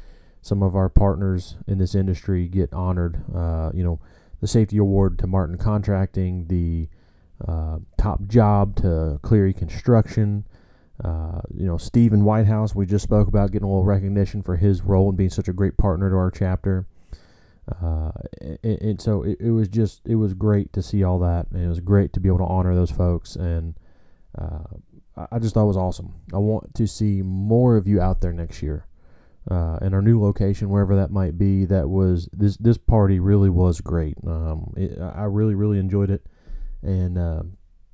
some 0.40 0.62
of 0.62 0.74
our 0.74 0.88
partners 0.88 1.57
in 1.66 1.79
this 1.79 1.94
industry 1.94 2.48
get 2.48 2.72
honored. 2.72 3.22
Uh, 3.35 3.70
you 3.74 3.85
know, 3.85 4.01
the 4.40 4.46
safety 4.46 4.79
award 4.79 5.18
to 5.18 5.27
Martin 5.27 5.59
Contracting, 5.59 6.46
the 6.46 6.88
uh, 7.46 7.79
top 7.96 8.27
job 8.27 8.77
to 8.77 9.18
Cleary 9.22 9.53
Construction. 9.53 10.44
Uh, 11.03 11.40
you 11.55 11.66
know, 11.66 11.79
Stephen 11.79 12.24
Whitehouse, 12.24 12.74
we 12.74 12.85
just 12.85 13.05
spoke 13.05 13.29
about 13.29 13.53
getting 13.53 13.66
a 13.66 13.70
little 13.70 13.85
recognition 13.85 14.42
for 14.42 14.57
his 14.57 14.83
role 14.83 15.09
and 15.09 15.16
being 15.16 15.31
such 15.31 15.48
a 15.48 15.53
great 15.53 15.77
partner 15.77 16.11
to 16.11 16.16
our 16.16 16.31
chapter. 16.31 16.87
Uh, 17.70 18.11
and, 18.40 18.81
and, 18.81 19.01
so 19.01 19.22
it, 19.22 19.37
it, 19.40 19.51
was 19.51 19.68
just, 19.68 20.01
it 20.07 20.16
was 20.16 20.35
great 20.35 20.72
to 20.72 20.83
see 20.83 21.05
all 21.05 21.18
that. 21.20 21.46
And 21.53 21.64
it 21.64 21.68
was 21.68 21.81
great 21.81 22.12
to 22.14 22.20
be 22.20 22.29
able 22.29 22.38
to 22.38 22.44
honor 22.44 22.74
those 22.74 22.90
folks. 22.90 23.37
And 23.37 23.74
uh, 24.37 24.64
I 25.31 25.38
just 25.38 25.55
thought 25.55 25.64
it 25.64 25.66
was 25.66 25.77
awesome. 25.77 26.14
I 26.33 26.38
want 26.38 26.74
to 26.74 26.87
see 26.87 27.22
more 27.22 27.77
of 27.77 27.87
you 27.87 28.01
out 28.01 28.20
there 28.20 28.33
next 28.33 28.62
year. 28.62 28.87
Uh, 29.51 29.79
in 29.81 29.94
our 29.94 30.03
new 30.03 30.20
location, 30.20 30.68
wherever 30.68 30.94
that 30.96 31.11
might 31.11 31.38
be, 31.38 31.64
that 31.64 31.88
was 31.88 32.29
this 32.35 32.59
this 32.59 32.77
party 32.77 33.18
really 33.18 33.48
was 33.48 33.81
great. 33.81 34.14
Um, 34.27 34.74
it, 34.77 34.98
I 35.01 35.24
really 35.24 35.55
really 35.55 35.79
enjoyed 35.79 36.11
it, 36.11 36.27
and 36.83 37.19
uh, 37.19 37.43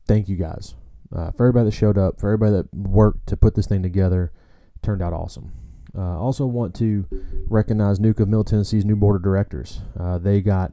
thank 0.07 0.29
you 0.29 0.37
guys 0.37 0.75
uh, 1.15 1.31
for 1.33 1.47
everybody 1.47 1.67
that 1.67 1.77
showed 1.77 1.99
up, 1.99 2.21
for 2.21 2.29
everybody 2.29 2.53
that 2.53 2.75
worked 2.75 3.27
to 3.29 3.37
put 3.37 3.55
this 3.55 3.67
thing 3.67 3.83
together. 3.83 4.33
Turned 4.83 5.03
out 5.03 5.13
awesome. 5.13 5.53
Uh, 5.97 6.19
also 6.19 6.45
want 6.45 6.75
to 6.75 7.07
recognize 7.49 8.01
NUCA 8.01 8.21
of 8.21 8.29
Middle 8.29 8.45
Tennessee's 8.45 8.85
new 8.85 8.97
board 8.97 9.17
of 9.17 9.23
directors. 9.23 9.81
Uh, 9.99 10.19
they 10.19 10.41
got 10.41 10.73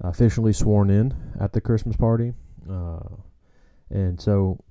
officially 0.00 0.52
sworn 0.52 0.90
in 0.90 1.14
at 1.40 1.52
the 1.52 1.60
Christmas 1.60 1.96
party, 1.96 2.34
uh, 2.70 3.00
and 3.90 4.20
so 4.20 4.62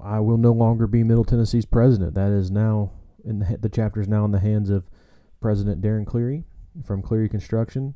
I 0.00 0.20
will 0.20 0.38
no 0.38 0.52
longer 0.52 0.86
be 0.86 1.04
Middle 1.04 1.24
Tennessee's 1.24 1.66
president. 1.66 2.14
That 2.14 2.32
is 2.32 2.50
now 2.50 2.92
in 3.24 3.40
the, 3.40 3.58
the 3.58 3.68
chapter 3.68 4.00
is 4.00 4.08
now 4.08 4.24
in 4.24 4.32
the 4.32 4.40
hands 4.40 4.70
of 4.70 4.84
President 5.40 5.82
Darren 5.82 6.06
Cleary 6.06 6.44
from 6.84 7.02
Cleary 7.02 7.28
Construction, 7.28 7.94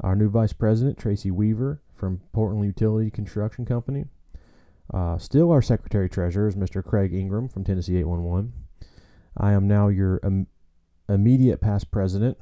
our 0.00 0.16
new 0.16 0.30
vice 0.30 0.52
president 0.52 0.98
Tracy 0.98 1.30
Weaver 1.30 1.82
from 2.00 2.22
Portland 2.32 2.64
Utility 2.64 3.10
Construction 3.10 3.66
Company. 3.66 4.06
Uh, 4.92 5.18
still, 5.18 5.52
our 5.52 5.62
secretary 5.62 6.08
treasurer 6.08 6.48
is 6.48 6.56
Mr. 6.56 6.82
Craig 6.82 7.14
Ingram 7.14 7.48
from 7.48 7.62
Tennessee 7.62 7.98
811. 7.98 8.52
I 9.36 9.52
am 9.52 9.68
now 9.68 9.88
your 9.88 10.18
Im- 10.24 10.48
immediate 11.08 11.60
past 11.60 11.90
president, 11.90 12.38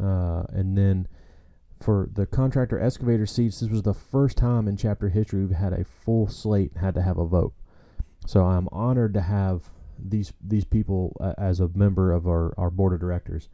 uh, 0.00 0.44
and 0.50 0.76
then 0.76 1.08
for 1.80 2.08
the 2.12 2.26
contractor 2.26 2.78
excavator 2.78 3.26
seats, 3.26 3.60
this 3.60 3.70
was 3.70 3.82
the 3.82 3.94
first 3.94 4.36
time 4.36 4.68
in 4.68 4.76
chapter 4.76 5.08
history 5.08 5.40
we've 5.40 5.56
had 5.56 5.72
a 5.72 5.84
full 5.84 6.28
slate 6.28 6.72
and 6.72 6.84
had 6.84 6.94
to 6.94 7.02
have 7.02 7.18
a 7.18 7.26
vote. 7.26 7.54
So 8.26 8.44
I'm 8.44 8.68
honored 8.70 9.14
to 9.14 9.22
have 9.22 9.70
these 9.98 10.32
these 10.40 10.64
people 10.64 11.16
uh, 11.18 11.32
as 11.38 11.60
a 11.60 11.68
member 11.68 12.12
of 12.12 12.26
our, 12.26 12.54
our 12.58 12.70
board 12.70 12.92
of 12.92 13.00
directors. 13.00 13.48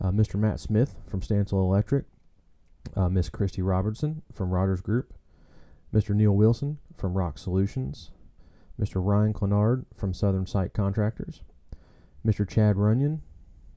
Uh, 0.00 0.10
Mr. 0.10 0.36
Matt 0.36 0.60
Smith 0.60 0.96
from 1.06 1.20
Stansell 1.20 1.58
Electric, 1.58 2.06
uh, 2.96 3.08
Miss 3.08 3.28
Christy 3.28 3.62
Robertson 3.62 4.22
from 4.32 4.50
Rogers 4.50 4.80
Group, 4.80 5.14
Mr. 5.92 6.14
Neil 6.14 6.32
Wilson 6.32 6.78
from 6.94 7.14
Rock 7.14 7.38
Solutions, 7.38 8.10
Mr. 8.80 8.94
Ryan 8.96 9.32
Clenard 9.32 9.86
from 9.94 10.14
Southern 10.14 10.46
Site 10.46 10.72
Contractors, 10.72 11.42
Mr. 12.26 12.48
Chad 12.48 12.76
Runyon 12.76 13.22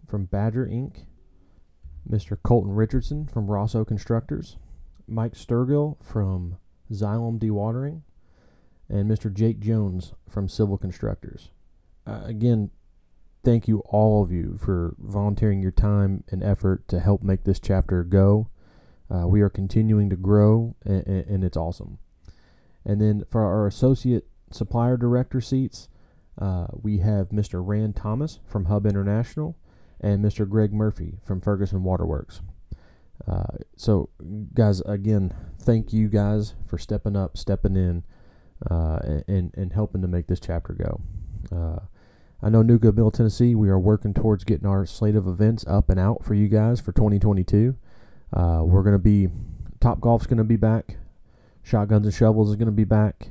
from 0.08 0.26
Badger 0.26 0.66
Inc., 0.66 1.06
Mr. 2.10 2.38
Colton 2.44 2.74
Richardson 2.74 3.28
from 3.28 3.48
Rosso 3.48 3.86
Constructors, 3.86 4.58
Mike 5.08 5.34
Sturgill 5.34 6.04
from 6.04 6.58
Xylem 6.92 7.40
Dewatering, 7.40 8.02
and 8.90 9.10
Mr. 9.10 9.34
Jake 9.34 9.60
Jones 9.60 10.14
from 10.28 10.50
Civil 10.50 10.78
Constructors 10.78 11.50
uh, 12.06 12.22
again, 12.26 12.72
thank 13.44 13.68
you 13.68 13.80
all 13.86 14.24
of 14.24 14.32
you 14.32 14.58
for 14.60 14.96
volunteering 15.00 15.62
your 15.62 15.72
time 15.72 16.24
and 16.30 16.44
effort 16.44 16.88
to 16.90 17.00
help 17.00 17.24
make 17.24 17.44
this 17.44 17.60
chapter 17.60 18.04
go. 18.04 18.50
Uh, 19.14 19.28
we 19.28 19.42
are 19.42 19.50
continuing 19.50 20.10
to 20.10 20.16
grow, 20.16 20.76
and, 20.84 21.06
and, 21.06 21.44
it's 21.44 21.58
awesome. 21.58 22.00
And 22.84 23.00
then 23.00 23.26
for 23.30 23.44
our 23.44 23.68
associate 23.68 24.26
supplier 24.52 24.98
director 24.98 25.40
seats, 25.40 25.88
uh, 26.42 26.68
we 26.72 27.00
have 27.00 27.30
Mr. 27.30 27.62
Rand 27.64 27.96
Thomas 27.96 28.40
from 28.46 28.66
Hub 28.66 28.86
International 28.86 29.56
and 30.02 30.24
Mr. 30.24 30.50
Greg 30.50 30.74
Murphy 30.74 31.20
from 31.24 31.42
Ferguson 31.42 31.84
Waterworks. 31.84 32.42
Uh, 33.28 33.58
so, 33.76 34.10
guys, 34.54 34.82
again, 34.82 35.34
thank 35.60 35.94
you 35.94 36.08
guys 36.08 36.56
for 36.66 36.78
stepping 36.80 37.16
up, 37.16 37.38
stepping 37.38 37.76
in, 37.76 38.04
uh, 38.70 39.22
and, 39.28 39.54
and 39.56 39.74
helping 39.74 40.02
to 40.02 40.08
make 40.08 40.28
this 40.28 40.40
chapter 40.40 40.74
go. 40.74 41.02
Uh, 41.56 41.80
I 42.42 42.50
know 42.50 42.64
NUCA 42.64 42.98
of 42.98 43.14
Tennessee, 43.14 43.54
we 43.54 43.70
are 43.70 43.80
working 43.80 44.14
towards 44.14 44.44
getting 44.44 44.68
our 44.68 44.86
slate 44.86 45.16
of 45.16 45.28
events 45.28 45.66
up 45.68 45.90
and 45.90 46.00
out 46.00 46.26
for 46.26 46.34
you 46.34 46.48
guys 46.48 46.82
for 46.82 46.92
2022. 46.92 47.78
Uh, 48.36 48.62
we're 48.64 48.84
going 48.84 48.96
to 48.96 49.00
be, 49.00 49.30
Topgolf's 49.80 50.28
going 50.28 50.38
to 50.38 50.44
be 50.44 50.56
back. 50.56 50.98
Shotguns 51.62 52.06
and 52.06 52.14
Shovels 52.14 52.50
is 52.50 52.56
going 52.56 52.68
to 52.68 52.72
be 52.72 52.84
back. 52.84 53.30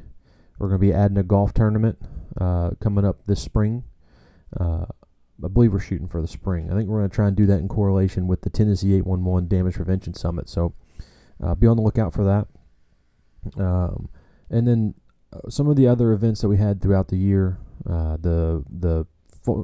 We're 0.59 0.69
going 0.69 0.81
to 0.81 0.87
be 0.87 0.93
adding 0.93 1.19
a 1.19 1.23
golf 1.23 1.53
tournament 1.53 1.99
uh, 2.41 2.71
coming 2.81 3.05
up 3.05 3.25
this 3.27 3.43
spring. 3.43 3.85
Uh, 4.59 4.87
I 5.45 5.49
believe 5.49 5.73
we're 5.73 5.81
shooting 5.81 6.07
for 6.07 6.21
the 6.21 6.29
spring. 6.29 6.71
I 6.71 6.77
think 6.77 6.88
we're 6.88 7.01
going 7.01 7.11
to 7.11 7.15
try 7.15 7.27
and 7.27 7.37
do 7.37 7.47
that 7.47 7.59
in 7.59 7.69
correlation 7.69 8.29
with 8.29 8.43
the 8.43 8.51
Tennessee 8.51 8.95
811 8.95 9.49
Damage 9.49 9.75
Prevention 9.75 10.15
Summit. 10.15 10.49
So 10.49 10.75
uh, 11.43 11.55
be 11.55 11.67
on 11.67 11.77
the 11.77 11.83
lookout 11.83 12.12
for 12.12 12.25
that. 12.25 12.47
Um, 13.61 14.09
and 14.51 14.69
then 14.69 14.95
uh, 15.33 15.51
some 15.51 15.69
of 15.69 15.77
the 15.77 15.88
other 15.88 16.12
events 16.12 16.43
that 16.43 16.49
we 16.49 16.59
had 16.59 16.81
throughout 16.81 17.09
the 17.09 17.17
year 17.17 17.59
uh, 17.88 18.17
the 18.17 18.65
the 18.71 19.07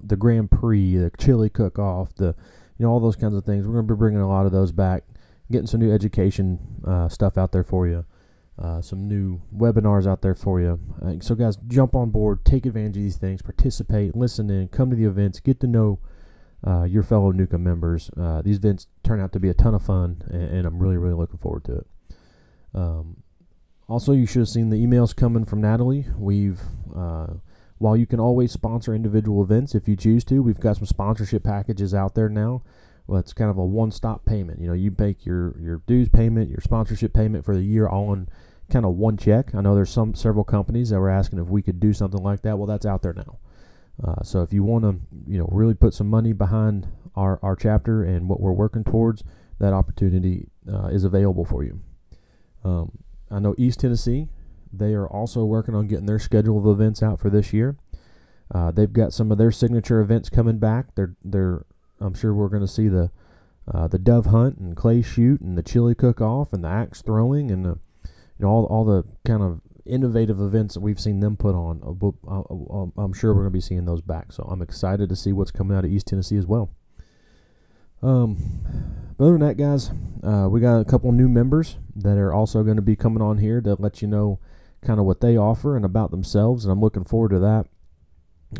the 0.02 0.16
Grand 0.16 0.50
Prix, 0.50 0.96
the 0.96 1.10
chili 1.18 1.48
cook 1.48 1.78
off, 1.78 2.14
the 2.16 2.34
you 2.78 2.84
know 2.84 2.90
all 2.90 3.00
those 3.00 3.16
kinds 3.16 3.34
of 3.34 3.44
things. 3.44 3.66
We're 3.66 3.74
going 3.74 3.86
to 3.86 3.94
be 3.94 3.98
bringing 3.98 4.20
a 4.20 4.28
lot 4.28 4.46
of 4.46 4.52
those 4.52 4.72
back, 4.72 5.04
getting 5.50 5.66
some 5.66 5.80
new 5.80 5.92
education 5.92 6.58
uh, 6.86 7.08
stuff 7.08 7.38
out 7.38 7.52
there 7.52 7.64
for 7.64 7.86
you, 7.86 8.04
uh, 8.58 8.80
some 8.80 9.08
new 9.08 9.40
webinars 9.54 10.06
out 10.06 10.22
there 10.22 10.34
for 10.34 10.60
you. 10.60 10.78
Uh, 11.02 11.14
so 11.20 11.34
guys, 11.34 11.56
jump 11.68 11.94
on 11.94 12.10
board, 12.10 12.44
take 12.44 12.66
advantage 12.66 12.96
of 12.96 13.02
these 13.02 13.16
things, 13.16 13.42
participate, 13.42 14.16
listen 14.16 14.50
in, 14.50 14.68
come 14.68 14.90
to 14.90 14.96
the 14.96 15.04
events, 15.04 15.40
get 15.40 15.60
to 15.60 15.66
know. 15.66 15.98
Uh, 16.66 16.82
your 16.82 17.04
fellow 17.04 17.30
NUCA 17.30 17.56
members. 17.56 18.10
Uh, 18.20 18.42
these 18.42 18.56
events 18.56 18.88
turn 19.04 19.20
out 19.20 19.30
to 19.32 19.38
be 19.38 19.48
a 19.48 19.54
ton 19.54 19.76
of 19.76 19.82
fun, 19.82 20.22
and, 20.28 20.42
and 20.42 20.66
I'm 20.66 20.80
really, 20.80 20.96
really 20.96 21.14
looking 21.14 21.38
forward 21.38 21.64
to 21.66 21.76
it. 21.76 21.86
Um, 22.74 23.22
also, 23.88 24.10
you 24.10 24.26
should 24.26 24.40
have 24.40 24.48
seen 24.48 24.68
the 24.70 24.84
emails 24.84 25.14
coming 25.14 25.44
from 25.44 25.60
Natalie. 25.60 26.06
We've 26.18 26.60
while 27.78 27.96
you 27.96 28.06
can 28.06 28.20
always 28.20 28.52
sponsor 28.52 28.94
individual 28.94 29.42
events 29.42 29.74
if 29.74 29.88
you 29.88 29.96
choose 29.96 30.24
to, 30.24 30.42
we've 30.42 30.60
got 30.60 30.76
some 30.76 30.86
sponsorship 30.86 31.44
packages 31.44 31.94
out 31.94 32.14
there 32.14 32.28
now. 32.28 32.62
Well, 33.08 33.18
it's 33.18 33.32
kind 33.32 33.50
of 33.50 33.58
a 33.58 33.64
one-stop 33.64 34.24
payment. 34.24 34.60
You 34.60 34.68
know, 34.68 34.74
you 34.74 34.94
make 34.96 35.26
your 35.26 35.58
your 35.58 35.82
dues 35.86 36.08
payment, 36.08 36.50
your 36.50 36.60
sponsorship 36.60 37.12
payment 37.12 37.44
for 37.44 37.56
the 37.56 37.62
year 37.62 37.88
all 37.88 38.12
in 38.12 38.28
kind 38.70 38.84
of 38.84 38.94
one 38.94 39.16
check. 39.16 39.54
I 39.54 39.62
know 39.62 39.74
there's 39.74 39.90
some 39.90 40.14
several 40.14 40.44
companies 40.44 40.90
that 40.90 41.00
were 41.00 41.10
asking 41.10 41.40
if 41.40 41.48
we 41.48 41.62
could 41.62 41.80
do 41.80 41.92
something 41.92 42.22
like 42.22 42.42
that. 42.42 42.58
Well, 42.58 42.66
that's 42.66 42.86
out 42.86 43.02
there 43.02 43.14
now. 43.14 43.38
Uh, 44.02 44.22
so 44.22 44.42
if 44.42 44.52
you 44.52 44.62
want 44.62 44.84
to, 44.84 45.00
you 45.26 45.38
know, 45.38 45.48
really 45.50 45.74
put 45.74 45.94
some 45.94 46.06
money 46.06 46.32
behind 46.32 46.86
our 47.16 47.40
our 47.42 47.56
chapter 47.56 48.04
and 48.04 48.28
what 48.28 48.40
we're 48.40 48.52
working 48.52 48.84
towards, 48.84 49.24
that 49.58 49.72
opportunity 49.72 50.48
uh, 50.72 50.86
is 50.88 51.02
available 51.02 51.44
for 51.44 51.64
you. 51.64 51.80
Um, 52.62 52.98
I 53.30 53.40
know 53.40 53.56
East 53.58 53.80
Tennessee 53.80 54.28
they 54.72 54.94
are 54.94 55.06
also 55.06 55.44
working 55.44 55.74
on 55.74 55.86
getting 55.86 56.06
their 56.06 56.18
schedule 56.18 56.58
of 56.58 56.66
events 56.66 57.02
out 57.02 57.20
for 57.20 57.30
this 57.30 57.52
year. 57.52 57.76
Uh, 58.54 58.70
they've 58.70 58.92
got 58.92 59.12
some 59.12 59.30
of 59.30 59.38
their 59.38 59.52
signature 59.52 60.00
events 60.00 60.30
coming 60.30 60.58
back. 60.58 60.94
They're 60.94 61.14
they're 61.24 61.64
I'm 62.00 62.14
sure 62.14 62.34
we're 62.34 62.48
going 62.48 62.62
to 62.62 62.68
see 62.68 62.88
the 62.88 63.10
uh, 63.72 63.86
the 63.86 63.98
dove 63.98 64.26
hunt 64.26 64.58
and 64.58 64.76
clay 64.76 65.02
shoot 65.02 65.40
and 65.40 65.58
the 65.58 65.62
chili 65.62 65.94
cook 65.94 66.20
off 66.20 66.52
and 66.52 66.64
the 66.64 66.68
axe 66.68 67.02
throwing 67.02 67.50
and 67.50 67.64
the 67.64 67.78
you 68.04 68.40
know 68.40 68.48
all 68.48 68.64
all 68.66 68.84
the 68.84 69.04
kind 69.26 69.42
of 69.42 69.60
innovative 69.88 70.40
events 70.40 70.74
that 70.74 70.80
we've 70.80 71.00
seen 71.00 71.20
them 71.20 71.36
put 71.36 71.54
on. 71.54 71.80
Uh, 71.82 72.06
uh, 72.30 72.40
uh, 72.40 73.02
I'm 73.02 73.12
sure 73.12 73.32
we're 73.32 73.42
going 73.42 73.52
to 73.52 73.56
be 73.56 73.60
seeing 73.60 73.86
those 73.86 74.02
back. 74.02 74.32
So 74.32 74.44
I'm 74.44 74.62
excited 74.62 75.08
to 75.08 75.16
see 75.16 75.32
what's 75.32 75.50
coming 75.50 75.76
out 75.76 75.84
of 75.84 75.90
East 75.90 76.06
Tennessee 76.06 76.36
as 76.36 76.46
well. 76.46 76.70
Um, 78.02 78.36
other 79.18 79.32
than 79.32 79.40
that, 79.40 79.56
guys, 79.56 79.90
uh, 80.22 80.48
we 80.48 80.60
got 80.60 80.78
a 80.78 80.84
couple 80.84 81.10
new 81.10 81.28
members 81.28 81.78
that 81.96 82.16
are 82.16 82.32
also 82.32 82.62
going 82.62 82.76
to 82.76 82.82
be 82.82 82.94
coming 82.94 83.22
on 83.22 83.38
here 83.38 83.60
to 83.62 83.74
let 83.78 84.00
you 84.00 84.08
know 84.08 84.38
kind 84.82 85.00
of 85.00 85.06
what 85.06 85.20
they 85.20 85.36
offer 85.36 85.74
and 85.74 85.84
about 85.84 86.12
themselves, 86.12 86.64
and 86.64 86.70
I'm 86.70 86.80
looking 86.80 87.04
forward 87.04 87.30
to 87.30 87.40
that. 87.40 87.66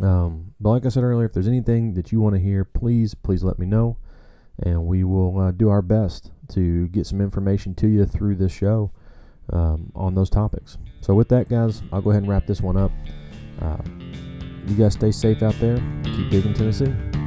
Um, 0.02 0.54
but 0.60 0.70
like 0.70 0.86
I 0.86 0.88
said 0.90 1.02
earlier, 1.02 1.26
if 1.26 1.32
there's 1.32 1.48
anything 1.48 1.94
that 1.94 2.12
you 2.12 2.20
want 2.20 2.34
to 2.34 2.40
hear, 2.40 2.64
please, 2.64 3.14
please 3.14 3.42
let 3.42 3.58
me 3.58 3.66
know, 3.66 3.96
and 4.62 4.86
we 4.86 5.02
will 5.04 5.38
uh, 5.38 5.50
do 5.50 5.68
our 5.68 5.82
best 5.82 6.30
to 6.50 6.88
get 6.88 7.06
some 7.06 7.20
information 7.20 7.74
to 7.76 7.88
you 7.88 8.04
through 8.04 8.36
this 8.36 8.52
show 8.52 8.90
um, 9.52 9.90
on 9.94 10.14
those 10.14 10.30
topics. 10.30 10.78
So 11.00 11.14
with 11.14 11.28
that, 11.30 11.48
guys, 11.48 11.82
I'll 11.92 12.02
go 12.02 12.10
ahead 12.10 12.22
and 12.22 12.30
wrap 12.30 12.46
this 12.46 12.60
one 12.60 12.76
up. 12.76 12.92
Uh, 13.60 13.78
you 14.66 14.74
guys 14.74 14.92
stay 14.92 15.10
safe 15.10 15.42
out 15.42 15.58
there. 15.60 15.76
Keep 16.04 16.30
digging 16.30 16.54
Tennessee. 16.54 17.17